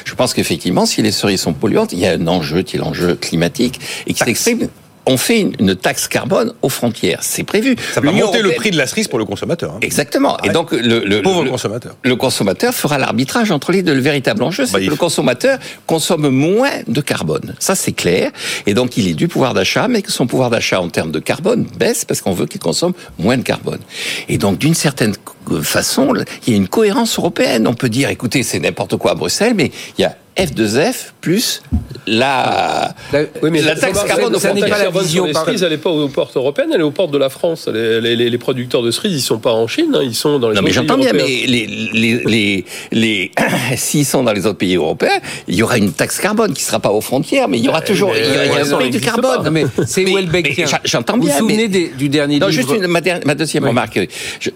Je 0.04 0.14
pense 0.14 0.34
qu'effectivement, 0.34 0.67
si 0.86 1.02
les 1.02 1.12
cerises 1.12 1.40
sont 1.40 1.52
polluantes, 1.52 1.92
il 1.92 1.98
y 1.98 2.06
a 2.06 2.12
un 2.12 2.26
enjeu 2.26 2.62
qui 2.62 2.76
est 2.76 2.78
l'enjeu 2.80 3.14
climatique 3.14 3.80
et 4.06 4.12
qui 4.14 4.22
s'exprime 4.24 4.68
on 5.10 5.16
fait 5.16 5.40
une, 5.40 5.74
taxe 5.74 6.06
carbone 6.06 6.52
aux 6.60 6.68
frontières. 6.68 7.20
C'est 7.22 7.42
prévu. 7.42 7.76
Ça 7.94 8.02
va 8.02 8.12
monter 8.12 8.42
le 8.42 8.50
prix 8.52 8.70
de 8.70 8.76
la 8.76 8.86
cerise 8.86 9.08
pour 9.08 9.18
le 9.18 9.24
consommateur. 9.24 9.72
hein. 9.72 9.78
Exactement. 9.80 10.36
Et 10.44 10.48
Ouais. 10.48 10.52
donc 10.52 10.70
le, 10.70 11.02
le, 11.02 11.22
Pauvre 11.22 11.44
le- 11.44 11.50
consommateur. 11.50 11.94
le 12.02 12.14
consommateur 12.14 12.74
fera 12.74 12.98
l'arbitrage 12.98 13.50
entre 13.50 13.72
les 13.72 13.80
deux. 13.82 13.94
Le 13.94 14.02
véritable 14.02 14.42
enjeu, 14.42 14.66
c'est 14.66 14.72
Bah, 14.74 14.78
que 14.80 14.84
il 14.84 14.90
le 14.90 14.96
consommateur 14.96 15.58
consomme 15.86 16.28
moins 16.28 16.72
de 16.86 17.00
carbone. 17.00 17.54
Ça, 17.58 17.74
c'est 17.74 17.92
clair. 17.92 18.32
Et 18.66 18.74
donc, 18.74 18.98
il 18.98 19.08
est 19.08 19.14
du 19.14 19.28
pouvoir 19.28 19.54
d'achat, 19.54 19.88
mais 19.88 20.02
que 20.02 20.12
son 20.12 20.26
pouvoir 20.26 20.50
d'achat 20.50 20.78
en 20.82 20.90
termes 20.90 21.10
de 21.10 21.20
carbone 21.20 21.66
baisse 21.78 22.04
parce 22.04 22.20
qu'on 22.20 22.32
veut 22.34 22.44
qu'il 22.44 22.60
consomme 22.60 22.92
moins 23.18 23.38
de 23.38 23.42
carbone. 23.42 23.80
Et 24.28 24.36
donc, 24.36 24.58
d'une 24.58 24.74
certaine 24.74 25.14
façon, 25.62 26.12
il 26.46 26.52
y 26.52 26.54
a 26.54 26.56
une 26.56 26.68
cohérence 26.68 27.18
européenne. 27.18 27.66
On 27.66 27.74
peut 27.74 27.88
dire, 27.88 28.08
écoutez, 28.10 28.42
c'est 28.42 28.60
n'importe 28.60 28.96
quoi 28.96 29.12
à 29.12 29.14
Bruxelles, 29.14 29.54
mais 29.56 29.70
il 29.98 30.02
y 30.02 30.04
a 30.04 30.16
F2F 30.36 31.12
plus 31.20 31.62
la, 32.06 32.94
La- 33.12 33.22
Oui, 33.42 33.50
mais 33.50 33.60
la 33.60 33.74
taxe 33.74 34.04
carbone 34.04 34.36
aux 34.36 34.38
ça 34.38 34.52
n'est 34.54 34.60
La 34.60 34.68
pas 34.68 34.74
frontières. 34.74 34.78
la 34.78 34.84
carbone 34.84 35.02
vision 35.02 35.24
les 35.26 35.34
cerises, 35.34 35.62
elle 35.64 35.70
n'est 35.70 35.78
pas 35.78 35.90
aux 35.90 36.08
portes 36.08 36.36
européennes, 36.36 36.70
elle 36.72 36.80
est 36.80 36.84
aux 36.84 36.92
portes 36.92 37.10
de 37.10 37.18
la 37.18 37.28
France. 37.28 37.66
Les, 37.72 38.00
les- 38.00 38.14
les- 38.14 38.30
les 38.30 38.38
producteurs 38.38 38.82
de 38.82 38.92
cerises, 38.92 39.14
ils 39.16 39.20
sont 39.20 39.40
pas 39.40 39.52
en 39.52 39.66
Chine, 39.66 39.90
hein, 39.96 40.00
ils 40.04 40.14
sont 40.14 40.38
dans 40.38 40.48
les 40.50 40.54
Non, 40.54 40.62
mais 40.62 40.68
autres 40.70 40.74
j'entends 40.86 40.94
pays 40.94 41.04
bien, 41.10 41.12
européens. 41.14 41.36
mais 41.40 41.46
les, 41.46 41.66
les, 41.92 42.22
les, 42.24 42.64
les, 42.92 43.32
s'ils 43.76 44.06
sont 44.06 44.22
dans 44.22 44.32
les 44.32 44.46
autres 44.46 44.58
pays 44.58 44.76
européens, 44.76 45.18
il 45.48 45.56
y 45.56 45.62
aura 45.64 45.76
une 45.76 45.92
taxe 45.92 46.18
carbone 46.20 46.52
qui 46.54 46.62
sera 46.62 46.78
pas 46.78 46.90
aux 46.92 47.00
frontières, 47.00 47.48
mais 47.48 47.58
il 47.58 47.64
y 47.64 47.68
aura 47.68 47.80
toujours, 47.82 48.12
il 48.14 48.20
y 48.22 48.24
a, 48.24 48.44
il 48.44 48.52
y 48.52 48.54
a 48.56 48.62
ouais, 48.62 48.72
un 48.72 48.76
prix 48.76 48.90
du 48.90 49.00
carbone. 49.00 49.44
Non, 49.44 49.50
mais 49.50 49.64
c'est 49.88 50.04
Mais- 50.04 50.12
Houellebecq. 50.12 50.54
mais 50.56 50.66
j'en- 50.68 50.78
J'entends 50.84 51.14
Vous 51.16 51.24
bien. 51.24 51.32
vous 51.32 51.38
souvenez 51.40 51.56
mais- 51.64 51.68
des- 51.68 51.88
du 51.88 52.08
dernier 52.08 52.38
non, 52.38 52.46
livre 52.46 52.62
juste 52.62 52.70
une- 52.80 52.86
ma, 52.86 53.00
der- 53.00 53.20
ma 53.26 53.34
deuxième 53.34 53.64
Oui. 53.64 53.70
remarque. 53.70 53.98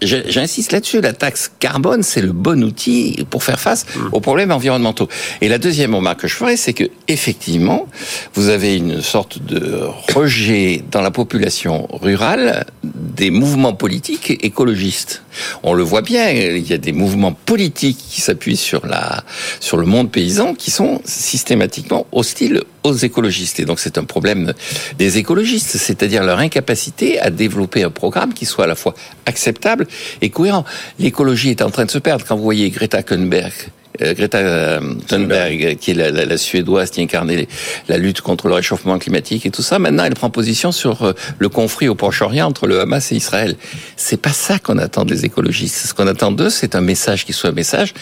J'insiste 0.00 0.70
là-dessus. 0.82 1.00
La 1.00 1.12
taxe 1.12 1.50
carbone, 1.60 2.02
c'est 2.02 2.20
le 2.20 2.32
bon 2.32 2.62
outil 2.64 3.24
pour 3.30 3.44
faire 3.44 3.60
face 3.60 3.86
Hmm. 3.94 4.08
aux 4.12 4.20
problèmes 4.20 4.52
environnementaux. 4.52 5.08
Et 5.40 5.48
la 5.48 5.58
deuxième 5.58 5.94
remarque 5.94 6.20
que 6.20 6.28
je 6.28 6.34
ferai, 6.34 6.56
c'est 6.56 6.72
que 6.72 6.84
effectivement, 7.08 7.86
vous 8.34 8.48
avez 8.48 8.76
une 8.76 9.00
sorte 9.02 9.42
de 9.42 9.80
rejet 10.14 10.82
dans 10.90 11.00
la 11.02 11.10
population 11.10 11.88
rurale 11.92 12.64
des 12.82 13.30
mouvements 13.30 13.74
politiques 13.74 14.30
écologistes. 14.44 15.22
On 15.62 15.74
le 15.74 15.82
voit 15.82 16.02
bien. 16.02 16.30
Il 16.30 16.66
y 16.68 16.72
a 16.72 16.78
des 16.78 16.92
mouvements 16.92 17.32
politiques 17.32 17.98
qui 17.98 18.20
s'appuient 18.20 18.56
sur 18.56 18.86
la 18.86 19.24
sur 19.60 19.76
le 19.76 19.86
monde 19.86 20.10
paysan 20.10 20.54
qui 20.54 20.70
sont 20.70 21.00
systématiquement 21.04 22.06
hostiles 22.12 22.62
aux 22.84 22.94
écologistes. 22.94 23.60
Et 23.60 23.64
donc 23.64 23.78
c'est 23.78 23.98
un 23.98 24.04
problème 24.04 24.52
des 24.98 25.18
écologistes, 25.18 25.76
c'est-à-dire 25.76 26.24
leur 26.24 26.38
incapacité 26.38 27.20
à 27.20 27.30
développer 27.30 27.82
un 27.84 27.90
programme 27.90 28.32
qui 28.34 28.46
soit 28.46 28.64
à 28.64 28.68
la 28.68 28.74
fois 28.74 28.94
acceptable 29.26 29.86
et 30.20 30.30
cohérent. 30.30 30.61
L'écologie 30.98 31.50
est 31.50 31.62
en 31.62 31.70
train 31.70 31.84
de 31.84 31.90
se 31.90 31.98
perdre. 31.98 32.24
Quand 32.26 32.36
vous 32.36 32.42
voyez 32.42 32.70
Greta 32.70 33.02
Thunberg, 33.02 33.52
euh, 34.00 34.14
Greta 34.14 34.38
euh, 34.38 34.80
Thunberg, 35.06 35.76
qui 35.78 35.90
est 35.90 35.94
la, 35.94 36.10
la- 36.10 36.24
la 36.24 36.36
suédoise 36.38 36.90
qui 36.90 37.02
incarnait 37.02 37.46
la 37.88 37.98
lutte 37.98 38.22
contre 38.22 38.48
le 38.48 38.54
réchauffement 38.54 38.98
climatique 38.98 39.44
et 39.44 39.50
tout 39.50 39.60
ça. 39.62 39.78
Maintenant, 39.78 40.04
elle 40.04 40.14
prend 40.14 40.30
position 40.30 40.72
sur 40.72 41.02
euh, 41.02 41.12
le 41.38 41.48
conflit 41.50 41.88
au 41.88 41.94
Proche-Orient 41.94 42.46
entre 42.46 42.66
le 42.66 42.80
Hamas 42.80 43.12
et 43.12 43.16
Israël. 43.16 43.54
C'est 43.96 44.16
pas 44.16 44.32
ça 44.32 44.58
qu'on 44.58 44.78
attend 44.78 45.04
des 45.04 45.26
écologistes. 45.26 45.86
Ce 45.88 45.92
qu'on 45.94 46.06
attend 46.06 46.32
d'eux, 46.32 46.48
c'est 46.50 46.74
un 46.74 46.80
message 46.80 47.26
qui 47.26 47.34
soit 47.34 47.50
un 47.50 47.54
message 47.54 47.92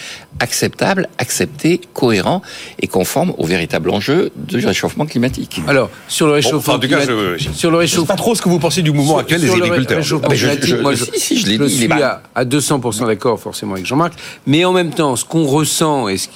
acceptable, 0.40 1.09
accepté, 1.18 1.81
cohérent 1.94 2.42
et 2.81 2.87
conforme 2.87 3.33
au 3.38 3.46
véritable 3.46 3.90
enjeu 3.90 4.31
du 4.37 4.64
réchauffement 4.66 5.07
climatique. 5.07 5.61
Alors, 5.68 5.90
sur 6.09 6.26
le 6.26 6.33
Bon, 6.33 6.37
réchauffement 6.37 6.59
enfin, 6.59 6.72
en 6.74 6.79
tout 6.79 6.88
cas, 6.88 7.00
climatique- 7.07 7.48
je, 7.53 7.59
sur 7.59 7.70
le 7.70 7.76
je 7.76 7.87
sais 7.87 7.92
réchauffement 7.92 8.07
pas 8.07 8.16
trop 8.16 8.35
ce 8.35 8.42
que 8.42 8.48
vous 8.48 8.59
pensez 8.59 8.83
du 8.83 8.90
mouvement 8.90 9.12
Sur- 9.12 9.18
actuel 9.20 9.40
sur 9.42 9.55
des 9.55 9.62
agriculteurs. 9.62 9.96
réchauffement 9.98 10.29
Ah, 10.31 10.35
mais 10.35 10.37
je- 10.66 10.76
moi, 10.76 10.94
si, 10.96 11.05
si, 11.20 11.38
je 11.38 11.44
dit, 11.46 11.70
suis 11.76 11.92
à, 11.92 12.22
à 12.35 12.44
200% 12.44 13.07
d'accord 13.07 13.38
forcément 13.38 13.74
avec 13.74 13.87
Jean-Marc. 13.87 14.14
Mais 14.46 14.64
en 14.64 14.72
même 14.72 14.90
temps, 14.90 15.14
ce 15.16 15.24
qu'on 15.24 15.44
ressent 15.46 16.09
et 16.09 16.16
ce 16.18 16.26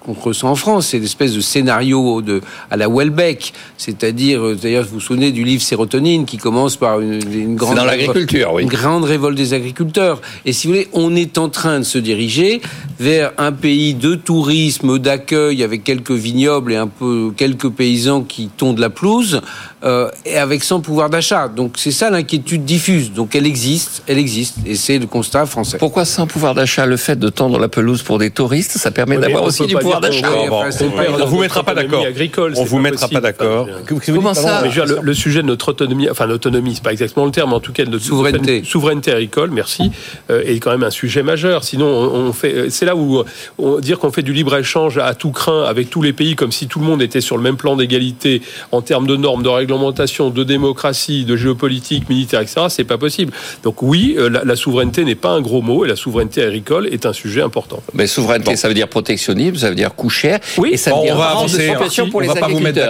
qu'on 0.00 0.12
ressent 0.12 0.48
en 0.50 0.54
France, 0.56 0.88
c'est 0.88 0.98
l'espèce 0.98 1.32
de 1.34 1.40
scénario 1.40 2.22
de, 2.22 2.40
à 2.70 2.76
la 2.76 2.88
Welbeck. 2.88 3.52
C'est-à-dire, 3.76 4.40
euh, 4.44 4.54
d'ailleurs, 4.54 4.84
vous 4.84 4.94
vous 4.94 5.00
souvenez 5.00 5.32
du 5.32 5.44
livre 5.44 5.62
Sérotonine 5.62 6.24
qui 6.26 6.36
commence 6.38 6.76
par 6.76 7.00
une, 7.00 7.20
une 7.32 7.56
grande 7.56 7.76
dans 7.76 7.84
l'agriculture, 7.84 8.52
oui. 8.54 8.62
une 8.62 8.68
grande 8.68 9.04
révolte 9.04 9.36
des 9.36 9.52
agriculteurs. 9.54 10.20
Et 10.44 10.52
si 10.52 10.66
vous 10.66 10.72
voulez, 10.74 10.88
on 10.92 11.14
est 11.16 11.38
en 11.38 11.48
train 11.48 11.78
de 11.80 11.84
se 11.84 11.98
diriger 11.98 12.60
vers 13.00 13.15
un 13.38 13.52
pays 13.52 13.94
de 13.94 14.14
tourisme, 14.14 14.98
d'accueil, 14.98 15.62
avec 15.62 15.84
quelques 15.84 16.12
vignobles 16.12 16.72
et 16.72 16.76
un 16.76 16.86
peu 16.86 17.32
quelques 17.36 17.70
paysans 17.70 18.22
qui 18.22 18.48
tondent 18.48 18.78
la 18.78 18.90
pelouse, 18.90 19.40
euh, 19.84 20.08
et 20.24 20.36
avec 20.38 20.64
sans 20.64 20.80
pouvoir 20.80 21.10
d'achat. 21.10 21.48
Donc 21.48 21.74
c'est 21.76 21.90
ça 21.90 22.10
l'inquiétude 22.10 22.64
diffuse. 22.64 23.12
Donc 23.12 23.34
elle 23.34 23.46
existe, 23.46 24.02
elle 24.06 24.18
existe, 24.18 24.56
et 24.66 24.74
c'est 24.74 24.98
le 24.98 25.06
constat 25.06 25.46
français. 25.46 25.78
Pourquoi 25.78 26.04
sans 26.04 26.26
pouvoir 26.26 26.54
d'achat, 26.54 26.86
le 26.86 26.96
fait 26.96 27.16
de 27.18 27.28
tendre 27.28 27.58
la 27.58 27.68
pelouse 27.68 28.02
pour 28.02 28.18
des 28.18 28.30
touristes, 28.30 28.72
ça 28.78 28.90
permet 28.90 29.16
Oui, 29.16 29.22
d'avoir 29.22 29.44
aussi 29.44 29.66
du 29.66 29.74
pouvoir 29.76 30.00
d'achat 30.00 30.28
enfin, 30.50 30.70
on- 31.18 31.22
on 31.22 31.26
vous 31.26 31.40
mettra 31.40 31.62
pas 31.62 31.74
d'accord. 31.74 32.04
agricole, 32.04 32.54
On 32.56 32.64
vous 32.64 32.78
mettra 32.78 33.08
pas 33.08 33.20
d'accord. 33.20 33.68
Comment 34.06 34.34
ça 34.34 34.62
le, 34.64 34.98
le 35.02 35.14
sujet 35.14 35.42
de 35.42 35.46
notre 35.46 35.68
autonomie, 35.70 36.08
enfin 36.10 36.26
l'autonomie, 36.26 36.74
c'est 36.76 36.82
pas 36.84 36.92
exactement 36.92 37.26
le 37.26 37.32
terme, 37.32 37.50
mais 37.50 37.56
en 37.56 37.60
tout 37.60 37.72
cas 37.72 37.84
de 37.84 37.90
notre 37.90 38.04
Souveraineté. 38.04 38.62
souveraineté 38.64 39.12
agricole, 39.12 39.50
merci, 39.50 39.90
euh, 40.30 40.42
est 40.44 40.58
quand 40.58 40.70
même 40.70 40.82
un 40.84 40.90
sujet 40.90 41.22
majeur. 41.22 41.64
Sinon, 41.64 41.86
on, 41.86 42.26
on 42.28 42.32
fait, 42.32 42.54
euh, 42.54 42.66
c'est 42.70 42.84
là 42.86 42.96
où 42.96 43.22
on 43.58 43.78
dire 43.80 43.98
qu'on 43.98 44.10
fait 44.12 44.22
du 44.22 44.32
libre 44.32 44.56
échange 44.56 44.98
à 44.98 45.14
tout 45.14 45.30
craint 45.30 45.64
avec 45.64 45.90
tous 45.90 46.02
les 46.02 46.12
pays, 46.12 46.34
comme 46.36 46.52
si 46.52 46.66
tout 46.66 46.78
le 46.80 46.86
monde 46.86 47.02
était 47.02 47.20
sur 47.20 47.36
le 47.36 47.42
même 47.42 47.56
plan 47.56 47.76
d'égalité 47.76 48.42
en 48.72 48.80
termes 48.82 49.06
de 49.06 49.16
normes, 49.16 49.42
de 49.42 49.48
réglementation, 49.66 50.30
de 50.30 50.44
démocratie, 50.44 51.24
de 51.24 51.36
géopolitique, 51.36 52.08
militaire, 52.08 52.40
etc. 52.40 52.66
C'est 52.68 52.84
pas 52.84 52.98
possible. 52.98 53.32
Donc 53.64 53.82
oui, 53.82 54.14
euh, 54.18 54.28
la, 54.30 54.44
la 54.44 54.56
souveraineté 54.56 55.04
n'est 55.04 55.14
pas 55.16 55.30
un 55.30 55.40
gros 55.40 55.60
mot 55.62 55.84
et 55.84 55.88
la 55.88 55.96
souveraineté 55.96 56.42
agricole 56.42 56.86
est 56.92 57.04
un 57.06 57.12
sujet 57.12 57.42
important. 57.42 57.82
Mais 57.94 58.06
souveraineté, 58.06 58.50
Bon. 58.52 58.56
ça 58.56 58.68
veut 58.68 58.74
dire 58.74 58.88
protectionnisme, 58.88 59.56
ça 59.56 59.68
veut 59.68 59.74
dire 59.74 59.94
coût 59.94 60.08
cher, 60.10 60.38
Oui. 60.58 60.70
et 60.72 60.76
ça 60.76 60.90
Bon, 60.90 60.98
veut 61.00 61.06
dire 61.06 61.14
on 61.16 61.18
va 61.18 61.24
grande 61.32 61.38
avancer, 61.50 62.02
pour 62.10 62.16
On 62.16 62.20
les 62.20 62.28
va 62.28 62.34
pas 62.36 62.48
vous 62.48 62.60
mettre. 62.60 62.80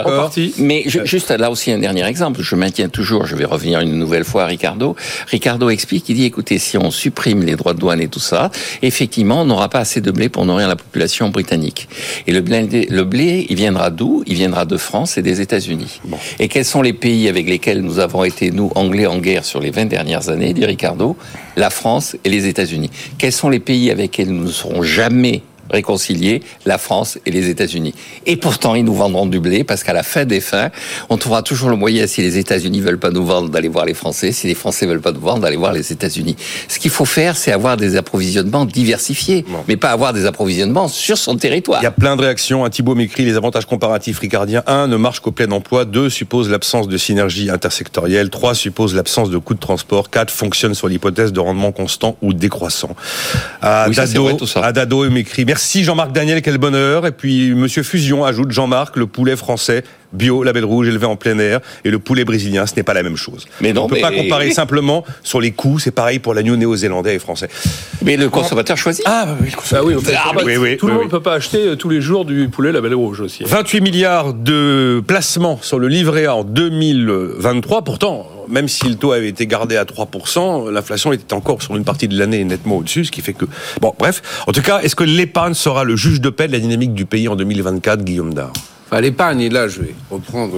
Mais 0.59 0.83
je- 0.87 1.05
juste 1.05 1.31
là 1.31 1.51
aussi 1.51 1.73
un 1.73 1.79
dernier 1.79 2.05
exemple, 2.07 2.43
je 2.43 2.55
maintiens 2.55 2.89
toujours, 2.89 3.27
je 3.27 3.35
vais 3.37 3.45
revenir 3.47 3.81
une 3.81 3.99
nouvelle 3.99 4.25
fois 4.25 4.43
à 4.45 4.47
Ricardo. 4.47 4.97
Ricardo 5.29 5.71
explique, 5.71 6.09
il 6.09 6.17
dit 6.17 6.25
écoutez, 6.25 6.59
si 6.59 6.77
on 6.77 6.91
supprime 6.91 7.43
les 7.45 7.57
droits 7.57 7.73
de 7.75 7.79
douane 7.79 8.01
et 8.01 8.09
tout 8.09 8.21
ça, 8.21 8.51
effectivement, 8.83 9.43
on 9.43 9.45
n'aura 9.47 9.69
pas 9.69 9.79
assez 9.81 10.01
de 10.01 10.11
blé 10.11 10.29
pour 10.29 10.45
nourrir 10.45 10.69
la 10.69 10.77
population 10.77 11.31
britannique. 11.31 11.89
Et 12.27 12.33
le 12.33 12.41
blé, 12.43 12.87
le 12.91 13.05
blé 13.05 13.47
il 13.49 13.57
viendra 13.57 13.91
d'où? 13.91 14.23
Il 14.27 14.35
viendra 14.35 14.65
de 14.67 14.77
France 14.77 15.17
et 15.17 15.23
des 15.23 15.41
États-Unis. 15.41 16.01
Et 16.39 16.49
quels 16.49 16.65
sont 16.67 16.83
les 16.83 16.93
pays 16.93 17.29
avec 17.29 17.49
lesquels 17.49 17.81
nous 17.81 17.99
avons 17.99 18.25
été, 18.25 18.51
nous, 18.51 18.71
Anglais, 18.75 19.07
en 19.07 19.19
guerre 19.19 19.45
sur 19.45 19.61
les 19.61 19.71
20 19.71 19.87
dernières 19.87 20.29
années, 20.29 20.53
dit 20.53 20.65
Ricardo 20.65 21.17
La 21.57 21.71
France 21.71 22.17
et 22.25 22.29
les 22.29 22.47
États-Unis. 22.47 22.91
Quels 23.19 23.33
sont 23.33 23.49
les 23.49 23.61
pays 23.61 23.91
avec 23.91 24.17
lesquels 24.17 24.35
nous 24.35 24.45
ne 24.45 24.51
serons 24.51 24.83
jamais 24.83 25.43
réconcilier 25.71 26.43
la 26.65 26.79
France 26.79 27.19
et 27.27 27.31
les 27.31 27.49
États-Unis. 27.49 27.95
Et 28.27 28.37
pourtant, 28.37 28.75
ils 28.75 28.85
nous 28.85 28.95
vendront 28.95 29.27
du 29.27 29.41
blé 29.41 29.65
parce 29.65 29.83
qu'à 29.83 29.93
la 29.93 30.03
fin 30.03 30.25
des 30.25 30.41
fins, 30.41 30.71
on 31.09 31.17
trouvera 31.17 31.43
toujours 31.43 31.69
le 31.71 31.77
moyen, 31.77 32.07
si 32.07 32.23
les 32.23 32.39
États-Unis 32.39 32.81
veulent 32.81 32.99
pas 32.99 33.11
nous 33.11 33.25
vendre, 33.25 33.49
d'aller 33.49 33.69
voir 33.69 33.85
les 33.85 33.95
Français, 33.95 34.33
si 34.33 34.47
les 34.47 34.55
Français 34.55 34.87
veulent 34.87 35.01
pas 35.01 35.13
nous 35.13 35.21
vendre, 35.21 35.41
d'aller 35.41 35.57
voir 35.57 35.73
les 35.73 35.93
États-Unis. 35.93 36.37
Ce 36.69 36.79
qu'il 36.79 36.91
faut 36.91 37.05
faire, 37.05 37.37
c'est 37.37 37.53
avoir 37.53 37.77
des 37.77 37.97
approvisionnements 37.97 38.65
diversifiés, 38.65 39.45
mais 39.69 39.77
pas 39.77 39.91
avoir 39.91 40.13
des 40.13 40.27
approvisionnements 40.27 40.89
sur 40.89 41.19
son 41.19 41.37
territoire. 41.37 41.81
Il 41.81 41.85
y 41.85 41.89
a 41.89 41.93
plein 41.93 42.17
de 42.17 42.23
réactions. 42.23 42.65
Un 42.65 42.71
Thibault 42.71 42.95
m'écrit 42.95 43.25
les 43.25 43.37
avantages 43.37 43.67
comparatifs 43.67 44.19
ricardiens. 44.19 44.63
1 44.67 44.89
ne 44.89 44.97
marche 44.97 45.21
qu'au 45.21 45.33
plein 45.33 45.51
emploi. 45.51 45.85
2 45.85 46.11
suppose 46.11 46.49
l'absence 46.51 46.89
de 46.89 46.97
synergie 46.97 47.51
intersectorielle. 47.51 48.31
3 48.31 48.55
suppose 48.55 48.95
l'absence 48.95 49.31
de 49.31 49.39
coûts 49.39 49.55
de 49.55 49.61
transport. 49.61 50.11
4 50.11 50.31
fonctionne 50.31 50.75
sur 50.75 50.89
l'hypothèse 50.89 51.33
de 51.33 51.41
rendement 51.41 51.73
constant 51.73 52.17
ou 52.23 52.33
décroissant. 52.33 52.95
À 53.63 53.87
Oui, 53.89 53.95
ça, 53.95 54.07
Dado, 54.07 54.25
vrai, 54.25 54.37
tout 54.37 54.47
ça. 54.47 54.61
à 54.65 54.73
Dado 54.73 55.09
m'écrit 55.11 55.45
merci 55.57 55.85
Jean-Marc 55.85 56.13
Daniel, 56.13 56.43
quel 56.43 56.59
bonheur. 56.59 57.07
Et 57.07 57.13
puis 57.13 57.55
Monsieur 57.55 57.83
Fusion 57.83 58.27
ajoute 58.27 58.53
Jean-Marc, 58.53 58.95
le 58.97 59.07
poulet 59.07 59.37
français 59.37 59.85
bio, 60.13 60.43
label 60.43 60.65
rouge, 60.65 60.89
élevé 60.89 61.07
en 61.07 61.17
plein 61.17 61.39
air, 61.39 61.61
et 61.85 61.91
le 61.91 61.99
poulet 61.99 62.25
brésilien, 62.25 62.67
ce 62.67 62.75
n'est 62.77 62.83
pas 62.83 62.95
la 62.95 63.03
même 63.03 63.17
chose. 63.17 63.47
Mais 63.61 63.73
non, 63.73 63.83
On 63.83 63.85
ne 63.85 63.91
peut 63.91 63.95
mais- 63.97 64.01
pas 64.03 64.13
comparer 64.13 64.51
simplement 64.51 65.05
sur 65.23 65.41
les 65.41 65.53
coûts. 65.53 65.79
C'est 65.79 65.91
pareil 65.91 66.19
pour 66.19 66.35
l'agneau 66.35 66.57
néo-zélandais 66.57 67.15
et 67.15 67.19
français. 67.19 67.49
Mais 68.03 68.17
le 68.17 68.29
consommateur 68.29 68.77
choisit. 68.77 69.05
Ah 69.07 69.37
oui, 69.41 69.49
Bah 69.71 69.81
oui, 69.85 69.95
on 69.97 70.01
peut 70.03 70.13
Ah, 70.17 70.33
pas- 70.35 70.45
oui, 70.45 70.57
oui, 70.57 70.77
tout 70.77 70.87
le 70.87 70.93
monde 70.93 71.03
oui. 71.03 71.07
ne 71.07 71.11
peut 71.11 71.21
pas 71.23 71.35
acheter 71.35 71.59
euh, 71.69 71.77
tous 71.77 71.89
les 71.89 72.01
jours 72.01 72.25
du 72.25 72.49
poulet 72.49 72.73
label 72.73 72.95
rouge 72.95 73.21
aussi. 73.21 73.45
28 73.45 73.81
milliards 73.81 74.33
de 74.35 75.03
placements 75.07 75.59
sur 75.63 75.79
le 75.79 75.89
livret 75.89 76.27
A 76.27 76.35
en 76.37 76.45
2023. 76.45 77.83
Pourtant, 77.83 78.27
même 78.49 78.69
si 78.69 78.89
le 78.89 78.95
taux 78.97 79.13
avait 79.13 79.29
été 79.29 79.47
gardé 79.47 79.77
à 79.77 79.85
3%, 79.85 80.71
l'inflation 80.71 81.13
était 81.13 81.33
encore 81.35 81.63
sur 81.63 81.77
une 81.77 81.85
partie 81.85 82.09
de 82.09 82.19
l'année 82.19 82.45
nettement 82.45 82.79
au-dessus, 82.79 83.05
ce 83.07 83.11
qui 83.13 83.21
fait 83.21 83.33
que... 83.33 83.45
Bon, 83.81 83.93
bref. 83.99 84.23
En 84.47 84.53
tout 84.53 84.63
cas, 84.63 84.81
est-ce 84.81 84.97
que 84.97 85.05
l'épargne 85.05 85.55
sera 85.55 85.85
le 85.85 85.97
juge 85.97 86.21
de 86.21 86.31
paix 86.31 86.47
de 86.47 86.53
la 86.53 86.59
dynamique 86.61 86.95
du 86.95 87.07
pays 87.07 87.29
en 87.29 87.37
2024, 87.37 88.05
Guillaume 88.05 88.35
Dard? 88.35 88.53
L'épargne, 88.93 89.41
et 89.41 89.49
là 89.51 89.69
je 89.69 89.83
vais 89.83 89.95
reprendre 90.11 90.55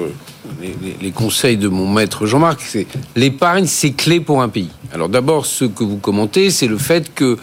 les, 0.61 0.75
les- 0.83 0.97
les 1.01 1.11
conseils 1.11 1.57
de 1.57 1.69
mon 1.69 1.87
maître 1.91 2.27
Jean-Marc, 2.27 2.61
c'est 2.61 2.87
l'épargne, 3.17 3.67
c'est 3.67 3.93
clé 3.93 4.21
pour 4.21 4.43
un 4.43 4.49
pays. 4.49 4.71
Alors 4.93 5.09
d'abord, 5.09 5.47
ce 5.47 5.65
que 5.65 5.83
vous 5.85 5.97
commentez, 5.97 6.51
c'est 6.51 6.67
le 6.69 6.79
fait 6.79 7.13
que, 7.15 7.37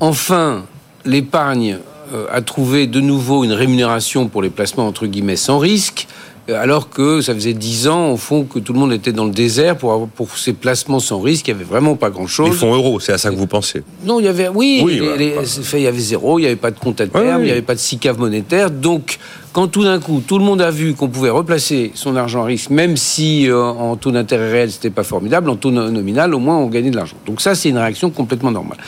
enfin, 0.00 0.64
l'épargne 1.04 1.78
euh, 2.12 2.26
a 2.32 2.42
trouvé 2.42 2.86
de 2.86 3.00
nouveau 3.00 3.44
une 3.44 3.52
rémunération 3.52 4.28
pour 4.28 4.40
les 4.42 4.50
placements 4.50 4.86
entre 4.86 5.06
guillemets 5.06 5.36
sans 5.36 5.58
risque, 5.58 6.06
alors 6.52 6.90
que 6.90 7.20
ça 7.22 7.34
faisait 7.34 7.54
dix 7.54 7.88
ans, 7.88 8.10
au 8.12 8.16
fond, 8.16 8.44
que 8.44 8.58
tout 8.58 8.72
le 8.74 8.78
monde 8.78 8.92
était 8.92 9.12
dans 9.12 9.24
le 9.24 9.30
désert 9.30 9.76
pour, 9.78 9.92
avoir, 9.92 10.08
pour 10.08 10.36
ces 10.36 10.52
placements 10.52 11.00
sans 11.00 11.20
risque. 11.20 11.48
Il 11.48 11.54
n'y 11.54 11.60
avait 11.60 11.68
vraiment 11.70 11.96
pas 11.96 12.10
grand-chose. 12.10 12.50
Les 12.50 12.56
fonds 12.56 12.74
euros, 12.74 13.00
c'est 13.00 13.12
à 13.12 13.18
ça 13.18 13.30
que 13.30 13.36
vous 13.36 13.46
pensez 13.46 13.82
Non, 14.04 14.20
il 14.20 14.26
y 14.26 14.28
avait, 14.28 14.48
oui, 14.48 14.82
Oui, 14.84 14.94
les- 14.94 15.00
voilà. 15.00 15.16
les- 15.16 15.46
c'est- 15.46 15.78
il 15.80 15.84
y 15.84 15.86
avait 15.86 15.98
zéro, 15.98 16.38
il 16.38 16.42
n'y 16.42 16.46
avait 16.48 16.56
pas 16.56 16.70
de 16.70 16.78
compte 16.78 17.00
à 17.00 17.06
terme, 17.06 17.24
Ouais, 17.26 17.42
il 17.42 17.44
n'y 17.46 17.50
avait 17.50 17.62
pas 17.62 17.74
de 17.74 17.80
SICAV 17.80 18.18
monétaire. 18.18 18.70
Donc, 18.70 19.18
quand 19.54 19.68
tout 19.68 19.84
d'un 19.84 19.98
coup, 20.00 20.22
tout 20.26 20.38
le 20.38 20.44
monde 20.44 20.60
a 20.60 20.70
vu 20.70 20.94
qu'on 20.94 21.08
pouvait 21.08 21.30
replacer 21.30 21.92
son 21.94 22.14
argent 22.16 22.42
à 22.42 22.46
risque, 22.46 22.70
même 22.70 22.96
si 22.98 23.48
euh, 23.48 23.62
en 23.62 23.96
taux 23.96 24.10
d'intérêt 24.10 24.50
réel, 24.50 24.70
c'était 24.70 24.90
pas 24.90 25.04
formidable, 25.04 25.48
en 25.48 25.56
taux 25.56 25.70
no- 25.70 25.90
nominal, 25.90 26.34
au 26.34 26.38
moins, 26.40 26.58
on 26.58 26.66
gagnait 26.66 26.90
de 26.90 26.96
l'argent. 26.96 27.16
Donc 27.26 27.40
ça, 27.40 27.54
c'est 27.54 27.70
une 27.70 27.78
réaction 27.78 28.10
complètement 28.10 28.50
normale. 28.50 28.78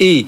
Et 0.00 0.24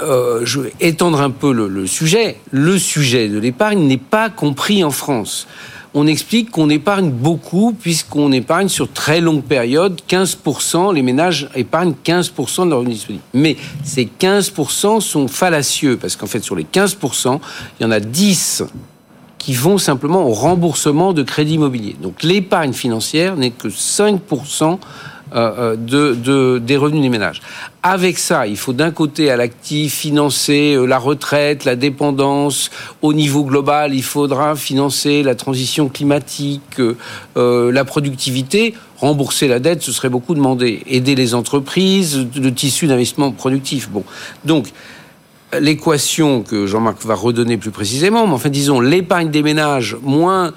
euh, 0.00 0.40
je 0.44 0.60
vais 0.60 0.72
étendre 0.80 1.20
un 1.20 1.30
peu 1.30 1.52
le, 1.52 1.68
le 1.68 1.86
sujet. 1.86 2.36
Le 2.50 2.76
sujet 2.78 3.28
de 3.28 3.38
l'épargne 3.38 3.86
n'est 3.86 3.96
pas 3.96 4.28
compris 4.28 4.82
en 4.84 4.90
France. 4.90 5.46
On 5.94 6.06
explique 6.06 6.50
qu'on 6.50 6.70
épargne 6.70 7.10
beaucoup 7.10 7.74
puisqu'on 7.78 8.32
épargne 8.32 8.68
sur 8.68 8.90
très 8.90 9.20
longue 9.20 9.42
période. 9.42 10.00
15%, 10.08 10.94
les 10.94 11.02
ménages 11.02 11.50
épargnent 11.54 11.94
15% 12.04 12.64
de 12.64 12.70
leur 12.70 12.78
revenu 12.78 12.94
disponible. 12.94 13.24
Mais 13.34 13.56
ces 13.84 14.08
15% 14.18 15.00
sont 15.00 15.28
fallacieux 15.28 15.98
parce 15.98 16.16
qu'en 16.16 16.26
fait, 16.26 16.42
sur 16.42 16.56
les 16.56 16.64
15%, 16.64 17.40
il 17.78 17.82
y 17.82 17.86
en 17.86 17.90
a 17.90 18.00
10 18.00 18.64
qui 19.36 19.54
vont 19.54 19.76
simplement 19.76 20.24
au 20.24 20.32
remboursement 20.32 21.12
de 21.12 21.22
crédit 21.22 21.54
immobilier. 21.54 21.96
Donc 22.00 22.22
l'épargne 22.22 22.72
financière 22.72 23.36
n'est 23.36 23.50
que 23.50 23.68
5% 23.68 24.78
euh, 25.34 25.76
de, 25.76 26.14
de- 26.14 26.58
des 26.58 26.76
revenus 26.76 27.02
des 27.02 27.08
ménages. 27.08 27.40
Avec 27.82 28.18
ça, 28.18 28.46
il 28.46 28.56
faut 28.56 28.72
d'un 28.72 28.90
côté 28.90 29.30
à 29.30 29.36
l'actif 29.36 29.94
financer 29.94 30.74
euh, 30.74 30.86
la 30.86 30.98
retraite, 30.98 31.64
la 31.64 31.74
dépendance. 31.76 32.70
Au 33.00 33.12
niveau 33.12 33.44
global, 33.44 33.94
il 33.94 34.02
faudra 34.02 34.54
financer 34.56 35.22
la 35.22 35.34
transition 35.34 35.88
climatique, 35.88 36.78
euh, 36.78 36.96
euh, 37.36 37.72
la 37.72 37.84
productivité. 37.84 38.74
Rembourser 38.98 39.48
la 39.48 39.58
dette, 39.58 39.82
ce 39.82 39.90
serait 39.90 40.10
beaucoup 40.10 40.34
demandé. 40.34 40.82
Aider 40.86 41.14
les 41.16 41.34
entreprises, 41.34 42.26
le 42.36 42.54
tissu 42.54 42.86
d'investissement 42.86 43.32
productif. 43.32 43.90
Bon, 43.90 44.04
donc 44.44 44.68
l'équation 45.60 46.42
que 46.42 46.66
Jean-Marc 46.66 47.04
va 47.04 47.14
redonner 47.14 47.58
plus 47.58 47.70
précisément, 47.72 48.26
mais 48.26 48.32
enfin 48.32 48.48
disons 48.48 48.80
l'épargne 48.80 49.30
des 49.30 49.42
ménages 49.42 49.96
moins 50.02 50.52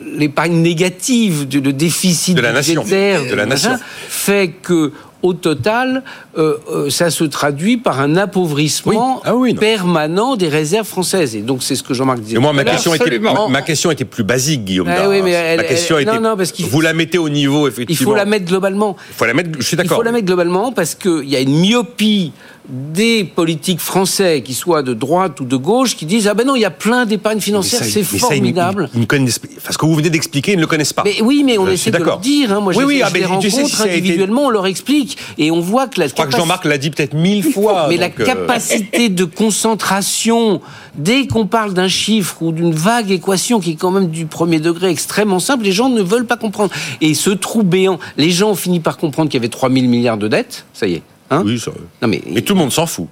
l'épargne 0.00 0.54
négative, 0.62 1.46
du- 1.48 1.60
le 1.60 1.72
déficit 1.72 2.36
De 2.36 2.40
la 2.40 2.52
nation. 2.52 2.82
budgétaire, 2.82 3.26
De 3.28 3.34
la 3.34 3.46
nation. 3.46 3.78
fait 4.08 4.52
que 4.62 4.92
au 5.22 5.32
total, 5.34 6.04
euh, 6.36 6.54
euh, 6.70 6.90
ça 6.90 7.10
se 7.10 7.24
traduit 7.24 7.76
par 7.76 8.00
un 8.00 8.16
appauvrissement 8.16 9.16
Oui. 9.16 9.22
Ah 9.24 9.34
oui, 9.36 9.54
permanent 9.54 10.36
des 10.36 10.48
réserves 10.48 10.86
françaises. 10.86 11.34
Et 11.34 11.40
donc 11.40 11.62
c'est 11.62 11.74
ce 11.74 11.82
que 11.82 11.92
Jean-Marc 11.94 12.20
disait. 12.20 12.36
Et 12.36 12.40
moi, 12.40 12.52
ma 12.52 12.64
question, 12.64 12.94
était, 12.94 13.04
Absolument. 13.04 13.48
ma, 13.48 13.58
ma 13.58 13.62
question 13.62 13.90
était 13.90 14.04
plus 14.04 14.24
basique, 14.24 14.64
Guillaume. 14.64 14.88
Ah 14.90 14.94
Darras. 14.96 15.08
oui, 15.10 15.20
mais 15.24 15.32
elle- 15.32 15.56
ma 15.58 15.64
question 15.64 15.96
elle- 15.98 16.04
était, 16.04 16.14
non, 16.20 16.30
non, 16.30 16.36
parce 16.36 16.52
vous 16.60 16.80
la 16.80 16.92
mettez 16.94 17.18
au 17.18 17.28
niveau, 17.28 17.66
Il 17.66 17.70
effectivement. 17.72 18.10
faut 18.12 18.16
la 18.16 18.24
mettre 18.26 18.44
globalement. 18.46 18.96
Il 19.10 19.14
faut 19.16 19.24
la 19.26 19.34
mettre, 19.34 19.50
je 19.58 19.64
suis 19.64 19.74
Il 19.74 19.78
d'accord. 19.78 19.96
faut 19.98 20.02
la 20.04 20.12
mettre 20.12 20.26
globalement 20.26 20.70
parce 20.72 20.94
qu'il 20.94 21.28
y 21.28 21.34
a 21.36 21.40
une 21.40 21.58
myopie 21.60 22.32
des 22.70 23.24
politiques 23.24 23.80
français, 23.80 24.42
qui 24.44 24.52
soient 24.52 24.82
de 24.82 24.92
droite 24.92 25.40
ou 25.40 25.46
de 25.46 25.56
gauche, 25.56 25.96
qui 25.96 26.04
disent 26.04 26.28
ah 26.28 26.34
ben 26.34 26.46
non, 26.46 26.54
il 26.54 26.60
y 26.60 26.66
a 26.66 26.70
plein 26.70 27.06
d'épargne 27.06 27.36
Mais 27.36 27.40
financière, 27.42 27.80
c'est 27.82 28.00
mais 28.00 28.04
ça, 28.04 28.10
ils- 28.16 28.20
formidable. 28.20 28.90
Ils, 28.94 29.00
ils 29.00 29.06
connaissent. 29.06 29.40
Enfin, 29.56 29.72
ce 29.72 29.78
que 29.78 29.86
vous 29.86 29.94
venez 29.94 30.10
d'expliquer, 30.10 30.52
ils 30.52 30.56
ne 30.56 30.60
le 30.60 30.66
connaissent 30.66 30.92
pas. 30.92 31.02
Mais 31.02 31.22
oui, 31.22 31.44
mais 31.46 31.56
on 31.56 31.64
Je 31.64 31.70
essaie 31.72 31.90
de 31.90 31.96
d'accord. 31.96 32.18
dire. 32.18 32.52
Hein. 32.52 32.60
Moi, 32.60 32.74
Oui, 32.76 32.82
je, 32.82 32.86
oui, 32.86 32.98
je 32.98 33.04
ah, 33.04 33.10
les 33.14 33.20
mais 33.20 33.26
rencontre 33.26 33.80
été- 33.86 33.90
individuellement, 33.94 34.42
on 34.44 34.50
leur 34.50 34.66
explique. 34.66 35.07
Et 35.38 35.50
on 35.50 35.60
voit 35.60 35.86
que 35.88 36.00
la 36.00 36.08
Je 36.08 36.12
crois 36.12 36.26
que 36.26 36.36
Jean-Marc 36.36 36.64
l'a 36.64 36.78
dit 36.78 36.90
peut-être 36.90 37.14
mille 37.14 37.42
fois. 37.44 37.86
Mais 37.88 37.96
la 37.96 38.06
euh, 38.06 38.24
capacité 38.24 39.08
de 39.08 39.24
concentration, 39.24 40.60
dès 40.94 41.26
qu'on 41.26 41.46
parle 41.46 41.74
d'un 41.74 41.88
chiffre 41.88 42.42
ou 42.42 42.52
d'une 42.52 42.72
vague 42.72 43.10
équation 43.10 43.60
qui 43.60 43.72
est 43.72 43.76
quand 43.76 43.90
même 43.90 44.08
du 44.08 44.26
premier 44.26 44.60
degré 44.60 44.88
extrêmement 44.90 45.40
simple, 45.40 45.64
les 45.64 45.72
gens 45.72 45.88
ne 45.88 46.02
veulent 46.02 46.26
pas 46.26 46.36
comprendre. 46.36 46.72
Et 47.00 47.14
ce 47.14 47.30
trou 47.30 47.62
béant, 47.62 47.98
les 48.16 48.30
gens 48.30 48.50
ont 48.50 48.54
fini 48.54 48.80
par 48.80 48.96
comprendre 48.96 49.30
qu'il 49.30 49.38
y 49.38 49.42
avait 49.42 49.48
3000 49.48 49.88
milliards 49.88 50.18
de 50.18 50.28
dettes, 50.28 50.64
ça 50.72 50.86
y 50.86 50.94
est. 50.94 51.02
Hein 51.30 51.42
Oui, 51.44 51.58
ça- 51.58 51.70
non 52.02 52.08
mais, 52.08 52.22
Mais 52.30 52.40
tout 52.42 52.54
le 52.54 52.58
monde 52.60 52.72
s'en 52.72 52.86
fout. 52.86 53.06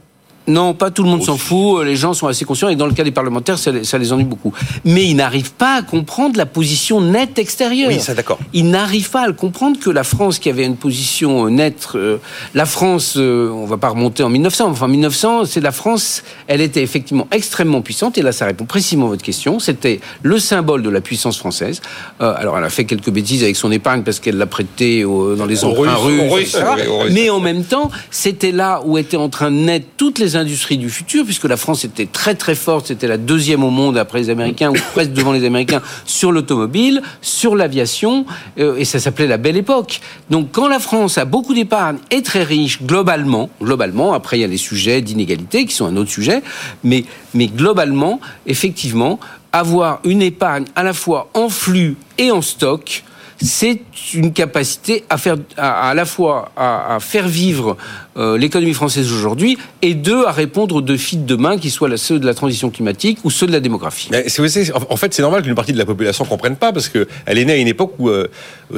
Non, 0.49 0.75
pas 0.75 0.91
tout 0.91 1.03
le 1.03 1.09
monde 1.09 1.23
s'en 1.25 1.37
fout. 1.37 1.85
Les 1.85 1.97
gens 1.97 2.15
sont 2.15 2.27
assez 2.29 2.45
conscients 2.45 2.69
et 2.69 2.77
dans 2.77 2.87
le 2.87 2.93
cas 2.93 3.05
des 3.05 3.11
parlementaires, 3.11 3.59
ça, 3.59 3.73
les- 3.73 3.85
ça 3.85 3.99
les 3.99 4.13
ennuie 4.13 4.25
beaucoup. 4.25 4.53
Mais 4.85 5.05
ils 5.07 5.15
n'arrivent 5.17 5.53
pas 5.53 5.77
à 5.77 5.83
comprendre 5.83 6.37
la 6.37 6.47
position 6.47 7.01
nette 7.01 7.39
extérieure. 7.39 7.89
Oui, 7.89 8.01
ça, 8.01 8.15
d'accord. 8.15 8.39
Ils 8.53 8.69
n'arrivent 8.71 9.11
pas 9.11 9.23
à 9.23 9.27
le 9.27 9.33
comprendre 9.33 9.79
que 9.79 9.91
la 9.91 10.05
France, 10.05 10.39
qui 10.39 10.49
avait 10.49 10.65
une 10.65 10.77
position 10.77 11.47
euh, 11.47 11.51
nette, 11.51 11.89
euh, 11.95 12.19
la 12.55 12.67
France, 12.67 13.15
euh, 13.17 13.51
on 13.51 13.67
va 13.67 13.77
pas 13.77 13.89
remonter 13.89 14.23
en 14.23 14.29
1900. 14.29 14.67
Enfin, 14.69 14.89
1900, 14.89 15.45
c'est 15.47 15.61
la 15.61 15.73
France. 15.73 16.23
Elle 16.47 16.61
était 16.61 16.83
effectivement 16.83 17.27
extrêmement 17.33 17.81
puissante. 17.81 18.17
Et 18.19 18.23
là, 18.23 18.33
ça 18.33 18.47
répond 18.47 18.65
précisément 18.67 19.07
à 19.07 19.11
votre 19.11 19.25
question. 19.25 19.59
C'était 19.59 20.01
le 20.23 20.39
symbole 20.39 20.83
de 20.83 20.91
la 20.91 21.01
puissance 21.01 21.39
française. 21.39 21.81
Euh, 22.21 22.33
alors, 22.37 22.57
elle 22.59 22.65
a 22.65 22.71
fait 22.71 22.85
quelques 22.85 23.11
bêtises 23.11 23.43
avec 23.43 23.57
son 23.57 23.73
épargne 23.73 24.03
parce 24.03 24.21
qu'elle 24.21 24.37
l'a 24.39 24.47
prêté 24.47 25.05
au- 25.05 25.35
dans 25.35 25.47
les 25.47 25.65
emprunts 25.65 25.95
Russes. 25.97 26.57
Mais 27.11 27.31
en 27.31 27.41
même 27.41 27.65
temps, 27.65 27.91
c'était 28.11 28.53
là 28.53 28.81
où 28.85 28.97
étaient 28.99 29.17
en 29.17 29.29
train 29.29 29.51
de 29.51 29.57
naître 29.57 29.87
toutes 29.97 30.19
les 30.19 30.36
industries 30.37 30.79
du 30.79 30.91
futur, 30.91 31.25
puisque 31.25 31.45
la 31.45 31.57
France 31.57 31.85
était 31.85 32.07
très 32.07 32.35
très 32.35 32.55
forte, 32.55 32.87
c'était 32.87 33.09
la 33.09 33.17
deuxième 33.17 33.65
au 33.65 33.71
monde 33.71 33.99
après 33.99 34.21
les 34.21 34.31
Américains, 34.31 34.71
ou 34.71 34.77
presque 34.93 35.13
devant 35.13 35.33
les 35.33 35.45
Américains, 35.45 35.83
sur 36.05 36.33
l'automobile, 36.33 37.03
sur 37.21 37.57
l'aviation, 37.57 38.27
euh, 38.59 38.77
et 38.77 38.85
ça 38.85 38.99
s'appelait 38.99 39.27
la 39.27 39.39
belle 39.39 39.57
époque. 39.57 40.01
Donc 40.31 40.49
quand 40.53 40.69
la 40.69 40.79
France 40.79 41.19
a 41.19 41.25
beaucoup 41.25 41.55
d'épargne, 41.55 41.99
est 42.11 42.25
très 42.25 42.43
riche 42.43 42.83
globalement, 42.83 43.51
globalement, 43.61 44.13
après 44.13 44.39
il 44.39 44.43
y 44.43 44.45
a 44.45 44.49
les 44.49 44.57
sujets 44.57 45.01
d'inégalité 45.01 45.67
qui 45.67 45.75
sont 45.75 45.87
un 45.87 45.97
autre 45.97 46.11
sujet, 46.11 46.43
mais, 46.85 47.05
mais 47.35 47.47
globalement, 47.47 48.21
effectivement, 48.47 49.19
avoir 49.53 50.01
une 50.05 50.23
épargne 50.23 50.65
à 50.75 50.83
la 50.83 50.93
fois 50.93 51.31
en 51.35 51.49
flux 51.49 51.97
et 52.19 52.31
en 52.31 52.43
stock, 52.43 53.05
c'est 53.43 53.81
une 54.15 54.33
capacité 54.33 55.05
à 55.11 55.19
faire 55.19 55.37
à, 55.57 55.91
à 55.91 55.95
la 55.95 56.05
fois 56.05 56.51
à, 56.57 56.95
à 56.97 57.01
faire 57.01 57.29
vivre 57.29 57.77
euh, 58.17 58.39
l'économie 58.39 58.73
française 58.73 59.13
aujourd'hui 59.13 59.59
et 59.83 59.93
deux 59.95 60.25
à 60.25 60.33
répondre 60.33 60.77
aux 60.77 60.81
défis 60.81 61.19
de 61.19 61.27
demain 61.27 61.59
qui 61.59 61.69
soient 61.71 61.95
ceux 61.99 62.19
de 62.19 62.25
la 62.27 62.33
transition 62.33 62.71
climatique 62.71 63.19
ou 63.25 63.31
ceux 63.31 63.47
de 63.47 63.53
la 63.53 63.61
démographie. 63.61 64.09
Mais 64.11 64.29
c'est- 64.29 64.49
c'est- 64.49 64.73
en 64.73 64.97
fait, 64.97 65.13
c'est 65.13 65.21
normal 65.23 65.43
qu'une 65.43 65.55
partie 65.55 65.73
de 65.75 65.79
la 65.79 65.85
population 65.85 66.25
ne 66.25 66.29
comprenne 66.31 66.57
pas 66.57 66.73
parce 66.73 66.89
que 66.89 67.07
elle 67.27 67.37
est 67.39 67.45
née 67.45 67.53
à 67.53 67.57
une 67.57 67.69
époque 67.69 67.93
où 67.99 68.09
euh, 68.09 68.27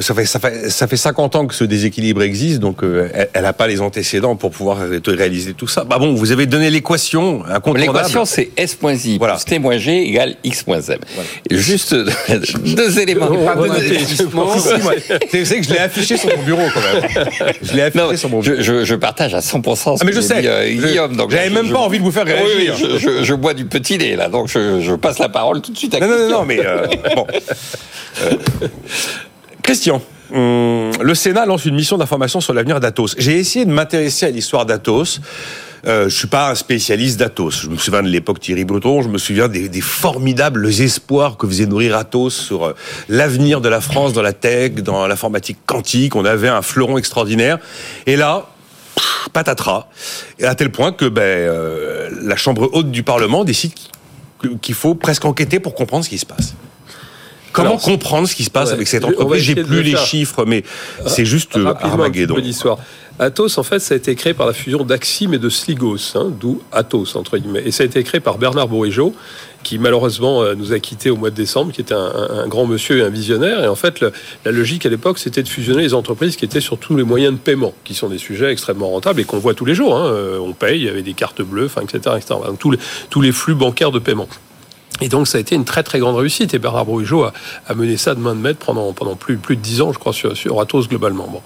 ça, 0.01 0.13
fait, 0.13 0.25
ça, 0.25 0.39
fait, 0.39 0.69
ça 0.69 0.87
fait 0.87 0.97
50 0.97 1.35
ans 1.37 1.47
que 1.47 1.55
ce 1.55 1.63
déséquilibre 1.63 2.21
existe, 2.21 2.59
donc 2.59 2.83
euh, 2.83 3.07
elle 3.33 3.43
n'a 3.43 3.53
pas 3.53 3.67
les 3.67 3.79
antécédents 3.79 4.35
pour 4.35 4.51
pouvoir 4.51 4.77
ré- 4.79 4.99
réaliser 5.07 5.53
tout 5.53 5.67
ça. 5.67 5.83
Bah 5.85 5.97
bon, 5.99 6.13
vous 6.15 6.31
avez 6.33 6.45
donné 6.45 6.69
l'équation 6.69 7.43
incontournable. 7.45 7.97
L'équation, 7.97 8.25
c'est 8.25 8.51
S 8.57 8.77
moins 8.81 8.93
I 8.93 9.17
Voilà. 9.17 9.35
plus 9.35 9.45
T 9.45 9.59
moins 9.59 9.77
G 9.77 10.07
égale 10.09 10.35
X 10.43 10.67
moins 10.67 10.81
M. 10.81 10.97
Et 11.49 11.57
Juste 11.57 11.95
deux 11.95 12.99
éléments. 12.99 13.29
Si, 14.57 14.81
moi, 14.81 14.93
C'est 15.31 15.57
que 15.59 15.63
je 15.63 15.69
l'ai 15.73 15.79
affiché 15.79 16.17
sur 16.17 16.35
mon 16.35 16.43
bureau 16.43 16.63
quand 16.73 16.79
même. 16.81 17.27
Je 17.61 17.73
l'ai 17.73 17.81
affiché 17.83 18.03
Non, 18.03 18.15
sur 18.17 18.29
mon 18.29 18.39
bureau. 18.39 18.55
je, 18.57 18.61
je, 18.61 18.83
je 18.85 18.95
partage 18.95 19.33
à 19.35 19.39
100% 19.39 19.75
ce 19.75 19.89
Ah 20.01 20.05
mais 20.05 20.13
je 20.13 20.21
sais. 20.21 20.41
dit, 20.41 20.47
euh, 20.47 20.67
Guillaume. 20.69 21.15
donc 21.15 21.31
J'avais 21.31 21.49
même 21.49 21.67
je- 21.67 21.73
pas 21.73 21.79
envie 21.79 21.99
de 21.99 22.03
vous 22.03 22.11
faire 22.11 22.25
Oui, 22.25 22.31
réagir. 22.33 22.75
oui, 22.81 22.99
je, 22.99 23.23
je- 23.23 23.33
bois 23.33 23.53
du 23.53 23.65
petit 23.65 23.97
lait 23.97 24.15
là, 24.15 24.27
donc 24.29 24.47
je, 24.47 24.95
passe 24.95 25.19
la 25.19 25.29
parole 25.29 25.61
tout 25.61 25.71
de 25.71 25.77
suite 25.77 25.93
à 25.95 25.99
Non, 25.99 26.07
non, 26.07 26.17
non, 26.17 26.29
non, 26.39 26.45
mais 26.45 26.59
euh, 26.65 26.87
bon. 27.15 27.25
Euh, 28.23 28.31
Christian, 29.63 30.01
hum, 30.33 30.91
le 31.01 31.15
Sénat 31.15 31.45
lance 31.45 31.65
une 31.65 31.75
mission 31.75 31.97
d'information 31.97 32.41
sur 32.41 32.53
l'avenir 32.53 32.79
d'Atos. 32.79 33.15
J'ai 33.17 33.37
essayé 33.37 33.65
de 33.65 33.71
m'intéresser 33.71 34.25
à 34.25 34.29
l'histoire 34.31 34.65
d'Atos. 34.65 35.19
Euh, 35.85 36.09
je 36.09 36.15
suis 36.15 36.27
pas 36.27 36.51
un 36.51 36.55
spécialiste 36.55 37.19
d'Atos. 37.19 37.61
Je 37.63 37.69
me 37.69 37.77
souviens 37.77 38.03
de 38.03 38.07
l'époque 38.07 38.39
Thierry 38.39 38.65
Breton. 38.65 39.01
Je 39.01 39.09
me 39.09 39.17
souviens 39.17 39.47
des, 39.47 39.81
formidables 39.81 40.67
espoirs 40.67 41.37
que 41.37 41.47
faisait 41.47 41.65
nourrir 41.65 41.95
Atos 41.95 42.33
sur 42.33 42.65
euh, 42.65 42.73
l'avenir 43.07 43.61
de 43.61 43.69
la 43.69 43.81
France 43.81 44.13
dans 44.13 44.21
la 44.21 44.33
tech, 44.33 44.73
dans 44.75 45.07
l'informatique 45.07 45.59
quantique. 45.65 46.15
On 46.15 46.25
avait 46.25 46.49
un 46.49 46.61
fleuron 46.61 46.97
extraordinaire. 46.97 47.59
Et 48.05 48.15
là, 48.15 48.47
patatras. 49.33 49.87
Et 50.39 50.45
à 50.45 50.55
tel 50.55 50.71
point 50.71 50.91
que 50.91 51.05
ben, 51.05 51.21
euh, 51.21 52.09
la 52.21 52.35
Chambre 52.35 52.69
haute 52.73 52.91
du 52.91 53.03
Parlement 53.03 53.43
décide 53.43 53.73
qu'il 54.61 54.75
faut 54.75 54.95
presque 54.95 55.25
enquêter 55.25 55.59
pour 55.59 55.75
comprendre 55.75 56.03
ce 56.03 56.09
qui 56.09 56.17
se 56.17 56.25
passe. 56.25 56.53
Comment 57.51 57.69
Alors, 57.69 57.81
comprendre 57.81 58.27
ce 58.27 58.35
qui 58.35 58.43
se 58.43 58.49
passe 58.49 58.69
ouais, 58.69 58.75
avec 58.75 58.87
cette 58.87 59.05
entreprise 59.05 59.41
J'ai 59.43 59.55
plus 59.55 59.77
le 59.77 59.81
les 59.81 59.95
chiffres, 59.97 60.45
mais 60.45 60.63
c'est 61.07 61.25
juste 61.25 61.57
euh, 61.57 61.73
Armageddon. 61.81 62.35
peu 62.35 62.41
d'histoire. 62.41 62.77
Atos, 63.21 63.57
en 63.57 63.63
fait, 63.63 63.79
ça 63.79 63.95
a 63.95 63.97
été 63.97 64.15
créé 64.15 64.33
par 64.33 64.47
la 64.47 64.53
fusion 64.53 64.85
d'Axim 64.85 65.33
et 65.33 65.39
de 65.39 65.49
Sligos, 65.49 66.15
hein, 66.15 66.31
d'où 66.39 66.61
Atos, 66.71 67.17
entre 67.17 67.37
guillemets. 67.37 67.63
Et 67.65 67.71
ça 67.71 67.83
a 67.83 67.85
été 67.85 68.01
créé 68.03 68.21
par 68.21 68.37
Bernard 68.37 68.69
Bourigeaud, 68.69 69.13
qui 69.61 69.77
malheureusement 69.77 70.41
euh, 70.41 70.55
nous 70.55 70.71
a 70.71 70.79
quittés 70.79 71.09
au 71.09 71.17
mois 71.17 71.29
de 71.29 71.35
décembre, 71.35 71.73
qui 71.73 71.81
était 71.81 71.93
un, 71.93 72.47
grand 72.47 72.65
monsieur 72.65 72.99
et 72.99 73.01
un 73.01 73.09
visionnaire. 73.09 73.61
Et 73.61 73.67
en 73.67 73.75
fait, 73.75 73.99
le- 73.99 74.13
la 74.45 74.51
logique 74.53 74.85
à 74.85 74.89
l'époque, 74.89 75.19
c'était 75.19 75.43
de 75.43 75.49
fusionner 75.49 75.81
les 75.81 75.93
entreprises 75.93 76.37
qui 76.37 76.45
étaient 76.45 76.61
sur 76.61 76.77
tous 76.77 76.95
les 76.95 77.03
moyens 77.03 77.33
de 77.33 77.39
paiement, 77.39 77.73
qui 77.83 77.93
sont 77.93 78.07
des 78.07 78.19
sujets 78.19 78.53
extrêmement 78.53 78.89
rentables 78.89 79.19
et 79.19 79.25
qu'on 79.25 79.39
voit 79.39 79.53
tous 79.53 79.65
les 79.65 79.75
jours. 79.75 79.97
hein. 79.97 80.05
Euh, 80.13 80.39
On 80.39 80.53
paye, 80.53 80.79
il 80.79 80.85
y 80.85 80.89
avait 80.89 81.01
des 81.01 81.13
cartes 81.13 81.41
bleues, 81.41 81.65
enfin, 81.65 81.81
etc., 81.81 82.15
etc. 82.15 82.39
Donc, 82.47 82.57
tous, 82.59 82.71
les, 82.71 82.79
tous 83.09 83.19
les 83.19 83.33
flux 83.33 83.53
bancaires 83.55 83.91
de 83.91 83.99
paiement. 83.99 84.29
Et 85.01 85.09
donc 85.09 85.27
ça 85.27 85.37
a 85.37 85.41
été 85.41 85.55
une 85.55 85.65
très 85.65 85.83
très 85.83 85.99
grande 85.99 86.15
réussite. 86.15 86.53
Et 86.53 86.59
Bernard 86.59 86.85
Bourigeaud 86.85 87.23
a, 87.23 87.73
mené 87.75 87.97
ça 87.97 88.15
de 88.15 88.19
main 88.19 88.35
de 88.35 88.41
maître 88.41 88.65
pendant, 88.65 88.93
plus, 89.15 89.37
de 89.37 89.61
dix 89.61 89.81
ans, 89.81 89.93
je 89.93 89.99
crois, 89.99 90.13
sur, 90.13 90.35
sur 90.35 90.59
Atos 90.59 90.87
globalement. 90.87 91.27
Bon. 91.27 91.41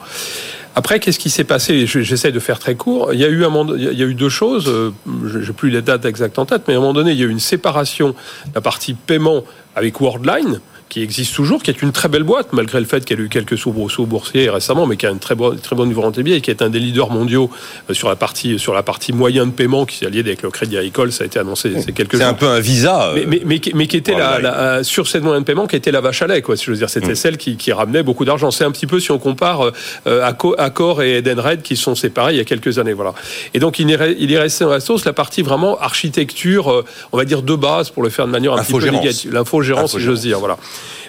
Après, 0.75 0.99
qu'est-ce 0.99 1.19
qui 1.19 1.29
s'est 1.29 1.43
passé? 1.43 1.85
Je- 1.85 1.99
J'essaie 1.99 2.31
de 2.31 2.39
faire 2.39 2.57
très 2.57 2.73
court. 2.75 3.13
Il 3.13 3.19
y 3.19 3.23
a 3.25 3.27
eu, 3.27 3.45
un 3.45 3.49
moment- 3.49 3.75
il 3.75 3.83
y 3.83 4.01
a 4.01 4.05
eu 4.05 4.15
deux 4.15 4.29
choses. 4.29 4.65
euh, 4.67 4.89
Je 5.27 5.37
n'ai 5.39 5.53
plus 5.53 5.69
les 5.69 5.81
dates 5.83 6.05
exactes 6.05 6.39
en 6.39 6.45
tête, 6.45 6.63
mais 6.67 6.73
à 6.73 6.77
un 6.77 6.79
moment 6.79 6.93
donné, 6.93 7.11
il 7.11 7.19
y 7.19 7.21
a 7.21 7.25
eu 7.25 7.29
une 7.29 7.39
séparation 7.39 8.09
de 8.09 8.15
la 8.55 8.61
partie 8.61 8.95
paiement 8.95 9.43
avec 9.75 10.01
Worldline 10.01 10.59
qui 10.93 11.01
existe 11.01 11.33
toujours, 11.33 11.63
qui 11.63 11.71
est 11.71 11.81
une 11.81 11.91
très 11.91 12.07
belle 12.07 12.21
boîte, 12.21 12.53
malgré 12.53 12.79
le 12.79 12.85
fait 12.85 13.03
qu'elle 13.03 13.19
a 13.19 13.23
eu 13.23 13.27
quelques 13.29 13.57
soubresauts 13.57 14.05
boursiers 14.05 14.47
récemment, 14.51 14.85
mais 14.85 14.95
qui 14.95 15.07
a 15.07 15.09
une 15.09 15.17
très 15.17 15.33
bonne, 15.33 15.57
très 15.57 15.75
bonne 15.75 15.87
niveau 15.87 16.01
rentabilité 16.01 16.37
et 16.37 16.41
qui 16.41 16.51
est 16.51 16.61
un 16.61 16.69
des 16.69 16.77
leaders 16.79 17.09
mondiaux 17.09 17.49
euh, 17.89 17.95
sur 17.95 18.09
la 18.09 18.15
partie, 18.15 18.59
sur 18.59 18.75
la 18.75 18.83
partie 18.83 19.11
moyen 19.11 19.47
de 19.47 19.51
paiement 19.51 19.85
qui 19.87 19.97
s'est 19.97 20.05
allié 20.05 20.19
avec 20.19 20.43
le 20.43 20.51
Crédit 20.51 20.77
Agricole. 20.77 21.11
Ça 21.11 21.23
a 21.23 21.25
été 21.25 21.39
annoncé 21.39 21.71
c'est 21.83 21.93
quelques. 21.93 22.17
C'est 22.17 22.23
un 22.23 22.33
peu 22.35 22.45
un 22.47 22.59
visa. 22.59 23.11
Mais, 23.15 23.25
mais, 23.25 23.41
mais, 23.43 23.59
qui- 23.59 23.73
mais 23.73 23.87
qui 23.87 23.97
était 23.97 24.13
la, 24.15 24.39
la- 24.77 24.83
sur 24.83 25.07
cette 25.07 25.23
moyen 25.23 25.39
de 25.41 25.45
paiement 25.45 25.65
qui 25.65 25.75
était 25.75 25.91
la 25.91 25.99
vache 26.01 26.21
à 26.21 26.27
lait, 26.27 26.43
quoi. 26.43 26.55
Si 26.55 26.65
je 26.65 26.71
veux 26.71 26.77
dire, 26.77 26.91
c'était 26.91 27.15
celle 27.15 27.37
qui, 27.37 27.57
qui 27.57 27.71
ramenait 27.71 28.03
beaucoup 28.03 28.23
d'argent. 28.23 28.51
C'est 28.51 28.63
un 28.63 28.71
petit 28.71 28.85
peu 28.85 28.99
si 28.99 29.09
on 29.09 29.17
compare 29.17 29.71
euh, 30.05 30.21
Acco- 30.29 30.53
Accor 30.59 31.01
et 31.01 31.17
Edenred 31.17 31.63
qui 31.63 31.75
sont 31.75 31.95
séparés 31.95 32.33
il 32.33 32.37
y 32.37 32.41
a 32.41 32.45
quelques 32.45 32.77
années, 32.77 32.93
voilà. 32.93 33.13
Et 33.55 33.59
donc 33.59 33.79
il 33.79 33.89
est, 33.89 33.97
re- 33.97 34.15
il 34.19 34.31
est 34.31 34.39
resté 34.39 34.63
dans 34.63 34.69
la 34.69 34.79
sauce 34.79 35.05
la 35.05 35.13
partie 35.13 35.41
vraiment 35.41 35.79
architecture, 35.79 36.71
euh, 36.71 36.85
on 37.11 37.17
va 37.17 37.25
dire 37.25 37.41
de 37.41 37.55
base 37.55 37.89
pour 37.89 38.03
le 38.03 38.09
faire 38.09 38.27
de 38.27 38.31
manière 38.31 38.53
un 38.53 38.57
petit 38.63 38.73
peu 38.73 38.79
négative, 39.01 39.33
l'infogérance, 39.33 39.91
si 39.91 39.99
j'ose 40.05 40.21
dire, 40.21 40.37
voilà. 40.39 40.57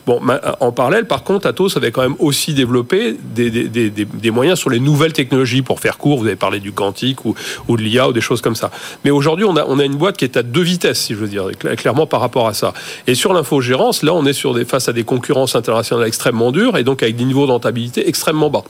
Bon, 0.06 0.20
en 0.60 0.70
parallèle, 0.70 1.06
par 1.06 1.22
contre, 1.24 1.46
Atos 1.46 1.76
avait 1.78 1.90
quand 1.90 2.02
même 2.02 2.16
aussi 2.18 2.52
développé 2.52 3.16
des, 3.34 3.50
des, 3.50 3.68
des, 3.68 3.90
des- 4.04 4.30
moyens 4.30 4.58
sur 4.58 4.68
les 4.68 4.78
nouvelles 4.78 5.14
technologies 5.14 5.62
pour 5.62 5.80
faire 5.80 5.96
court. 5.96 6.18
Vous 6.18 6.26
avez 6.26 6.36
parlé 6.36 6.60
du 6.60 6.72
quantique 6.72 7.24
ou, 7.24 7.34
ou 7.68 7.76
de 7.78 7.82
l'IA 7.82 8.08
ou 8.08 8.12
des 8.12 8.20
choses 8.20 8.42
comme 8.42 8.54
ça. 8.54 8.70
Mais 9.04 9.10
aujourd'hui, 9.10 9.46
on 9.46 9.56
a, 9.56 9.64
on 9.66 9.78
a 9.78 9.84
une 9.84 9.96
boîte 9.96 10.18
qui 10.18 10.26
est 10.26 10.36
à 10.36 10.42
deux 10.42 10.60
vitesses, 10.62 11.00
si 11.00 11.14
je 11.14 11.18
veux 11.20 11.28
dire, 11.28 11.48
cl- 11.52 11.74
clairement 11.76 12.06
par 12.06 12.20
rapport 12.20 12.46
à 12.46 12.52
ça. 12.52 12.74
Et 13.06 13.14
sur 13.14 13.32
l'infogérance, 13.32 14.02
là, 14.02 14.12
on 14.12 14.26
est 14.26 14.34
sur 14.34 14.52
des, 14.52 14.66
face 14.66 14.88
à 14.90 14.92
des 14.92 15.04
concurrences 15.04 15.56
internationales 15.56 16.06
extrêmement 16.06 16.52
dures 16.52 16.76
et 16.76 16.84
donc 16.84 17.02
avec 17.02 17.16
des 17.16 17.24
niveaux 17.24 17.46
de 17.46 17.52
rentabilité 17.52 18.06
extrêmement 18.06 18.50
bas. 18.50 18.64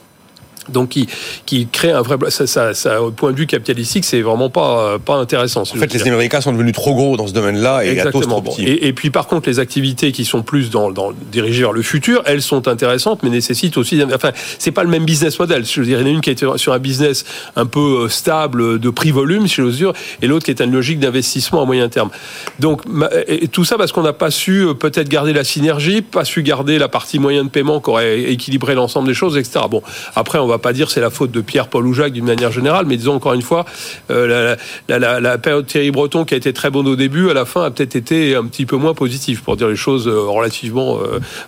Donc, 0.69 0.91
qui, 0.91 1.07
qui 1.47 1.67
crée 1.67 1.93
un 1.93 2.03
vrai. 2.03 2.17
Ça, 2.29 2.47
ça, 2.47 2.75
ça, 2.75 3.03
au 3.03 3.11
point 3.11 3.33
de 3.33 3.37
vue 3.37 3.47
capitalistique, 3.47 4.05
c'est 4.05 4.23
vraiment 4.23 4.51
pas, 4.51 4.99
pas 4.99 5.17
intéressant. 5.17 5.63
En 5.63 5.65
fait, 5.65 5.93
les 5.93 6.03
Américains 6.09 6.41
sont 6.41 6.53
devenus 6.53 6.75
trop 6.75 6.95
gros 6.95 7.17
dans 7.17 7.27
ce 7.27 7.33
domaine-là 7.33 7.85
et 7.85 7.91
Exactement. 7.91 8.41
trop. 8.41 8.57
Et, 8.59 8.89
et 8.89 8.93
puis 8.93 9.11
par 9.11 9.27
contre, 9.27 9.49
les 9.49 9.59
activités 9.59 10.13
qui 10.13 10.25
sont 10.25 10.43
plus 10.43 10.71
dans, 10.71 10.91
dans 10.91 11.13
dirigées 11.33 11.63
vers 11.63 11.73
le 11.73 11.83
futur, 11.83 12.23
elles 12.27 12.43
sont 12.43 12.69
intéressantes, 12.69 13.23
mais 13.23 13.31
nécessitent 13.31 13.77
aussi. 13.77 14.03
Enfin, 14.15 14.31
c'est 14.59 14.73
pas 14.73 14.83
le 14.83 14.91
même 14.91 15.05
business 15.05 15.39
model. 15.39 15.65
Je 15.65 15.81
veux 15.81 15.87
dire, 15.87 16.01
il 16.01 16.03
y 16.03 16.05
en 16.05 16.09
a 16.09 16.15
une 16.15 16.21
qui 16.21 16.31
est 16.31 16.57
sur 16.57 16.73
un 16.73 16.79
business 16.79 17.25
un 17.57 17.67
peu 17.67 18.05
euh, 18.05 18.09
stable 18.09 18.79
de 18.79 18.91
prix 18.91 19.11
volume, 19.11 19.47
si 19.49 19.57
j'ose 19.57 19.77
dire, 19.77 19.93
et 20.23 20.27
l'autre 20.27 20.45
qui 20.45 20.51
est 20.51 20.61
une 20.61 20.73
logique 20.73 20.99
d'investissement 20.99 21.63
à 21.63 21.65
moyen 21.65 21.89
terme. 21.89 22.11
Donc 22.59 22.83
et 23.27 23.49
tout 23.49 23.65
ça 23.65 23.77
parce 23.77 23.93
qu'on 23.93 24.03
n'a 24.03 24.13
pas 24.13 24.31
su 24.31 24.67
euh, 24.67 24.75
peut-être 24.75 25.09
garder 25.09 25.33
la 25.33 25.45
synergie, 25.45 26.03
pas 26.03 26.25
su 26.25 26.43
garder 26.43 26.79
la 26.79 26.89
partie 26.89 27.19
moyen 27.19 27.45
de 27.45 27.49
paiement 27.49 27.81
qui 27.81 27.91
aurait 27.91 28.21
équilibré 28.21 28.75
l'ensemble 28.75 29.09
des 29.09 29.15
choses, 29.15 29.37
etc. 29.37 29.67
Bon, 29.71 29.83
après, 30.15 30.39
on 30.39 30.47
va 30.47 30.54
pas 30.59 30.73
dire 30.73 30.91
c'est 30.91 31.01
la 31.01 31.11
faute 31.11 31.31
de 31.31 31.41
Pierre, 31.41 31.69
Paul 31.69 31.87
ou 31.87 31.93
Jacques 31.95 32.13
d'une 32.13 32.25
manière 32.25 32.53
générale, 32.53 32.87
mais 32.87 32.97
disons 32.97 33.15
encore 33.15 33.35
une 33.35 33.43
fois, 33.43 33.65
euh, 34.11 34.57
la, 34.89 34.99
la- 35.21 35.39
période 35.39 35.67
Thierry 35.67 35.91
Breton 35.91 36.25
qui 36.25 36.35
a 36.35 36.37
été 36.37 36.53
très 36.53 36.71
bonne 36.71 36.87
au 36.89 36.97
début, 36.97 37.31
à 37.31 37.35
la 37.35 37.45
fin 37.45 37.65
a 37.65 37.71
peut-être 37.71 37.97
été 37.97 38.35
un 38.37 38.45
petit 38.45 38.67
peu 38.67 38.77
moins 38.77 38.95
positive, 38.95 39.43
pour 39.43 39.57
dire 39.57 39.69
les 39.69 39.77
choses 39.77 40.07
euh, 40.09 40.21
relativement 40.29 40.99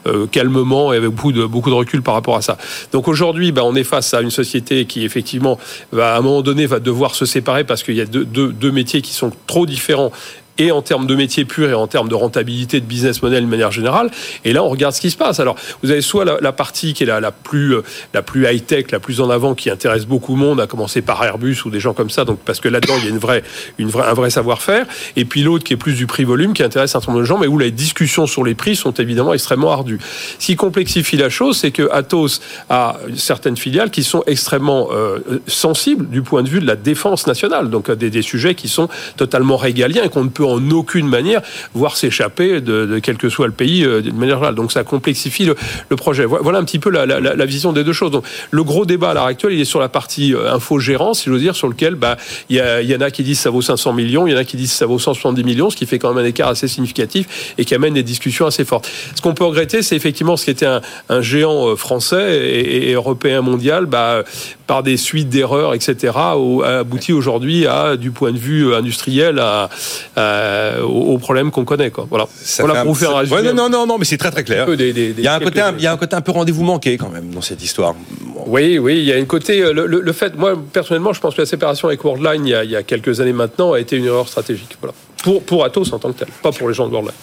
euh, 0.06 0.26
calmement 0.26 0.92
et 0.92 0.96
avec 0.96 1.10
beaucoup 1.10 1.32
de, 1.32 1.44
beaucoup 1.46 1.70
de 1.70 1.74
recul 1.74 2.02
par 2.02 2.14
rapport 2.14 2.36
à 2.36 2.42
ça. 2.42 2.58
Donc 2.92 3.08
aujourd'hui, 3.08 3.52
bah, 3.52 3.62
on 3.64 3.74
est 3.74 3.84
face 3.84 4.12
à 4.14 4.20
une 4.20 4.30
société 4.30 4.84
qui 4.86 5.04
effectivement, 5.04 5.58
va, 5.92 6.14
à 6.14 6.18
un 6.18 6.20
moment 6.20 6.42
donné, 6.42 6.66
va 6.66 6.80
devoir 6.80 7.14
se 7.14 7.24
séparer 7.26 7.64
parce 7.64 7.82
qu'il 7.82 7.94
y 7.94 8.00
a 8.00 8.06
deux, 8.06 8.24
deux- 8.24 8.52
deux 8.52 8.72
métiers 8.72 9.02
qui 9.02 9.12
sont 9.12 9.30
trop 9.46 9.66
différents 9.66 10.12
et 10.58 10.70
en 10.70 10.82
termes 10.82 11.06
de 11.06 11.14
métier 11.14 11.44
pur 11.44 11.68
et 11.68 11.74
en 11.74 11.86
termes 11.86 12.08
de 12.08 12.14
rentabilité 12.14 12.80
de 12.80 12.86
business 12.86 13.22
model 13.22 13.44
de 13.44 13.48
manière 13.48 13.72
générale. 13.72 14.10
Et 14.44 14.52
là, 14.52 14.62
on 14.62 14.68
regarde 14.68 14.94
ce 14.94 15.00
qui 15.00 15.10
se 15.10 15.16
passe. 15.16 15.40
Alors, 15.40 15.56
vous 15.82 15.90
avez 15.90 16.00
soit 16.00 16.24
la, 16.24 16.52
partie 16.52 16.94
qui 16.94 17.02
est 17.02 17.06
la, 17.06 17.32
plus 17.32 17.74
euh, 17.74 17.82
la 18.14 18.22
plus 18.22 18.46
high 18.46 18.64
tech, 18.64 18.90
la 18.90 19.00
plus 19.00 19.20
en 19.20 19.30
avant, 19.30 19.54
qui 19.54 19.70
intéresse 19.70 20.06
beaucoup 20.06 20.34
de 20.34 20.38
monde, 20.38 20.60
à 20.60 20.66
commencer 20.66 21.02
par 21.02 21.22
Airbus 21.24 21.58
ou 21.64 21.70
des 21.70 21.80
gens 21.80 21.94
comme 21.94 22.10
ça. 22.10 22.24
Donc, 22.24 22.38
parce 22.44 22.60
que 22.60 22.68
là-dedans, 22.68 22.94
il 22.98 23.04
y 23.04 23.06
a 23.08 23.10
une 23.10 23.18
vraie 23.18 23.42
une 23.78 23.88
vraie 23.88 24.06
un 24.06 24.14
vrai 24.14 24.30
savoir-faire. 24.30 24.86
Et 25.16 25.24
puis 25.24 25.42
l'autre 25.42 25.64
qui 25.64 25.74
est 25.74 25.76
plus 25.76 25.94
du 25.94 26.06
prix 26.06 26.24
volume, 26.24 26.54
qui 26.54 26.62
intéresse 26.62 26.90
un 26.90 27.00
certain 27.00 27.12
nombre 27.12 27.22
de 27.22 27.26
gens, 27.26 27.38
mais 27.38 27.46
où 27.46 27.58
les 27.58 27.70
discussions 27.70 28.26
sur 28.26 28.44
les 28.44 28.54
prix 28.54 28.76
sont 28.76 28.92
évidemment 28.92 29.34
extrêmement 29.34 29.72
ardues. 29.72 29.98
Ce 30.38 30.46
qui 30.46 30.56
complexifie 30.56 31.16
la 31.16 31.28
chose, 31.28 31.58
c'est 31.58 31.70
que 31.70 31.88
Atos 31.92 32.40
a 32.70 32.98
certaines 33.16 33.56
filiales 33.56 33.90
qui 33.90 34.04
sont 34.04 34.22
extrêmement 34.26 34.88
euh, 34.92 35.18
sensibles 35.46 36.08
du 36.08 36.22
point 36.22 36.42
de 36.42 36.48
vue 36.48 36.60
de 36.60 36.66
la 36.66 36.76
défense 36.76 37.26
nationale. 37.26 37.70
Donc, 37.70 37.90
des, 37.90 38.10
des 38.10 38.22
sujets 38.22 38.54
qui 38.54 38.68
sont 38.68 38.88
totalement 39.16 39.56
régaliens 39.56 40.04
et 40.04 40.08
qu'on 40.08 40.24
ne 40.24 40.28
peut 40.28 40.45
en 40.46 40.70
aucune 40.70 41.06
manière 41.08 41.42
voir 41.74 41.96
s'échapper 41.96 42.60
de, 42.60 42.98
quel 43.02 43.16
que 43.16 43.28
soit 43.28 43.46
le 43.46 43.52
pays 43.52 43.84
euh, 43.84 44.00
d'une 44.00 44.16
manière 44.16 44.36
générale. 44.36 44.54
Donc 44.54 44.72
ça 44.72 44.84
complexifie 44.84 45.46
le, 45.90 45.96
projet. 45.96 46.24
Vo- 46.24 46.38
Voilà 46.42 46.58
un 46.58 46.64
petit 46.64 46.78
peu 46.78 46.90
la, 46.90 47.46
vision 47.46 47.72
des 47.72 47.84
deux 47.84 47.92
choses. 47.92 48.10
Donc 48.10 48.24
le 48.50 48.64
gros 48.64 48.86
débat 48.86 49.10
à 49.10 49.14
l'heure 49.14 49.26
actuelle, 49.26 49.52
il 49.52 49.60
est 49.60 49.64
sur 49.64 49.80
la 49.80 49.88
partie 49.88 50.34
euh, 50.34 50.52
infogérance, 50.52 51.20
si 51.22 51.30
j'ose 51.30 51.40
dire, 51.40 51.56
sur 51.56 51.68
lequel 51.68 51.94
bah 51.94 52.16
il 52.48 52.56
y, 52.56 52.60
a- 52.60 52.82
il 52.82 52.90
y 52.90 52.94
en 52.96 53.00
a 53.00 53.10
qui 53.10 53.22
disent 53.22 53.40
ça 53.40 53.50
vaut 53.50 53.62
500 53.62 53.92
millions, 53.92 54.26
il 54.26 54.32
y 54.32 54.34
en 54.36 54.38
a 54.38 54.44
qui 54.44 54.56
disent 54.56 54.72
ça 54.72 54.86
vaut 54.86 54.98
170 54.98 55.44
millions, 55.44 55.70
ce 55.70 55.76
qui 55.76 55.86
fait 55.86 55.98
quand 55.98 56.12
même 56.14 56.24
un 56.24 56.28
écart 56.28 56.48
assez 56.48 56.68
significatif 56.68 57.54
et 57.58 57.64
qui 57.64 57.74
amène 57.74 57.94
des 57.94 58.02
discussions 58.02 58.46
assez 58.46 58.64
fortes. 58.64 58.88
Ce 59.14 59.20
qu'on 59.22 59.34
peut 59.34 59.44
regretter, 59.44 59.82
c'est 59.82 59.96
effectivement 59.96 60.36
ce 60.36 60.44
qui 60.44 60.50
était 60.50 60.66
un, 60.66 61.20
géant 61.22 61.68
euh, 61.68 61.76
français 61.76 62.36
et, 62.48 62.92
européen 62.92 63.40
mondial, 63.42 63.86
bah, 63.86 64.22
par 64.66 64.82
des 64.82 64.96
suites 64.96 65.28
d'erreurs, 65.28 65.74
etc., 65.74 66.12
au- 66.36 66.62
a 66.62 66.78
abouti 66.80 67.12
aujourd'hui 67.12 67.66
à, 67.66 67.96
du 67.96 68.10
point 68.10 68.32
de 68.32 68.38
vue 68.38 68.74
industriel, 68.74 69.38
à, 69.38 69.68
à- 70.16 70.35
aux 70.82 71.14
aux 71.14 71.18
problèmes 71.18 71.50
qu'on 71.50 71.64
connaît. 71.64 71.90
Quoi. 71.90 72.06
Voilà. 72.08 72.26
Ça 72.42 72.62
voilà 72.62 72.80
pour 72.80 72.90
un- 72.90 72.92
vous 72.92 72.98
faire 72.98 73.16
un 73.16 73.24
Ouais, 73.26 73.52
non, 73.52 73.68
non, 73.68 73.86
non, 73.86 73.98
mais 73.98 74.04
c'est 74.04 74.16
très 74.18 74.30
très 74.30 74.44
clair. 74.44 74.66
des- 74.66 74.92
des- 74.92 75.14
Il 75.16 75.24
y 75.24 75.26
a 75.28 75.34
un 75.34 75.40
côté, 75.40 75.60
un- 75.60 75.74
il 75.76 75.82
y 75.82 75.86
a 75.86 75.92
un 75.92 75.96
côté 75.96 76.16
un 76.16 76.20
peu 76.20 76.32
rendez-vous 76.32 76.64
manqué 76.64 76.96
quand 76.96 77.08
même 77.10 77.30
dans 77.30 77.40
cette 77.40 77.62
histoire. 77.62 77.94
Bon. 78.22 78.44
Oui, 78.46 78.78
oui, 78.78 78.98
il 78.98 79.04
y 79.04 79.12
a 79.12 79.16
une 79.18 79.26
côté. 79.26 79.62
euh, 79.62 79.72
Le, 79.72 79.86
le- 79.86 80.00
le 80.00 80.12
fait, 80.12 80.36
moi 80.36 80.54
personnellement, 80.72 81.12
je 81.12 81.20
pense 81.20 81.34
que 81.34 81.42
la 81.42 81.46
séparation 81.46 81.88
avec 81.88 82.02
Worldline 82.04 82.46
il 82.46 82.50
y 82.50 82.54
a, 82.54 82.64
il 82.64 82.70
y 82.70 82.76
a 82.76 82.82
quelques 82.82 83.20
années 83.20 83.32
maintenant 83.32 83.72
a 83.72 83.80
été 83.80 83.96
une 83.96 84.04
erreur 84.06 84.28
stratégique. 84.28 84.76
Voilà. 84.80 84.94
Pour, 85.22 85.42
pour 85.42 85.64
Atos 85.64 85.92
en 85.92 85.98
tant 85.98 86.12
que 86.12 86.18
tel, 86.18 86.28
pas 86.42 86.52
pour 86.52 86.68
les 86.68 86.74
gens 86.74 86.86
de 86.86 86.92
Worldline. 86.92 87.14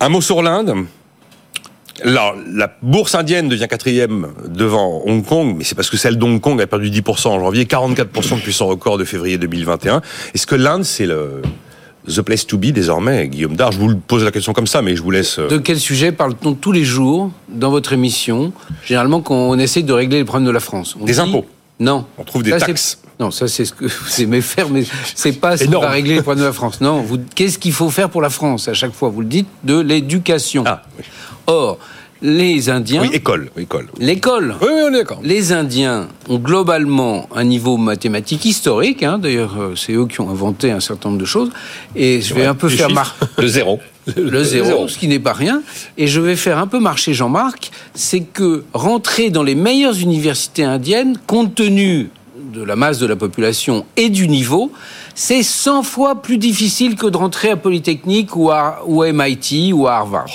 Un 0.00 0.08
mot 0.08 0.20
sur 0.20 0.42
l'Inde. 0.42 0.74
Alors, 2.02 2.34
la 2.52 2.70
bourse 2.82 3.14
indienne 3.14 3.48
devient 3.48 3.68
quatrième 3.70 4.28
devant 4.48 5.02
Hong 5.06 5.24
Kong, 5.24 5.54
mais 5.56 5.64
c'est 5.64 5.76
parce 5.76 5.88
que 5.88 5.96
celle 5.96 6.18
d'Hong 6.18 6.40
Kong 6.40 6.60
a 6.60 6.66
perdu 6.66 6.90
10% 6.90 7.28
en 7.30 7.38
janvier, 7.40 7.66
44% 7.66 8.36
depuis 8.36 8.52
son 8.52 8.66
record 8.66 8.98
de 8.98 9.04
février 9.04 9.38
2021. 9.38 10.02
Est-ce 10.34 10.46
que 10.46 10.56
l'Inde, 10.56 10.82
c'est 10.84 11.06
le 11.06 11.40
the 12.08 12.20
place 12.22 12.46
to 12.46 12.56
be 12.58 12.66
désormais, 12.72 13.28
Guillaume 13.28 13.56
Dard 13.56 13.72
Je 13.72 13.78
vous 13.78 13.96
pose 13.96 14.24
la 14.24 14.30
question 14.30 14.52
comme 14.52 14.66
ça, 14.66 14.82
mais 14.82 14.96
je 14.96 15.02
vous 15.02 15.10
laisse. 15.10 15.38
euh, 15.38 15.48
De 15.48 15.58
quel 15.58 15.78
sujet 15.78 16.12
parle-t-on 16.12 16.54
tous 16.54 16.72
les 16.72 16.84
jours 16.84 17.30
dans 17.48 17.70
votre 17.70 17.92
émission 17.92 18.52
Généralement, 18.84 19.20
quand 19.20 19.34
on 19.34 19.58
essaie 19.58 19.82
de 19.82 19.92
régler 19.92 20.18
les 20.18 20.24
problèmes 20.24 20.46
de 20.46 20.50
la 20.52 20.60
France? 20.60 20.96
On 21.00 21.04
Des 21.04 21.14
dit- 21.14 21.20
impôts. 21.20 21.46
Non. 21.80 22.06
On 22.18 22.24
trouve 22.24 22.42
des 22.44 22.50
Ça, 22.50 22.60
taxes. 22.60 22.98
Non, 23.18 23.30
ça 23.30 23.48
c'est 23.48 23.64
ce 23.64 23.72
que 23.72 23.84
vous 23.86 24.20
aimez 24.22 24.40
faire, 24.40 24.68
mais 24.68 24.84
c'est 25.14 25.32
pas 25.32 25.56
ce 25.56 25.64
qui 25.64 25.70
va 25.70 25.90
régler 25.90 26.14
les 26.16 26.22
problèmes 26.22 26.42
de 26.42 26.48
la 26.48 26.52
France. 26.52 26.80
Non, 26.80 27.00
vous, 27.02 27.18
qu'est-ce 27.34 27.58
qu'il 27.58 27.72
faut 27.72 27.90
faire 27.90 28.10
pour 28.10 28.22
la 28.22 28.30
France 28.30 28.68
À 28.68 28.74
chaque 28.74 28.92
fois, 28.92 29.08
vous 29.08 29.20
le 29.22 29.26
dites, 29.26 29.48
de 29.64 29.78
l'éducation. 29.80 30.62
Ah, 30.66 30.82
oui. 30.98 31.04
Or, 31.46 31.78
les 32.26 32.70
Indiens, 32.70 33.02
Oui, 33.02 33.10
école. 33.12 33.50
l'école, 34.00 34.54
Oui, 34.62 34.68
oui, 34.74 34.80
on 34.86 34.94
est 34.94 34.96
d'accord. 34.96 35.20
les 35.22 35.52
Indiens 35.52 36.08
ont 36.30 36.38
globalement 36.38 37.28
un 37.36 37.44
niveau 37.44 37.76
mathématique 37.76 38.46
historique. 38.46 39.02
hein. 39.02 39.18
D'ailleurs, 39.18 39.56
euh, 39.60 39.74
c'est 39.76 39.92
eux 39.92 40.06
qui 40.06 40.22
ont 40.22 40.30
inventé 40.30 40.70
un 40.70 40.80
certain 40.80 41.10
nombre 41.10 41.20
de 41.20 41.26
choses. 41.26 41.50
Et 41.94 42.22
je 42.22 42.32
vais 42.32 42.46
un 42.46 42.54
peu 42.54 42.70
faire 42.70 42.88
chiffres. 42.88 42.94
mar- 42.94 43.16
Le 43.38 43.46
zéro. 43.46 43.78
le 44.16 44.42
zéro, 44.42 44.88
ce 44.88 44.96
qui 44.96 45.06
n'est 45.06 45.18
pas 45.18 45.34
rien. 45.34 45.62
Et 45.98 46.06
je 46.06 46.18
vais 46.18 46.34
faire 46.34 46.56
un 46.58 46.66
peu 46.66 46.78
marcher 46.80 47.12
Jean-Marc, 47.12 47.70
c'est 47.92 48.20
que 48.20 48.64
rentrer 48.72 49.28
dans 49.28 49.42
les 49.42 49.54
meilleures 49.54 49.98
universités 49.98 50.64
indiennes, 50.64 51.18
compte 51.26 51.54
tenu 51.54 52.08
de 52.54 52.62
la 52.62 52.74
masse 52.76 52.98
de 52.98 53.06
la 53.06 53.16
population 53.16 53.84
et 53.98 54.08
du 54.08 54.28
niveau, 54.28 54.72
c'est 55.14 55.42
100 55.42 55.82
fois 55.82 56.22
plus 56.22 56.38
difficile 56.38 56.96
que 56.96 57.06
de 57.06 57.16
rentrer 57.18 57.50
à 57.50 57.56
Polytechnique 57.56 58.34
ou 58.34 58.50
à, 58.50 58.80
ou 58.86 59.02
à 59.02 59.12
MIT 59.12 59.72
ou 59.74 59.86
à 59.86 59.96
Harvard. 59.96 60.26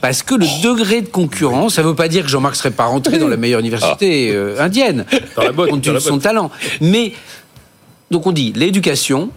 Parce 0.00 0.22
que 0.22 0.34
le 0.34 0.46
degré 0.62 1.02
de 1.02 1.08
concurrence, 1.08 1.74
ça 1.74 1.82
ne 1.82 1.88
veut 1.88 1.94
pas 1.94 2.08
dire 2.08 2.22
que 2.24 2.30
Jean-Marc 2.30 2.56
serait 2.56 2.70
pas 2.70 2.86
rentré 2.86 3.18
dans 3.18 3.28
la 3.28 3.36
meilleure 3.36 3.60
université 3.60 4.30
euh, 4.32 4.58
indienne, 4.60 5.04
Dans 5.36 5.42
la 5.42 5.52
botte, 5.52 5.70
compte 5.70 5.82
tenu 5.82 5.94
de 5.96 6.00
son 6.00 6.18
talent. 6.18 6.50
Mais 6.80 7.12
donc 8.10 8.26
on 8.26 8.32
dit 8.32 8.52
l'éducation, 8.56 9.30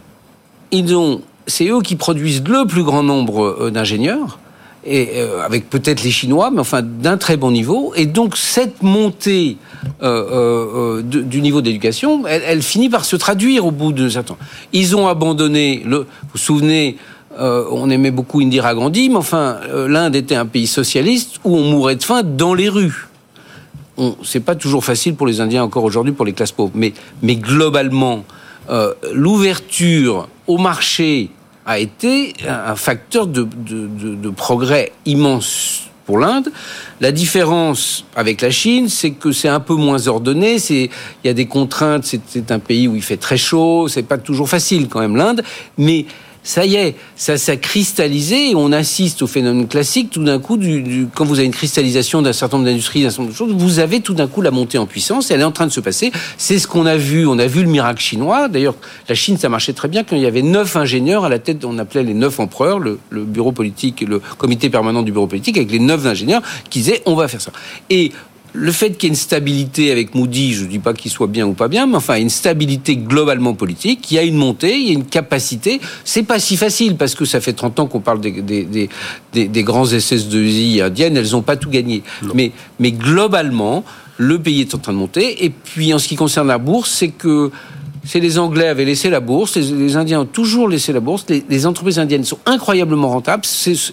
ils 0.71 0.95
ont, 0.95 1.21
c'est 1.47 1.67
eux 1.67 1.81
qui 1.81 1.95
produisent 1.97 2.43
le 2.47 2.65
plus 2.65 2.83
grand 2.83 3.03
nombre 3.03 3.43
euh, 3.59 3.71
d'ingénieurs, 3.71 4.39
et 4.85 5.11
euh, 5.15 5.41
avec 5.45 5.69
peut-être 5.69 6.03
les 6.03 6.11
Chinois, 6.11 6.49
mais 6.51 6.59
enfin 6.59 6.81
d'un 6.81 7.17
très 7.17 7.37
bon 7.37 7.51
niveau. 7.51 7.93
Et 7.95 8.05
donc 8.05 8.35
cette 8.37 8.83
montée 8.83 9.57
euh, 10.01 10.05
euh, 10.07 10.97
euh, 10.97 11.01
de- 11.01 11.21
du 11.21 11.41
niveau 11.41 11.61
d'éducation, 11.61 12.25
elle, 12.27 12.41
elle 12.45 12.61
finit 12.61 12.89
par 12.89 13.05
se 13.05 13.15
traduire 13.15 13.65
au 13.65 13.71
bout 13.71 13.93
de 13.93 14.09
certain 14.09 14.33
temps. 14.35 14.39
Ils 14.73 14.95
ont 14.95 15.07
abandonné 15.07 15.83
le. 15.85 15.99
Vous 15.99 16.05
vous 16.33 16.37
souvenez. 16.37 16.97
Euh, 17.39 17.65
on 17.71 17.89
aimait 17.89 18.11
beaucoup 18.11 18.41
Indira 18.41 18.75
Gandhi, 18.75 19.09
mais 19.09 19.15
enfin, 19.15 19.57
euh, 19.69 19.87
l'Inde 19.87 20.15
était 20.15 20.35
un 20.35 20.45
pays 20.45 20.67
socialiste 20.67 21.39
où 21.43 21.55
on 21.57 21.63
mourait 21.63 21.95
de 21.95 22.03
faim 22.03 22.21
dans 22.23 22.53
les 22.53 22.69
rues 22.69 23.07
c'est 24.23 24.39
pas 24.39 24.55
toujours 24.55 24.83
facile 24.83 25.15
pour 25.15 25.27
les 25.27 25.41
Indiens 25.41 25.63
encore 25.63 25.83
aujourd'hui, 25.83 26.13
pour 26.13 26.25
les 26.25 26.33
classes 26.33 26.51
pauvres. 26.51 26.73
Mais, 26.73 27.35
globalement, 27.35 28.23
euh, 28.69 28.93
l'ouverture 29.13 30.27
au 30.47 30.57
marché 30.57 31.29
a 31.65 31.79
été 31.79 32.33
un, 32.47 32.75
facteur 32.75 33.27
de, 33.27 33.47
progrès 34.35 34.91
immense 35.05 35.83
pour 36.05 36.17
l'Inde. 36.17 36.51
La 36.99 37.13
différence 37.13 38.03
avec 38.15 38.41
la 38.41 38.51
Chine, 38.51 38.89
c'est 38.89 39.11
que 39.11 39.31
c'est 39.31 39.47
un 39.47 39.61
peu 39.61 39.75
moins 39.75 40.07
ordonné. 40.07 40.57
Il 40.69 40.89
y 41.23 41.29
a 41.29 41.33
des 41.33 41.45
contraintes. 41.45 42.03
C'est 42.27 42.51
un 42.51 42.59
pays 42.59 42.89
où 42.89 42.95
il 42.95 43.01
fait 43.01 43.17
très 43.17 43.37
chaud. 43.37 43.87
C'est 43.87 44.03
pas 44.03 44.17
toujours 44.17 44.49
facile 44.49 44.89
quand 44.89 44.99
même 44.99 45.15
l'Inde, 45.15 45.43
mais 45.77 46.05
ça 46.43 46.65
y 46.65 46.75
est, 46.75 46.95
ça 47.15 47.37
s'est 47.37 47.57
cristallisé 47.57 48.51
et 48.51 48.55
on 48.55 48.71
assiste 48.71 49.21
au 49.21 49.27
phénomène 49.27 49.67
classique. 49.67 50.09
Tout 50.09 50.23
d'un 50.23 50.39
coup, 50.39 50.59
quand 51.15 51.25
vous 51.25 51.39
avez 51.39 51.45
une 51.45 51.53
cristallisation 51.53 52.21
d'un 52.21 52.33
certain 52.33 52.57
nombre 52.57 52.69
d'industries, 52.69 53.03
d'un 53.03 53.09
certain 53.09 53.23
nombre 53.23 53.33
de 53.33 53.37
choses, 53.37 53.53
vous 53.53 53.79
avez 53.79 54.01
tout 54.01 54.13
d'un 54.13 54.27
coup 54.27 54.41
la 54.41 54.51
montée 54.51 54.77
en 54.77 54.85
puissance. 54.85 55.31
Elle 55.31 55.41
est 55.41 55.45
en 55.45 55.51
train 55.51 55.67
de 55.67 55.71
se 55.71 55.79
passer. 55.79 56.11
C'est 56.37 56.59
ce 56.59 56.67
qu'on 56.67 56.85
a 56.85 56.97
vu. 56.97 57.25
On 57.25 57.39
a 57.39 57.47
vu 57.47 57.63
le 57.63 57.69
miracle 57.69 58.01
chinois. 58.01 58.49
D'ailleurs, 58.49 58.75
la 59.07 59.15
Chine, 59.15 59.37
ça 59.37 59.47
marchait 59.47 59.73
très 59.73 59.87
bien 59.87 60.03
quand 60.03 60.15
il 60.15 60.21
y 60.21 60.25
avait 60.27 60.41
neuf 60.41 60.75
ingénieurs 60.75 61.23
à 61.23 61.29
la 61.29 61.39
tête. 61.39 61.63
On 61.63 61.77
appelait 61.79 62.03
les 62.03 62.13
neuf 62.13 62.39
empereurs, 62.39 62.79
le, 62.79 62.99
le 63.09 63.23
bureau 63.23 63.53
politique, 63.53 64.01
le 64.01 64.21
comité 64.37 64.69
permanent 64.69 65.01
du 65.01 65.11
bureau 65.11 65.27
politique, 65.27 65.57
avec 65.57 65.71
les 65.71 65.79
neuf 65.79 66.05
ingénieurs 66.05 66.41
qui 66.69 66.79
disaient 66.79 67.01
on 67.05 67.15
va 67.15 67.27
faire 67.27 67.41
ça. 67.41 67.51
Et 67.89 68.11
le 68.53 68.71
fait 68.71 68.91
qu'il 68.91 69.03
y 69.03 69.05
ait 69.07 69.09
une 69.09 69.15
stabilité 69.15 69.91
avec 69.91 70.13
Moody, 70.13 70.53
je 70.53 70.63
ne 70.63 70.69
dis 70.69 70.79
pas 70.79 70.93
qu'il 70.93 71.11
soit 71.11 71.27
bien 71.27 71.47
ou 71.47 71.53
pas 71.53 71.67
bien, 71.67 71.87
mais 71.87 71.95
enfin 71.95 72.15
une 72.15 72.29
stabilité 72.29 72.95
globalement 72.95 73.55
politique, 73.55 74.11
il 74.11 74.15
y 74.15 74.19
a 74.19 74.23
une 74.23 74.37
montée, 74.37 74.77
il 74.77 74.87
y 74.87 74.89
a 74.91 74.93
une 74.93 75.05
capacité. 75.05 75.81
C'est 76.05 76.23
pas 76.23 76.39
si 76.39 76.55
facile 76.55 76.95
parce 76.95 77.15
que 77.15 77.25
ça 77.25 77.41
fait 77.41 77.53
30 77.53 77.79
ans 77.79 77.87
qu'on 77.87 77.99
parle 77.99 78.21
des, 78.21 78.31
des, 78.31 78.63
des, 78.63 78.89
des, 79.33 79.47
des 79.47 79.63
grands 79.63 79.85
SS2I 79.85 80.83
indiennes, 80.83 81.17
elles 81.17 81.31
n'ont 81.31 81.41
pas 81.41 81.57
tout 81.57 81.69
gagné. 81.69 82.03
Mais, 82.35 82.51
mais 82.79 82.91
globalement, 82.91 83.83
le 84.17 84.39
pays 84.39 84.61
est 84.61 84.75
en 84.75 84.77
train 84.77 84.93
de 84.93 84.97
monter. 84.97 85.43
Et 85.45 85.49
puis 85.49 85.93
en 85.93 85.99
ce 85.99 86.07
qui 86.07 86.15
concerne 86.15 86.47
la 86.47 86.59
bourse, 86.59 86.91
c'est 86.91 87.09
que 87.09 87.51
c'est 88.05 88.19
les 88.19 88.37
Anglais 88.37 88.67
avaient 88.67 88.85
laissé 88.85 89.09
la 89.09 89.21
bourse, 89.21 89.55
les, 89.55 89.95
Indiens 89.95 90.21
ont 90.21 90.25
toujours 90.25 90.67
laissé 90.67 90.91
la 90.91 90.99
bourse. 90.99 91.25
Les, 91.29 91.65
entreprises 91.65 91.99
indiennes 91.99 92.25
sont 92.25 92.39
incroyablement 92.45 93.09
rentables. 93.09 93.43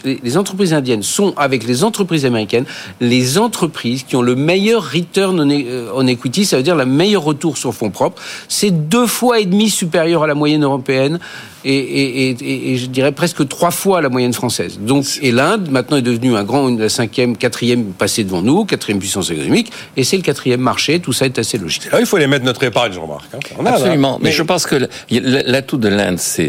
Les 0.04 0.36
entreprises 0.36 0.72
indiennes 0.72 1.02
sont, 1.02 1.32
avec 1.36 1.64
les 1.64 1.84
entreprises 1.84 2.26
américaines, 2.26 2.64
les 3.00 3.38
entreprises 3.38 4.02
qui 4.02 4.16
ont 4.16 4.22
le 4.22 4.34
meilleur 4.34 4.90
return 4.90 5.38
on, 5.38 5.48
e- 5.48 5.64
euh, 5.64 5.92
on 5.94 6.06
equity, 6.06 6.44
ça 6.44 6.56
veut 6.56 6.62
dire 6.62 6.74
le 6.74 6.86
meilleur 6.86 7.22
retour 7.22 7.56
sur 7.56 7.72
fonds 7.72 7.90
propres. 7.90 8.20
C'est 8.48 8.70
deux 8.70 9.06
fois 9.06 9.38
et 9.38 9.46
demi 9.46 9.70
supérieur 9.70 10.24
à 10.24 10.26
la 10.26 10.34
moyenne 10.34 10.64
européenne 10.64 11.20
et, 11.64 11.74
et, 11.74 12.30
et, 12.30 12.36
et- 12.40 12.72
et 12.72 12.76
je 12.76 12.86
dirais 12.86 13.12
presque 13.12 13.46
trois 13.48 13.70
fois 13.70 14.00
la 14.00 14.08
moyenne 14.08 14.32
française. 14.32 14.78
Donc, 14.80 15.04
et 15.22 15.32
l'Inde 15.32 15.68
maintenant 15.70 15.96
est 15.98 16.02
devenue 16.02 16.34
un 16.36 16.44
grand, 16.44 16.68
la 16.78 16.88
cinquième, 16.88 17.36
quatrième 17.36 17.84
passé 17.92 18.24
devant 18.24 18.42
nous, 18.42 18.64
quatrième 18.64 18.98
puissance 18.98 19.30
économique, 19.30 19.70
et 19.96 20.04
c'est 20.04 20.16
le 20.16 20.22
quatrième 20.22 20.61
marché. 20.61 21.00
Tout 21.00 21.12
ça 21.12 21.26
est 21.26 21.38
assez 21.38 21.58
logique. 21.58 21.90
Là, 21.92 22.00
il 22.00 22.06
faut 22.06 22.16
aller 22.16 22.26
mettre 22.26 22.44
notre 22.44 22.62
épargne, 22.64 22.92
Jean-Marc. 22.92 23.24
hein. 23.34 23.38
On 23.58 23.66
a, 23.66 23.70
là. 23.70 23.76
Absolument. 23.76 24.18
Mais, 24.22 24.32
je 24.32 24.42
pense 24.42 24.66
que 24.66 24.88
l'atout 25.11 25.76
de 25.76 25.88
l'Inde, 25.88 26.18
c'est, 26.18 26.48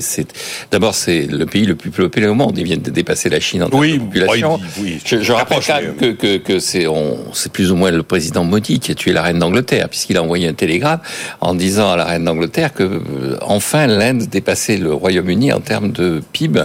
d'abord 0.71 0.95
c'est 0.95 1.27
le 1.27 1.45
pays 1.45 1.65
le 1.65 1.75
plus 1.75 1.91
peuplé 1.91 2.27
au 2.27 2.33
monde. 2.33 2.57
Ils 2.57 2.63
viennent 2.63 2.81
de 2.81 2.91
dépasser 2.91 3.29
la 3.29 3.39
Chine 3.39 3.63
en 3.63 3.69
termes 3.69 3.81
Oui, 3.81 3.93
de 3.93 3.99
population. 4.03 4.59
oui, 4.77 4.83
oui. 4.83 4.99
Je, 5.05 5.21
je 5.21 5.31
rappelle 5.31 5.59
quand 5.65 5.81
même 5.81 5.95
que, 5.95 6.11
que, 6.11 6.37
que 6.37 6.59
c'est, 6.59 6.87
on, 6.87 7.17
c'est 7.33 7.51
plus 7.51 7.71
ou 7.71 7.75
moins 7.75 7.91
le 7.91 8.03
président 8.03 8.43
Modi 8.43 8.79
qui 8.79 8.91
a 8.91 8.95
tué 8.95 9.11
la 9.13 9.21
reine 9.23 9.39
d'Angleterre, 9.39 9.89
puisqu'il 9.89 10.17
a 10.17 10.23
envoyé 10.23 10.47
un 10.47 10.53
télégramme 10.53 10.99
en 11.41 11.53
disant 11.55 11.91
à 11.91 11.95
la 11.97 12.05
reine 12.05 12.25
d'Angleterre 12.25 12.73
que 12.73 12.83
euh, 12.83 13.37
enfin 13.41 13.87
l'Inde 13.87 14.23
dépassait 14.29 14.77
le 14.77 14.93
Royaume-Uni 15.01 15.51
en 15.51 15.59
termes 15.59 15.91
de 15.91 16.21
PIB. 16.31 16.63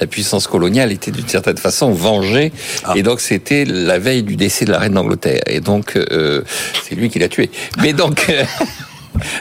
La 0.00 0.06
puissance 0.06 0.46
coloniale 0.46 0.92
était 0.92 1.10
d'une 1.10 1.26
certaine 1.26 1.56
façon 1.56 1.90
vengée, 1.90 2.52
Ah. 2.84 2.92
et 2.96 3.02
donc 3.02 3.20
c'était 3.20 3.64
la 3.64 3.98
veille 3.98 4.22
du 4.22 4.36
décès 4.36 4.66
de 4.66 4.70
la 4.72 4.78
reine 4.78 4.92
d'Angleterre, 4.92 5.40
et 5.46 5.60
donc 5.60 5.96
euh, 5.96 6.42
c'est 6.86 6.94
lui 6.94 7.08
qui 7.08 7.18
l'a 7.18 7.28
tué. 7.28 7.50
Mais 7.82 7.92
donc. 7.94 8.26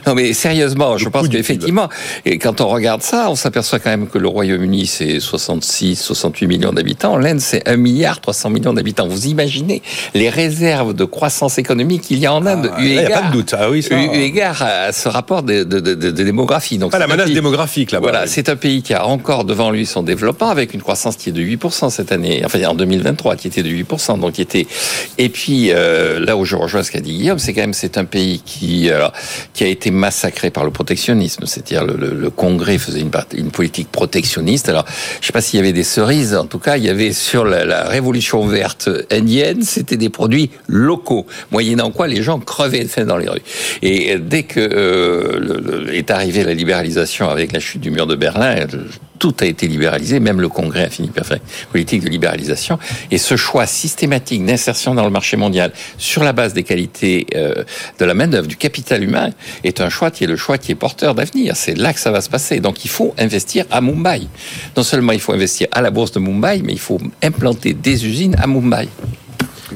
Non 0.07 0.15
mais 0.15 0.34
sérieusement, 0.34 0.97
je 0.97 1.07
pense 1.09 1.28
qu'effectivement, 1.30 1.89
et 2.26 2.38
quand 2.38 2.61
on 2.61 2.67
regarde 2.67 3.01
ça, 3.01 3.28
on 3.30 3.36
s'aperçoit 3.36 3.80
quand 3.80 3.89
même 3.89 4.07
que 4.07 4.17
le 4.17 4.28
Royaume-Uni 4.28 4.88
c'est 4.88 5.20
66, 5.20 5.95
68 5.95 6.47
millions 6.47 6.74
d'habitants, 6.74 7.17
l'Inde 7.17 7.39
c'est 7.39 7.67
1 7.67 7.78
milliard 7.78 8.20
300 8.20 8.49
millions 8.49 8.74
d'habitants. 8.74 9.07
Vous 9.07 9.28
imaginez 9.28 9.82
les 10.13 10.30
réserves 10.30 10.93
de 10.93 11.05
croissance 11.05 11.57
économique 11.57 12.01
qu'il 12.03 12.20
y 12.20 12.26
a 12.26 12.34
en 12.34 12.45
Inde, 12.45 12.72
Ah, 12.76 12.82
eu 12.82 12.88
là, 12.89 12.93
y 12.93 12.97
a 12.99 13.03
égard- 13.05 13.22
pas 13.22 13.28
de 13.28 13.34
doute. 13.34 13.55
Ah 13.57 13.70
oui, 13.70 13.84
ça- 13.84 13.95
eu 13.95 14.09
égard 14.17 14.61
à 14.61 14.91
ce 14.91 15.07
rapport 15.09 15.43
de, 15.43 15.63
de, 15.63 15.80
de, 15.80 15.93
de 15.93 16.11
démographie. 16.11 16.78
Donc 16.78 16.91
Pas 16.91 16.99
la 16.99 17.07
menace 17.07 17.26
pays- 17.28 17.36
démographique, 17.36 17.91
là-bas. 17.91 18.01
Voilà, 18.09 18.24
oui. 18.24 18.30
c'est 18.32 18.49
un 18.49 18.55
pays 18.55 18.82
qui 18.82 18.93
a 18.93 19.05
encore 19.05 19.43
devant 19.45 19.72
lui 19.72 19.86
son 19.86 20.03
développement 20.03 20.49
avec 20.49 20.74
une 20.74 20.82
croissance 20.82 21.15
qui 21.15 21.30
est 21.30 21.34
de 21.34 21.41
8% 21.41 21.89
cette 21.89 22.11
année, 22.11 22.41
enfin 22.45 22.63
en 22.65 22.74
2023 22.76 23.36
qui 23.36 23.47
était 23.47 23.63
de 23.63 23.70
8%, 23.70 24.17
donc 24.20 24.34
qui 24.34 24.41
était. 24.41 24.65
Et 25.17 25.30
puis 25.30 25.70
euh, 25.72 26.20
là 26.20 26.36
où 26.38 26.45
je 26.45 26.55
rejoins 26.55 26.84
ce 26.84 26.91
qu'a 26.91 26.99
dit 27.01 27.13
Guillaume, 27.17 27.39
c'est 27.39 27.53
quand 27.53 27.61
même 27.61 27.74
c'est 27.74 27.97
un 27.97 28.05
pays 28.05 28.41
qui 28.45 28.89
euh, 28.89 29.07
qui 29.53 29.63
a 29.63 29.67
été 29.70 29.91
massacré 29.91 30.49
par 30.49 30.63
le 30.63 30.72
protectionnisme, 30.72 31.45
c'est-à-dire 31.45 31.86
le, 31.86 32.30
Congrès 32.30 32.78
faisait 32.78 33.01
une, 33.01 33.11
une 33.36 33.51
politique 33.51 33.91
protectionniste. 33.91 34.70
Alors 34.70 34.86
je 35.22 35.26
sais 35.26 35.34
pas 35.34 35.41
s'il 35.41 35.57
y 35.57 35.59
avait 35.61 35.74
des 35.74 35.84
cerises, 35.84 36.36
en 36.36 36.45
tout 36.45 36.59
cas 36.59 36.78
il 36.78 36.84
y 36.84 36.89
avait 36.89 37.13
sur 37.13 37.45
la, 37.45 37.84
révolution 37.86 38.45
verte 38.45 38.89
indienne, 39.11 39.61
c'était 39.63 39.97
des 39.97 40.09
produits 40.09 40.51
locaux, 40.67 41.26
moyennant 41.51 41.91
quoi 41.91 42.07
les 42.07 42.22
gens 42.22 42.39
crevaient 42.39 42.84
de 42.84 42.89
faim 42.89 43.05
dans 43.05 43.17
les 43.17 43.30
rues. 43.30 43.41
Et 43.82 44.17
dès 44.17 44.43
que 44.43 44.59
euh, 44.59 45.39
le- 45.39 45.93
est 45.93 46.11
arrivée 46.11 46.43
la 46.43 46.53
libéralisation 46.53 47.30
avec 47.30 47.51
la 47.51 47.59
chute 47.59 47.82
du 47.82 47.91
mur 47.91 48.07
de 48.07 48.15
Berlin, 48.15 48.67
tout 49.20 49.36
a 49.41 49.45
été 49.45 49.67
libéralisé, 49.67 50.20
même 50.20 50.41
le 50.41 50.49
Congrès 50.49 50.86
a 50.86 50.89
fini 50.89 51.09
par 51.09 51.26
faire 51.26 51.39
politique 51.72 52.03
de 52.03 52.09
libéralisation. 52.09 52.80
Et 53.11 53.17
ce 53.17 53.36
choix 53.36 53.67
systématique 53.67 54.43
d'insertion 54.45 54.95
dans 54.95 55.03
le 55.03 55.11
marché 55.11 55.38
mondial 55.38 55.72
sur 55.97 56.24
la 56.24 56.34
base 56.34 56.53
des 56.53 56.63
qualités 56.63 57.28
euh, 57.36 57.63
de 57.99 58.05
la 58.05 58.13
main-d'œuvre, 58.13 58.47
du 58.47 58.55
capital 58.55 59.03
humain, 59.03 59.30
est 59.63 59.82
un 59.82 59.89
choix 59.89 60.09
qui 60.09 60.24
est 60.24 60.28
le 60.28 60.38
choix 60.38 60.57
qui 60.57 60.72
est 60.72 60.76
porteur 60.76 61.13
d'avenir. 61.13 61.55
C'est 61.55 61.78
là 61.78 61.93
que 61.93 61.99
ça 61.99 62.11
va 62.11 62.22
se 62.22 62.30
passer. 62.30 62.59
Donc 62.59 62.86
il 62.86 62.89
faut 62.89 63.13
investir 63.17 63.65
à 63.70 63.82
Mumbai. 63.82 64.28
Non 64.76 64.84
seulement 64.84 65.11
il 65.11 65.20
faut 65.20 65.34
investir 65.34 65.67
à 65.72 65.82
la 65.82 65.91
bourse 65.91 66.11
de 66.13 66.20
Mumbai, 66.20 66.61
mais 66.63 66.74
il 66.74 66.80
faut 66.80 66.99
implanter 67.22 67.74
des 67.74 68.05
usines 68.05 68.36
à 68.41 68.47
Mumbai. 68.47 68.88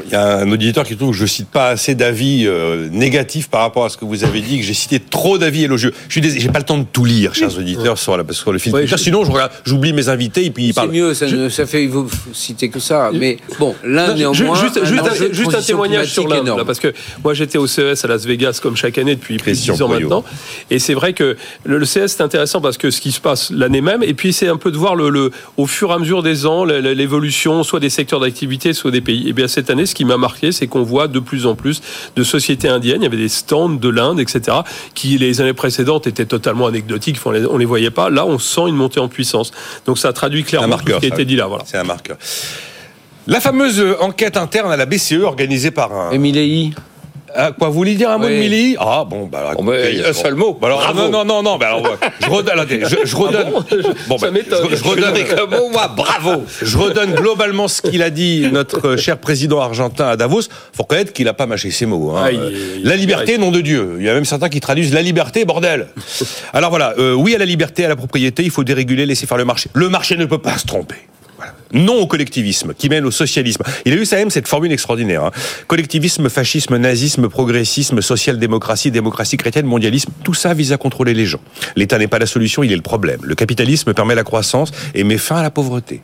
Il 0.06 0.12
y 0.12 0.16
a 0.16 0.38
un 0.40 0.52
auditeur 0.52 0.84
qui 0.86 0.96
trouve 0.96 1.12
que 1.12 1.18
je 1.18 1.26
cite 1.26 1.50
pas 1.50 1.70
assez 1.70 1.96
d'avis 1.96 2.46
euh, 2.48 2.88
négatifs 2.92 3.50
par 3.50 3.62
rapport 3.62 3.86
à 3.86 3.90
ce 3.90 3.98
que 3.98 4.06
vous 4.06 4.24
avez 4.24 4.42
dit, 4.42 4.60
que 4.60 4.66
j'ai 4.66 4.74
cité 4.74 5.00
trop 5.00 5.38
d'avis 5.38 5.64
élogieux. 5.66 5.94
Je 6.10 6.20
suis 6.20 6.40
j'ai 6.40 6.50
pas 6.50 6.60
le 6.60 6.66
temps 6.66 6.78
de 6.78 6.86
tout 6.92 7.06
lire, 7.06 7.34
chers 7.36 7.58
auditeurs, 7.58 7.98
sur, 7.98 8.18
la, 8.18 8.24
sur 8.32 8.52
le 8.52 8.60
fil. 8.60 8.74
Oui, 8.74 8.82
Twitter. 8.82 8.98
je- 8.98 9.04
Sinon, 9.04 9.24
j'oublie 9.66 9.94
mes 9.94 10.10
invités 10.10 10.46
et 10.46 10.52
puis 10.52 10.66
ils 10.66 10.68
C'est 10.70 10.74
parlent. 10.74 10.92
mieux, 10.92 11.14
ça, 11.14 11.28
ne- 11.28 11.50
ça 11.50 11.66
fait 11.66 11.86
vous 11.88 12.10
citer 12.34 12.70
que 12.70 12.80
ça. 12.80 13.12
Mais 13.14 13.38
bon, 13.60 13.76
l'un 13.84 14.14
néanmoins. 14.14 14.56
juste, 14.60 14.78
un 14.82 14.86
juste, 14.86 15.04
un, 15.04 15.34
juste 15.34 15.54
un 15.56 15.62
témoignage 15.62 16.08
sur 16.12 16.28
l'Inde, 16.28 16.52
parce 16.66 16.80
que 16.80 16.94
moi 17.24 17.34
j'étais 17.34 17.58
au 17.58 17.68
CES 17.68 18.04
à 18.04 18.08
Las 18.08 18.26
Vegas 18.26 18.60
comme 18.62 18.76
chaque 18.76 18.98
année 18.98 19.16
depuis 19.16 19.38
plus 19.38 19.52
de 19.52 19.56
Christian 19.56 19.74
10 19.76 19.82
ans 19.84 19.88
Poyot. 19.88 20.02
maintenant, 20.02 20.24
et 20.72 20.80
c'est 20.80 20.94
vrai 20.94 21.14
que 21.14 21.36
le, 21.66 21.78
le 21.78 21.86
CES 21.86 22.08
c'est 22.14 22.22
intéressant 22.24 22.62
parce 22.62 22.78
que 22.78 22.90
ce 22.92 23.02
qui 23.02 23.12
se 23.12 23.20
passe 23.20 23.52
l'année 23.52 23.82
même, 23.82 24.04
et 24.04 24.14
puis 24.14 24.34
c'est 24.34 24.48
un 24.48 24.58
peu 24.58 24.72
de 24.72 24.78
voir 24.78 24.96
le, 24.96 25.10
le- 25.10 25.32
au 25.58 25.68
fur 25.68 25.92
et 25.92 25.94
à 25.94 26.00
mesure 26.00 26.24
des 26.24 26.46
ans 26.46 26.66
l'évolution, 26.66 27.64
soit 27.64 27.80
des 27.80 27.90
secteurs 27.90 28.20
d'activité, 28.20 28.74
soit 28.74 28.92
des 28.92 29.02
pays. 29.02 29.28
Et 29.28 29.34
bien 29.34 29.48
cette 29.48 29.70
année, 29.70 29.83
ce 29.86 29.96
qui 29.96 30.06
m'a 30.06 30.18
marqué, 30.18 30.52
c'est 30.52 30.68
qu'on 30.68 30.84
voit 30.84 31.08
de 31.08 31.20
plus 31.20 31.46
en 31.46 31.56
plus 31.56 31.82
de 32.16 32.24
sociétés 32.24 32.70
indiennes. 32.70 33.02
Il 33.02 33.04
y 33.04 33.08
avait 33.08 33.18
des 33.18 33.30
stands 33.30 33.70
de 33.70 33.90
l'Inde, 33.90 34.20
etc., 34.20 34.58
qui 34.94 35.18
les 35.18 35.42
années 35.42 35.54
précédentes 35.54 36.08
étaient 36.08 36.26
totalement 36.26 36.68
anecdotiques. 36.68 37.18
On 37.26 37.32
les, 37.32 37.46
on 37.46 37.58
les 37.58 37.66
voyait 37.66 37.92
pas. 37.92 38.10
Là, 38.10 38.26
on 38.26 38.40
sent 38.40 38.68
une 38.68 38.76
montée 38.76 39.00
en 39.00 39.08
puissance. 39.08 39.52
Donc 39.86 39.98
ça 39.98 40.14
traduit 40.14 40.44
clairement 40.44 40.70
marqueur. 40.70 40.96
ce 41.02 41.08
qui 41.08 41.12
a 41.12 41.16
été 41.16 41.26
dit 41.26 41.36
là. 41.36 41.48
Voilà. 41.48 41.64
C'est 41.66 41.78
un 41.78 41.84
marqueur. 41.84 42.18
La 43.28 43.40
fameuse 43.40 43.84
enquête 44.02 44.36
interne 44.36 44.72
à 44.72 44.78
la 44.78 44.86
BCE 44.86 45.24
organisée 45.24 45.72
par 45.72 45.94
un. 45.94 46.12
Émilie, 46.12 46.74
Ah, 47.36 47.52
quoi, 47.52 47.68
vous 47.70 47.74
voulez 47.74 47.96
dire 47.96 48.10
un 48.12 48.18
mot 48.18 48.26
Oui. 48.28 48.36
de 48.36 48.40
Milly? 48.40 48.76
Ah 48.80 49.06
bon, 49.10 49.26
bah 49.28 49.40
alors, 49.40 49.54
Oh, 49.58 49.64
écoutez, 49.74 50.02
un 50.04 50.08
bon. 50.08 50.14
seul 50.14 50.36
mot. 50.36 50.58
Bah 50.62 50.68
alors, 50.68 50.80
Bravo. 50.80 51.02
non, 51.10 51.10
non, 51.10 51.26
non, 51.26 51.44
non, 51.44 51.58
bah 51.58 51.68
alors, 51.68 51.82
ouais. 51.84 51.90
je 52.22 52.30
redonne, 52.30 52.66
je, 52.70 52.96
je 53.06 53.16
redonne. 53.16 53.48
bon, 54.08 54.18
Ça 54.18 54.30
bah, 54.32 54.40
je, 54.70 54.76
je 54.76 54.84
redonne, 54.84 55.04
Avec 55.06 55.32
un 55.34 55.46
mot, 55.46 55.70
moi, 55.70 55.88
bravo. 55.88 56.44
je 56.62 56.78
redonne 56.78 57.14
globalement 57.14 57.68
ce 57.68 57.82
qu'il 57.82 58.02
a 58.04 58.10
dit 58.10 58.48
notre 58.52 58.96
cher 58.98 59.18
président 59.18 59.60
argentin 59.62 60.08
à 60.10 60.16
Davos. 60.18 60.42
Faut 60.74 60.84
reconnaître 60.84 61.14
qu'il 61.14 61.28
a 61.28 61.34
pas 61.34 61.46
mâché 61.46 61.72
ses 61.72 61.86
mots. 61.86 62.12
hein. 62.12 62.22
Ah, 62.26 62.32
il- 62.32 62.40
Euh, 62.40 62.52
il- 62.78 62.84
la 62.86 62.96
liberté, 62.96 63.38
nom 63.38 63.52
de 63.52 63.62
Dieu. 63.62 63.96
Il 64.00 64.06
y 64.06 64.10
a 64.10 64.14
même 64.14 64.26
certains 64.26 64.50
qui 64.50 64.60
traduisent 64.60 64.94
la 64.94 65.02
liberté, 65.02 65.46
bordel. 65.46 65.88
Alors 66.54 66.70
voilà, 66.70 66.94
euh, 67.00 67.14
oui 67.14 67.34
à 67.36 67.38
la 67.38 67.46
liberté, 67.46 67.86
à 67.86 67.88
la 67.90 67.96
propriété, 67.96 68.44
il 68.44 68.52
faut 68.52 68.64
déréguler, 68.64 69.06
laisser 69.06 69.26
faire 69.26 69.38
le 69.38 69.46
marché. 69.46 69.70
Le 69.74 69.90
marché 69.90 70.18
ne 70.18 70.26
peut 70.26 70.38
pas 70.38 70.58
se 70.58 70.66
tromper. 70.66 70.96
Non 71.74 71.96
au 72.02 72.08
collectivisme, 72.08 72.74
qui 72.78 72.88
mène 72.90 73.04
au 73.06 73.12
socialisme. 73.12 73.64
Il 73.86 73.94
a 73.94 73.96
eu 73.96 74.06
ça 74.06 74.18
même 74.18 74.30
cette 74.30 74.48
formule 74.48 74.72
extraordinaire. 74.72 75.24
hein. 75.26 75.32
Collectivisme, 75.68 76.30
fascisme, 76.30 76.78
nazisme, 76.78 77.28
progressisme, 77.30 78.02
social-démocratie, 78.02 78.92
démocratie 78.92 79.38
chrétienne, 79.38 79.66
mondialisme, 79.66 80.12
tout 80.24 80.34
ça 80.36 80.54
vise 80.54 80.72
à 80.72 80.78
contrôler 80.78 81.14
les 81.14 81.26
gens. 81.26 81.40
L'État 81.76 81.98
n'est 81.98 82.08
pas 82.08 82.20
la 82.20 82.26
solution, 82.28 82.64
il 82.64 82.72
est 82.72 82.76
le 82.76 82.82
problème. 82.82 83.20
Le 83.24 83.36
capitalisme 83.36 83.94
permet 83.94 84.16
la 84.16 84.24
croissance 84.24 84.72
et 84.94 85.04
met 85.04 85.18
fin 85.18 85.38
à 85.38 85.42
la 85.44 85.50
pauvreté. 85.52 86.02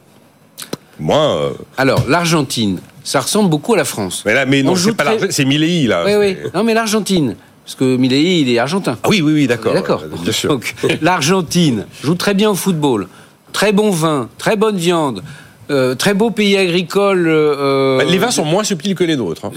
Moi, 1.00 1.18
euh, 1.18 1.52
alors 1.78 2.04
l'Argentine, 2.10 2.80
ça 3.04 3.22
ressemble 3.22 3.50
beaucoup 3.50 3.74
à 3.74 3.78
la 3.78 3.86
France. 3.86 4.24
mais 4.26 4.34
là, 4.34 4.46
mais 4.46 4.64
non, 4.64 4.76
c'est 4.76 4.92
pas 4.94 5.04
très- 5.04 5.12
l'Argentine, 5.14 5.32
c'est 5.32 5.46
Milley 5.46 5.88
là. 5.88 6.04
Oui, 6.06 6.14
oui. 6.18 6.38
Non, 6.54 6.64
mais 6.64 6.74
l'Argentine, 6.74 7.36
parce 7.64 7.76
que 7.76 7.96
Milei, 7.96 8.42
il 8.42 8.50
est 8.50 8.60
argentin. 8.60 8.98
Ah 9.04 9.08
oui, 9.10 9.22
oui, 9.22 9.34
oui, 9.34 9.48
d'accord. 9.48 9.74
D'accord. 9.74 10.04
Bien 10.22 10.32
sûr. 10.34 10.50
Donc, 10.50 10.76
l'Argentine 11.02 11.86
joue 12.04 12.16
très 12.16 12.34
bien 12.34 12.50
au 12.50 12.56
football, 12.56 13.08
très 13.54 13.72
bon 13.72 13.92
vin, 13.92 14.28
très 14.38 14.58
bonne 14.58 14.76
viande, 14.78 15.24
euh, 15.70 15.96
très 15.96 16.14
beau 16.14 16.32
pays 16.32 16.58
agricole. 16.58 17.28
euh, 17.28 17.98
Bah, 17.98 18.04
les 18.04 18.18
vins 18.18 18.32
sont 18.32 18.46
moins 18.46 18.64
subtils 18.64 18.96
que 18.96 19.04
les 19.04 19.16
nôtres. 19.16 19.46
hein. 19.46 19.52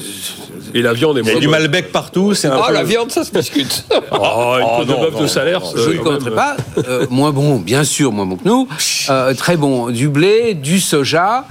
Et 0.75 0.81
la 0.83 0.93
viande 0.95 1.19
est 1.19 1.21
Il 1.23 1.27
y 1.27 1.31
a 1.31 1.33
moins 1.33 1.41
du. 1.41 1.49
Malbec 1.49 1.93
partout, 1.93 2.35
c'est 2.35 2.49
un 2.49 2.57
Oh, 2.59 2.63
peu- 2.69 2.73
la 2.75 2.83
viande, 2.83 3.11
ça 3.11 3.25
se 3.25 3.31
discute. 3.31 3.85
Oh, 4.11 4.57
une 4.59 4.67
Oh, 4.81 4.85
de 4.85 4.93
bœuf 5.11 5.21
de 5.21 5.27
salaire, 5.27 5.61
je 5.75 5.91
ne 5.91 6.25
même. 6.25 6.35
pas. 6.35 6.57
Euh, 6.89 7.07
moins 7.11 7.31
bon, 7.33 7.57
bien 7.59 7.85
sûr, 7.85 8.13
moins 8.13 8.27
bon 8.27 8.37
que 8.37 8.47
nous. 8.49 8.69
Euh, 9.11 9.35
très 9.35 9.57
bon, 9.57 9.89
du 9.91 10.09
blé, 10.09 10.55
du 10.55 10.81
soja. 10.81 11.45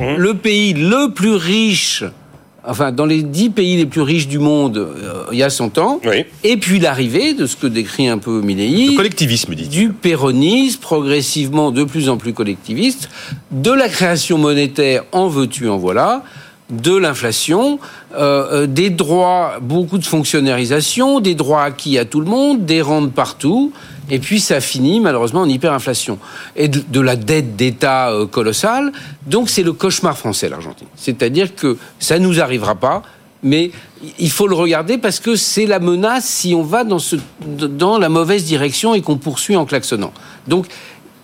Hum. 0.00 0.16
Le 0.16 0.34
pays 0.34 0.72
le 0.74 1.12
plus 1.12 1.34
riche 1.34 2.02
enfin 2.64 2.92
dans 2.92 3.06
les 3.06 3.22
dix 3.22 3.50
pays 3.50 3.76
les 3.76 3.86
plus 3.86 4.02
riches 4.02 4.28
du 4.28 4.38
monde 4.38 4.76
euh, 4.78 5.24
il 5.32 5.38
y 5.38 5.42
a 5.42 5.50
100 5.50 5.78
ans. 5.78 6.00
Oui. 6.04 6.24
Et 6.44 6.56
puis 6.56 6.78
l'arrivée 6.78 7.34
de 7.34 7.46
ce 7.46 7.56
que 7.56 7.66
décrit 7.66 8.08
un 8.08 8.18
peu 8.18 8.40
Milley, 8.40 8.90
Le 8.90 8.96
collectivisme, 8.96 9.54
dit 9.54 9.68
du 9.68 9.90
péronisme 9.90 10.80
progressivement 10.80 11.70
de 11.70 11.84
plus 11.84 12.08
en 12.08 12.16
plus 12.16 12.32
collectiviste, 12.32 13.08
de 13.50 13.72
la 13.72 13.88
création 13.88 14.38
monétaire 14.38 15.04
en 15.12 15.28
veux-tu 15.28 15.68
en 15.68 15.78
voilà, 15.78 16.22
de 16.72 16.96
l'inflation, 16.96 17.78
euh, 18.14 18.62
euh, 18.62 18.66
des 18.66 18.90
droits, 18.90 19.58
beaucoup 19.60 19.98
de 19.98 20.04
fonctionnalisation, 20.04 21.20
des 21.20 21.34
droits 21.34 21.62
acquis 21.62 21.98
à 21.98 22.04
tout 22.04 22.20
le 22.20 22.26
monde, 22.26 22.64
des 22.64 22.80
rentes 22.80 23.12
partout, 23.12 23.72
et 24.10 24.18
puis 24.18 24.40
ça 24.40 24.60
finit 24.60 24.98
malheureusement 24.98 25.42
en 25.42 25.48
hyperinflation 25.48 26.18
et 26.56 26.68
de, 26.68 27.00
la 27.00 27.16
dette 27.16 27.56
d'État 27.56 28.10
euh, 28.10 28.26
colossale. 28.26 28.92
Donc 29.26 29.50
c'est 29.50 29.62
le 29.62 29.72
cauchemar 29.72 30.16
français 30.16 30.48
l'Argentine. 30.48 30.88
C'est-à-dire 30.96 31.54
que 31.54 31.76
ça 31.98 32.18
nous 32.18 32.40
arrivera 32.40 32.74
pas. 32.74 33.02
Mais 33.44 33.72
il 34.20 34.30
faut 34.30 34.46
le 34.46 34.54
regarder 34.54 34.98
parce 34.98 35.18
que 35.18 35.34
c'est 35.34 35.66
la 35.66 35.80
menace 35.80 36.26
si 36.26 36.54
on 36.54 36.62
va 36.62 36.84
dans 36.84 37.98
la 37.98 38.08
mauvaise 38.08 38.44
direction 38.44 38.94
et 38.94 39.02
qu'on 39.02 39.16
poursuit 39.16 39.56
en 39.56 39.64
klaxonnant. 39.64 40.12
Donc, 40.46 40.66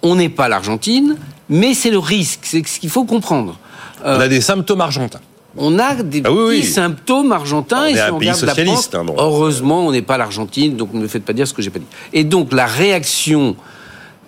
on 0.03 0.17
n'est 0.17 0.29
pas 0.29 0.49
l'Argentine, 0.49 1.17
mais 1.49 1.75
c'est 1.75 1.93
le 1.93 1.99
risque, 2.01 2.41
c'est 2.43 2.67
ce 2.67 2.81
qu'il 2.81 2.91
faut 2.91 3.05
comprendre. 3.05 3.57
On 4.05 4.19
a 4.19 4.27
des 4.27 4.41
symptômes 4.41 4.81
argentins. 4.81 5.21
On 5.57 5.79
a 5.79 5.95
des 6.03 6.23
Ah 6.25 6.31
oui, 6.33 6.37
petits 6.59 6.67
oui. 6.67 6.73
symptômes 6.73 7.33
argentins. 7.33 7.83
On 7.83 7.87
et 7.87 7.91
est 7.93 7.95
si 7.95 8.01
un 8.01 8.13
on 8.13 8.19
pays 8.19 8.29
regarde 8.31 8.43
la 8.45 8.49
socialiste, 8.55 8.93
pente, 8.93 9.01
hein, 9.01 9.05
bon. 9.05 9.15
Heureusement, 9.19 9.87
on 9.87 9.93
n'est 9.93 10.03
pas 10.03 10.19
l'Argentine, 10.19 10.77
donc 10.77 10.93
ne 10.93 11.01
me 11.01 11.09
faites 11.09 11.25
pas 11.25 11.33
dire 11.33 11.49
ce 11.49 11.55
que 11.55 11.63
j'ai 11.63 11.71
pas 11.71 11.79
dit. 11.79 11.87
Et 12.13 12.25
donc 12.25 12.53
la 12.53 12.67
réaction, 12.67 13.57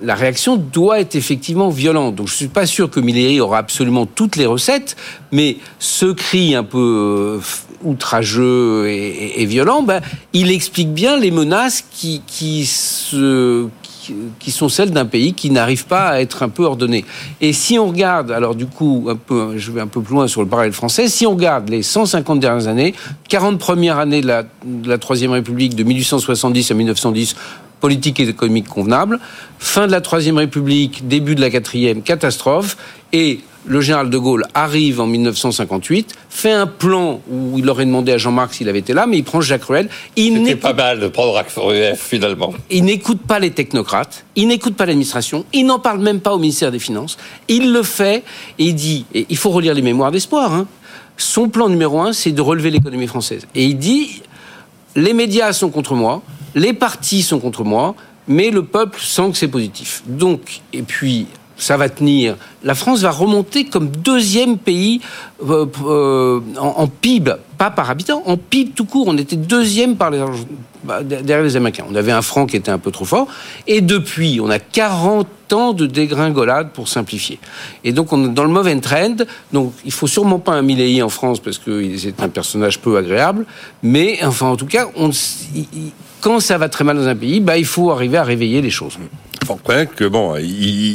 la 0.03 0.14
réaction 0.14 0.57
doit 0.57 0.99
être 1.01 1.14
effectivement 1.14 1.68
violente. 1.68 2.14
Donc 2.16 2.29
je 2.29 2.35
suis 2.35 2.49
pas 2.49 2.64
sûr 2.66 2.91
que 2.91 3.01
Milleri 3.01 3.39
aura 3.41 3.59
absolument 3.59 4.07
toutes 4.07 4.37
les 4.37 4.47
recettes, 4.47 4.97
mais 5.31 5.59
ce 5.79 6.07
cri 6.07 6.55
un 6.55 6.64
peu 6.64 7.39
euh, 7.39 7.41
outrageux 7.85 8.89
et, 8.89 9.09
et- 9.09 9.43
et 9.43 9.45
violent, 9.47 9.83
ben, 9.83 10.01
il 10.33 10.51
explique 10.51 10.93
bien 10.93 11.18
les 11.18 11.31
menaces 11.31 11.85
qui, 11.93 12.23
qui 12.27 12.64
se 12.66 13.68
qui- 14.38 14.50
sont 14.50 14.68
celles 14.68 14.90
d'un 14.90 15.06
pays 15.06 15.32
qui 15.34 15.50
n'arrive 15.50 15.86
pas 15.86 16.08
à 16.08 16.20
être 16.20 16.42
un 16.42 16.48
peu 16.48 16.64
ordonné. 16.64 17.04
Et 17.40 17.52
si 17.52 17.78
on 17.78 17.86
regarde, 17.88 18.30
alors 18.30 18.54
du 18.54 18.66
coup, 18.66 19.06
un 19.08 19.16
peu, 19.16 19.56
je 19.56 19.70
vais 19.70 19.80
un 19.80 19.86
peu 19.86 20.00
plus 20.00 20.14
loin 20.14 20.26
sur 20.28 20.40
le 20.42 20.48
parallèle 20.48 20.72
français, 20.72 21.08
si 21.08 21.26
on 21.26 21.30
regarde 21.32 21.68
les 21.68 21.82
150 21.82 22.40
dernières 22.40 22.66
années, 22.68 22.94
40 23.28 23.58
premières 23.58 23.98
années 23.98 24.20
de 24.20 24.26
la, 24.26 24.42
de 24.64 24.88
la 24.88 24.98
Troisième 24.98 25.30
République, 25.32 25.74
de 25.76 25.82
1870 25.84 26.70
à 26.70 26.74
1910, 26.74 27.36
politique 27.81 28.20
et 28.20 28.28
économique 28.28 28.68
convenable, 28.68 29.18
fin 29.59 29.87
de 29.87 29.93
la 29.93 30.01
Troisième 30.01 30.37
République, 30.37 31.09
début 31.09 31.35
de 31.35 31.41
la 31.41 31.51
Quatrième, 31.51 32.03
catastrophe, 32.03 32.76
et 33.12 33.41
le 33.66 33.81
général 33.81 34.09
de 34.09 34.18
Gaulle 34.18 34.45
arrive 34.55 35.01
en 35.01 35.07
1958, 35.07 36.14
fait 36.28 36.53
un 36.53 36.66
plan 36.66 37.20
où 37.31 37.59
il 37.59 37.68
aurait 37.68 37.85
demandé 37.85 38.12
à 38.12 38.18
Jean-Marc 38.18 38.55
s'il 38.55 38.68
avait 38.68 38.78
été 38.78 38.95
là, 38.95 39.07
mais 39.07 39.18
il 39.18 39.24
prend 39.24 39.41
Jacques 39.41 39.64
Ruel. 39.64 39.89
Il 40.16 40.33
C'était 40.33 40.41
n'écoute 40.41 40.61
pas 40.61 40.72
mal 40.72 41.01
de 41.01 41.09
prendre 41.09 41.37
ACF 41.37 42.01
finalement. 42.01 42.53
il 42.70 42.85
n'écoute 42.85 43.20
pas 43.20 43.39
les 43.39 43.51
technocrates, 43.51 44.24
il 44.37 44.49
n'écoute 44.49 44.76
pas 44.76 44.87
l'administration, 44.87 45.45
il 45.53 45.66
n'en 45.66 45.78
parle 45.78 46.01
même 46.01 46.20
pas 46.20 46.33
au 46.33 46.39
ministère 46.39 46.72
des 46.72 46.78
Finances. 46.78 47.18
Il 47.49 47.72
le 47.72 47.83
fait 47.83 48.24
et 48.59 48.66
il 48.66 48.74
dit, 48.74 49.05
et 49.14 49.26
il 49.28 49.37
faut 49.37 49.51
relire 49.51 49.74
les 49.74 49.83
mémoires 49.83 50.11
d'espoir, 50.11 50.55
hein, 50.55 50.66
son 51.16 51.51
plan 51.51 51.68
numéro 51.68 52.01
un, 52.01 52.12
c'est 52.12 52.33
de 52.33 52.41
relever 52.41 52.70
l'économie 52.70 53.07
française. 53.07 53.47
Et 53.55 53.64
il 53.64 53.76
dit, 53.76 54.22
les 54.97 55.12
médias 55.12 55.53
sont 55.53 55.68
contre 55.68 55.95
moi, 55.95 56.22
les 56.55 56.72
partis 56.72 57.22
sont 57.22 57.38
contre 57.38 57.64
moi, 57.64 57.94
mais 58.28 58.51
le 58.51 58.64
peuple 58.64 59.01
sent 59.01 59.30
que 59.32 59.36
c'est 59.36 59.48
positif. 59.48 60.03
Donc, 60.07 60.61
et 60.72 60.82
puis, 60.82 61.26
ça 61.57 61.76
va 61.76 61.88
tenir. 61.88 62.36
La 62.64 62.74
France 62.74 63.01
va 63.01 63.11
remonter 63.11 63.66
comme 63.66 63.90
deuxième 63.90 64.57
pays 64.57 65.01
euh, 65.46 65.66
euh, 65.84 66.40
en, 66.59 66.86
PIB, 66.86 67.32
pas 67.59 67.70
par 67.70 67.90
habitant, 67.90 68.22
en 68.26 68.36
PIB 68.36 68.72
tout 68.74 68.86
court. 68.86 69.09
On 69.09 69.18
était 69.18 69.36
deuxième 69.36 69.96
par 69.96 70.11
les, 70.11 70.24
bah, 70.84 71.03
derrière 71.03 71.42
les 71.42 71.57
Américains. 71.57 71.84
On 71.90 71.94
avait 71.94 72.12
un 72.12 72.22
franc 72.22 72.46
qui 72.46 72.57
était 72.57 72.70
un 72.70 72.78
peu 72.78 72.90
trop 72.90 73.05
fort. 73.05 73.26
Et 73.66 73.82
depuis, 73.82 74.40
on 74.42 74.48
a 74.48 74.59
40 74.59 75.26
ans 75.53 75.72
de 75.74 75.84
dégringolade 75.84 76.70
pour 76.70 76.88
simplifier. 76.88 77.38
Et 77.84 77.92
donc, 77.92 78.12
on 78.12 78.24
est 78.24 78.32
dans 78.32 78.44
le 78.44 78.51
mauvais 78.51 78.78
trend. 78.80 79.16
Donc, 79.53 79.74
il 79.84 79.92
faut 79.92 80.07
sûrement 80.07 80.38
pas 80.38 80.53
un 80.53 80.62
Milley 80.62 81.03
en 81.03 81.11
France 81.11 81.40
parce 81.40 81.59
que 81.59 81.96
c'est 81.98 82.22
un 82.22 82.28
personnage 82.30 82.78
peu 82.78 82.96
agréable. 82.96 83.44
Mais, 83.82 84.18
enfin, 84.24 84.46
en 84.46 84.57
tout 84.57 84.66
cas, 84.66 84.86
on, 84.96 85.11
il- 85.55 85.66
quand 86.21 86.41
ça 86.41 86.59
va 86.59 86.68
très 86.68 86.85
mal 86.85 86.97
dans 86.97 87.09
un 87.09 87.16
pays, 87.16 87.41
bah, 87.41 87.57
il 87.59 87.64
faut 87.64 87.91
arriver 87.91 88.18
à 88.18 88.25
réveiller 88.25 88.61
les 88.62 88.71
choses. 88.71 88.99
Faut 89.47 89.55
reconnaître 89.55 89.95
que 89.95 90.05
bon, 90.05 90.37
il, 90.37 90.45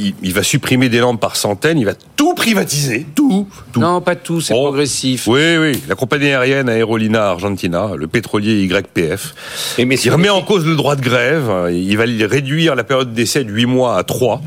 il- 0.08 0.16
il 0.24 0.34
va 0.34 0.44
supprimer 0.44 0.88
des 0.88 1.00
lampes 1.00 1.20
par 1.20 1.36
centaines, 1.36 1.78
il 1.80 1.86
va 1.86 1.94
tout 2.16 2.36
privatiser, 2.36 3.06
tout, 3.16 3.48
tout. 3.74 3.80
Non, 3.82 4.00
pas 4.02 4.16
tout, 4.16 4.40
c'est 4.40 4.54
Oh. 4.54 4.58
progressif. 4.64 5.28
Oui, 5.28 5.58
oui, 5.58 5.82
la 5.90 5.96
compagnie 5.96 6.28
aérienne 6.28 6.70
Aerolina 6.70 7.30
Argentina, 7.32 7.90
le 7.98 8.08
pétrolier 8.08 8.64
YPF. 8.64 9.34
Et 9.78 9.86
mais 9.86 9.96
Il 10.00 10.10
remet 10.12 10.30
en 10.30 10.42
cause 10.42 10.66
le 10.66 10.76
droit 10.76 10.96
de 10.96 11.02
grève, 11.02 11.52
il 11.74 11.98
va 11.98 12.04
réduire 12.28 12.76
la 12.76 12.84
période 12.84 13.14
d'essai 13.14 13.44
de 13.44 13.52
8 13.52 13.66
mois 13.66 13.98
à 13.98 14.04
3. 14.04 14.42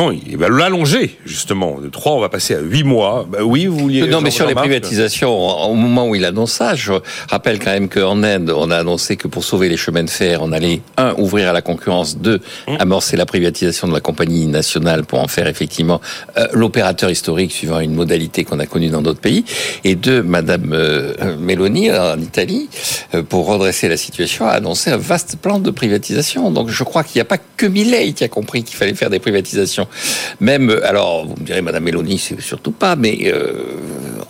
Non, 0.00 0.12
il 0.12 0.38
va 0.38 0.48
l'allonger, 0.48 1.18
justement. 1.26 1.78
De 1.78 1.90
3, 1.90 2.12
on 2.12 2.20
va 2.20 2.30
passer 2.30 2.54
à 2.54 2.60
8 2.60 2.84
mois. 2.84 3.26
Bah 3.28 3.40
oui, 3.42 3.66
vous 3.66 3.76
vouliez... 3.76 4.06
Non, 4.06 4.22
mais 4.22 4.30
sur 4.30 4.46
les 4.46 4.54
privatisations, 4.54 5.30
au 5.30 5.74
moment 5.74 6.08
où 6.08 6.14
il 6.14 6.24
annonce 6.24 6.52
ça, 6.52 6.74
je 6.74 6.94
rappelle 7.28 7.58
quand 7.58 7.70
même 7.70 7.90
qu'en 7.90 8.22
Inde, 8.22 8.50
on 8.56 8.70
a 8.70 8.78
annoncé 8.78 9.18
que 9.18 9.28
pour 9.28 9.44
sauver 9.44 9.68
les 9.68 9.76
chemins 9.76 10.02
de 10.02 10.08
fer, 10.08 10.40
on 10.40 10.52
allait, 10.52 10.80
un, 10.96 11.12
ouvrir 11.18 11.50
à 11.50 11.52
la 11.52 11.60
concurrence, 11.60 12.16
deux, 12.16 12.40
amorcer 12.78 13.18
la 13.18 13.26
privatisation 13.26 13.88
de 13.88 13.92
la 13.92 14.00
compagnie 14.00 14.46
nationale 14.46 15.04
pour 15.04 15.20
en 15.20 15.28
faire 15.28 15.46
effectivement 15.46 16.00
euh, 16.38 16.46
l'opérateur 16.54 17.10
historique 17.10 17.52
suivant 17.52 17.80
une 17.80 17.94
modalité 17.94 18.44
qu'on 18.44 18.58
a 18.58 18.64
connue 18.64 18.88
dans 18.88 19.02
d'autres 19.02 19.20
pays, 19.20 19.44
et 19.84 19.96
deux, 19.96 20.22
Madame 20.22 20.72
euh, 20.72 21.36
Meloni, 21.38 21.92
en 21.92 22.18
Italie, 22.18 22.70
euh, 23.14 23.22
pour 23.22 23.46
redresser 23.46 23.86
la 23.86 23.98
situation, 23.98 24.46
a 24.46 24.52
annoncé 24.52 24.90
un 24.90 24.96
vaste 24.96 25.36
plan 25.36 25.58
de 25.58 25.70
privatisation. 25.70 26.50
Donc 26.50 26.70
je 26.70 26.84
crois 26.84 27.04
qu'il 27.04 27.18
n'y 27.18 27.22
a 27.22 27.26
pas 27.26 27.38
que 27.58 27.66
Millet 27.66 28.14
qui 28.14 28.24
a 28.24 28.28
compris 28.28 28.62
qu'il 28.62 28.78
fallait 28.78 28.94
faire 28.94 29.10
des 29.10 29.18
privatisations. 29.18 29.88
Même, 30.40 30.70
alors, 30.84 31.26
vous 31.26 31.34
me 31.40 31.44
direz, 31.44 31.62
Madame 31.62 31.84
Meloni, 31.84 32.18
c'est 32.18 32.40
surtout 32.40 32.72
pas, 32.72 32.96
mais 32.96 33.18
euh, 33.26 33.52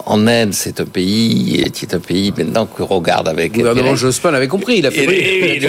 en 0.06 0.26
Inde, 0.26 0.52
c'est 0.52 0.80
un 0.80 0.84
pays 0.84 1.64
qui 1.72 1.84
est 1.84 1.94
un 1.94 2.00
pays 2.00 2.32
maintenant 2.36 2.66
que 2.66 2.82
regarde 2.82 3.28
avec. 3.28 3.52
Le 3.52 3.58
gouvernement. 3.58 3.94
Jospin 3.94 4.30
l'avait 4.30 4.48
compris, 4.48 4.78
il 4.78 4.86
a 4.86 4.90
fait. 4.90 5.04
Et- 5.04 5.56
et- 5.56 5.64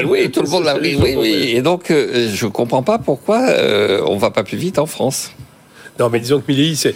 et- 0.00 0.04
oui, 0.04 0.30
tout 0.30 0.42
le 0.42 0.48
monde 0.48 0.64
l'a 0.64 0.76
oui, 0.78 0.96
oui, 1.00 1.14
oui. 1.16 1.52
Et 1.54 1.62
donc, 1.62 1.90
euh, 1.90 2.28
je 2.34 2.46
comprends 2.46 2.82
pas 2.82 2.98
pourquoi 2.98 3.40
euh, 3.48 4.00
on 4.06 4.16
va 4.16 4.30
pas 4.30 4.42
plus 4.44 4.56
vite 4.58 4.78
en 4.78 4.86
France. 4.86 5.30
Non, 5.98 6.10
mais 6.10 6.20
disons 6.20 6.40
que 6.40 6.44
Milley, 6.52 6.74
c'est 6.74 6.94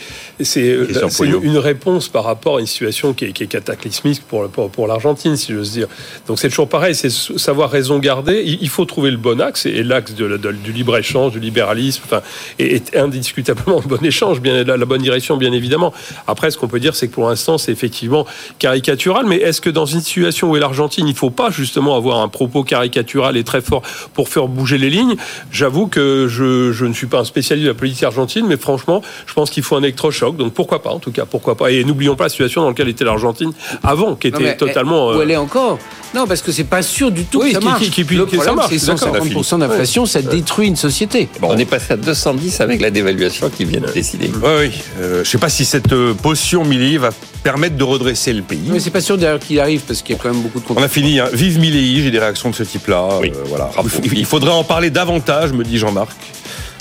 une, 0.61 0.86
Polio. 1.16 1.40
une 1.42 1.57
réponse 1.59 2.09
par 2.09 2.24
rapport 2.24 2.59
à 2.59 2.61
une 2.61 2.66
situation 2.66 3.14
qui 3.14 3.26
est, 3.26 3.32
qui 3.32 3.44
est 3.44 3.46
cataclysmique 3.46 4.22
pour, 4.28 4.48
pour, 4.48 4.70
pour 4.70 4.86
l'Argentine, 4.86 5.36
si 5.36 5.53
j'ose 5.55 5.72
dire. 5.72 5.88
Donc 6.26 6.38
c'est 6.38 6.48
toujours 6.51 6.68
pareil, 6.68 6.94
c'est 6.94 7.11
savoir 7.11 7.70
raison 7.70 7.98
garder. 7.98 8.42
Il, 8.44 8.59
il 8.61 8.68
faut 8.68 8.84
trouver 8.84 9.11
le 9.11 9.16
bon 9.16 9.40
axe, 9.40 9.64
et, 9.66 9.70
et 9.70 9.82
l'axe 9.82 10.14
de, 10.14 10.24
la- 10.26 10.38
de- 10.38 10.53
du 10.53 10.72
libre-échange, 10.72 11.32
du 11.32 11.40
libéralisme, 11.40 12.03
enfin, 12.05 12.20
est, 12.59 12.94
est 12.94 12.98
indiscutablement 12.98 13.80
le 13.82 13.88
bon 13.88 14.05
échange, 14.05 14.40
bien, 14.40 14.64
la, 14.64 14.76
la 14.76 14.84
bonne 14.84 15.03
direction, 15.03 15.36
bien 15.38 15.53
évidemment. 15.53 15.94
Après, 16.26 16.51
ce 16.51 16.59
qu'on 16.59 16.68
peut 16.68 16.80
dire, 16.80 16.94
c'est 16.94 17.09
que 17.09 17.14
pour 17.14 17.28
l'instant, 17.28 17.57
c'est 17.57 17.72
effectivement 17.72 18.26
caricatural, 18.59 19.24
mais 19.26 19.36
est-ce 19.36 19.61
que 19.62 19.70
dans 19.70 19.86
une 19.86 20.01
situation 20.03 20.51
où 20.51 20.57
est 20.57 20.61
l'Argentine, 20.61 21.07
il 21.07 21.12
ne 21.12 21.16
faut 21.16 21.30
pas 21.30 21.51
justement 21.51 21.96
avoir 21.96 22.18
un 22.20 22.28
propos 22.28 22.64
caricatural 22.64 23.36
et 23.38 23.44
très 23.44 23.62
fort 23.62 23.82
pour 24.12 24.28
faire 24.28 24.46
bouger 24.48 24.76
les 24.76 24.90
lignes? 24.90 25.16
J'avoue 25.51 25.86
que 25.86 26.26
je, 26.28 26.72
je 26.72 26.84
ne 26.84 26.92
suis 26.92 27.07
pas 27.07 27.20
un 27.20 27.24
spécialiste 27.24 27.64
de 27.64 27.70
la 27.70 27.78
politique 27.78 28.03
argentine, 28.03 28.46
mais 28.46 28.57
franchement, 28.59 28.89
je 29.26 29.32
pense 29.34 29.51
qu'il 29.51 29.62
faut 29.62 29.76
un 29.76 29.82
électrochoc. 29.82 30.36
Donc 30.36 30.53
pourquoi 30.53 30.82
pas, 30.82 30.91
en 30.91 30.99
tout 30.99 31.12
cas, 31.12 31.24
pourquoi 31.24 31.57
pas. 31.57 31.70
Et 31.70 31.84
n'oublions 31.84 32.16
pas 32.16 32.24
la 32.24 32.30
situation 32.30 32.62
dans 32.62 32.68
laquelle 32.68 32.88
était 32.88 33.05
l'Argentine 33.05 33.53
avant, 33.82 34.14
qui 34.16 34.30
Non, 34.30 34.38
était 34.38 34.45
mais, 34.51 34.57
totalement. 34.57 35.12
eh, 35.12 35.16
Où 35.16 35.18
euh, 35.18 35.22
elle 35.22 35.30
est 35.32 35.36
encore? 35.36 35.78
Non, 36.14 36.26
parce 36.26 36.43
que 36.43 36.51
c'est 36.51 36.64
pas 36.64 36.82
sûr 36.82 37.12
du 37.12 37.24
tout 37.24 37.41
Oui, 37.41 37.49
que 37.49 37.55
ça 37.55 37.59
qui- 37.61 37.64
marche. 37.66 37.80
qui- 37.82 37.91
qui- 38.05 38.14
le 38.14 38.24
que 38.24 38.30
ça 38.32 38.36
problème, 38.36 38.55
marche, 38.57 38.68
c'est 38.70 38.74
je 38.74 38.78
suis 38.80 38.88
d'accord. 38.88 39.24
150% 39.24 39.59
d'inflation, 39.59 40.07
ça 40.07 40.22
détruit 40.22 40.66
une 40.66 40.76
société. 40.76 41.28
On 41.43 41.57
est 41.57 41.64
passé 41.64 41.93
à 41.93 41.97
210 41.97 42.61
avec 42.61 42.80
la 42.80 42.91
dévaluation 42.91 43.49
qu'ils 43.51 43.66
viennent 43.66 43.84
de 43.84 43.93
décider. 43.93 44.30
Oui, 44.43 44.51
oui. 44.59 44.70
Euh, 45.01 45.22
je 45.24 45.28
sais 45.30 45.38
pas 45.38 45.49
si 45.49 45.64
cette 45.64 45.93
euh, 45.93 46.14
potion 46.14 46.64
Milei 46.64 46.97
va 46.99 47.11
permettre 47.45 47.76
de 47.76 47.84
redresser 47.84 48.32
le 48.32 48.43
pays. 48.43 48.59
Mais 48.66 48.80
c'est 48.80 48.91
pas 48.91 49.01
sûr 49.01 49.16
d'ailleurs 49.16 49.38
qu'il 49.38 49.61
arrive 49.61 49.82
parce 49.82 50.03
qu'il 50.03 50.16
y 50.16 50.18
a 50.18 50.22
quand 50.22 50.30
même 50.32 50.43
beaucoup 50.43 50.59
de 50.61 50.64
On 50.78 50.82
a 50.82 50.88
fini. 50.88 51.20
Hein. 51.20 51.28
Vive 51.32 51.59
Milei, 51.61 52.03
j'ai 52.03 52.11
des 52.11 52.18
réactions 52.18 52.51
de 52.51 52.55
ce 52.57 52.64
type-là. 52.64 53.09
Oui. 53.20 53.30
Euh, 53.34 53.43
voilà. 53.47 53.70
Il 54.12 54.24
faudrait 54.26 54.51
en 54.53 54.64
parler 54.64 54.91
davantage, 54.91 55.53
me 55.53 55.62
dit 55.64 55.78
Jean-Marc. 55.78 56.16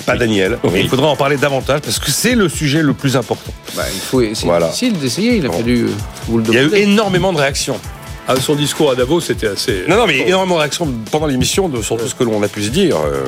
Pas 0.06 0.16
Daniel. 0.18 0.58
Oui. 0.64 0.82
Il 0.84 0.90
faudrait 0.90 1.08
en 1.08 1.16
parler 1.16 1.38
davantage 1.38 1.82
parce 1.82 2.00
que 2.00 2.12
c'est 2.12 2.36
le 2.36 2.50
sujet 2.50 2.82
le 2.82 2.94
plus 2.94 3.16
important. 3.16 3.52
Bah, 3.76 3.84
il 3.94 4.00
faut, 4.00 4.22
c'est 4.34 4.46
Voilà. 4.46 4.68
difficile 4.68 4.94
d'essayer. 5.00 5.36
Il 5.38 5.46
a 5.46 5.50
Bon. 5.50 5.58
fallu 5.58 5.86
euh, 5.86 5.90
vous 6.28 6.38
le 6.40 6.44
Il 6.48 6.54
y 6.54 6.58
a 6.58 6.62
eu 6.62 6.66
demander. 6.66 6.82
énormément 6.84 7.34
de 7.34 7.38
réactions. 7.38 7.80
à 8.28 8.36
son 8.36 8.54
discours 8.54 8.92
à 8.92 8.96
Davos, 8.96 9.22
c'était 9.22 9.48
assez. 9.48 9.86
Non, 9.88 9.98
non, 9.98 10.06
mais 10.06 10.20
énormément 10.20 10.54
de 10.56 10.60
réactions 10.60 10.88
pendant 11.10 11.26
l'émission 11.26 11.68
de- 11.68 11.82
sur 11.82 11.98
tout 11.98 12.08
ce 12.08 12.14
que 12.14 12.24
l'on 12.24 12.44
a 12.44 12.48
pu 12.48 12.62
se 12.64 12.70
dire. 12.70 12.96
Euh, 12.98 13.26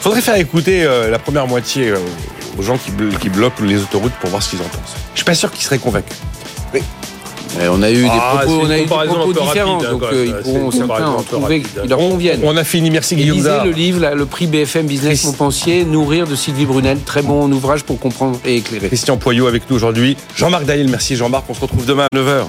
faudrait 0.00 0.20
faire 0.20 0.34
écouter 0.34 0.82
euh, 0.82 1.10
la 1.10 1.20
première 1.20 1.46
moitié 1.46 1.92
aux 2.58 2.62
gens 2.62 2.76
qui, 2.76 2.90
blo- 2.90 3.16
qui 3.20 3.28
bloquent 3.28 3.62
les 3.64 3.80
autoroutes 3.80 4.12
pour 4.20 4.30
voir 4.30 4.42
ce 4.42 4.50
qu'ils 4.50 4.58
en 4.58 4.64
pensent. 4.64 4.96
Je 5.14 5.18
suis 5.18 5.24
pas 5.24 5.34
sûr 5.36 5.52
qu'ils 5.52 5.62
seraient 5.64 5.78
convaincus. 5.78 6.16
Et 7.58 7.68
on 7.68 7.82
a 7.82 7.90
eu 7.90 8.02
des 8.02 8.08
Ah, 8.10 8.36
propos, 8.44 8.60
on 8.62 8.70
a 8.70 8.76
eu 8.78 8.80
des 8.80 8.84
différents, 8.86 9.46
rapide, 9.78 9.86
hein, 9.86 9.90
donc 9.92 10.00
quoi. 10.00 10.12
euh, 10.12 10.26
ils 10.26 10.34
pourront 10.34 10.70
certains 10.70 11.08
en 11.08 11.22
trouver 11.22 11.62
qui 11.62 11.88
leur 11.88 11.98
conviennent. 11.98 12.40
On 12.44 12.56
a 12.56 12.64
fini, 12.64 12.90
merci 12.90 13.16
Guillaume 13.16 13.36
lisez 13.38 13.50
le 13.64 13.70
livre, 13.70 14.00
là, 14.00 14.14
le 14.14 14.26
prix 14.26 14.46
BFM 14.46 14.86
Business 14.86 15.20
Christ- 15.20 15.26
Montpensier, 15.26 15.84
Nourrir 15.84 16.26
de 16.26 16.36
Sylvie 16.36 16.66
Brunel. 16.66 16.98
Très 17.00 17.22
bon 17.22 17.50
ouvrage 17.52 17.82
pour 17.84 17.98
comprendre 17.98 18.38
et 18.44 18.56
éclairer. 18.56 18.86
Christian 18.88 19.16
Poyot 19.16 19.46
avec 19.46 19.68
nous 19.70 19.76
aujourd'hui. 19.76 20.16
Jean-Marc 20.36 20.64
Daïl, 20.64 20.88
merci 20.88 21.16
Jean-Marc. 21.16 21.44
On 21.48 21.54
se 21.54 21.60
retrouve 21.60 21.86
demain 21.86 22.06
à 22.12 22.16
9h. 22.16 22.44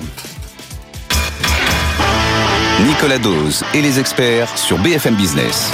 Nicolas 2.88 3.20
Dose 3.20 3.64
et 3.74 3.82
les 3.82 4.00
experts 4.00 4.50
sur 4.58 4.78
BFM 4.80 5.16
Business. 5.16 5.72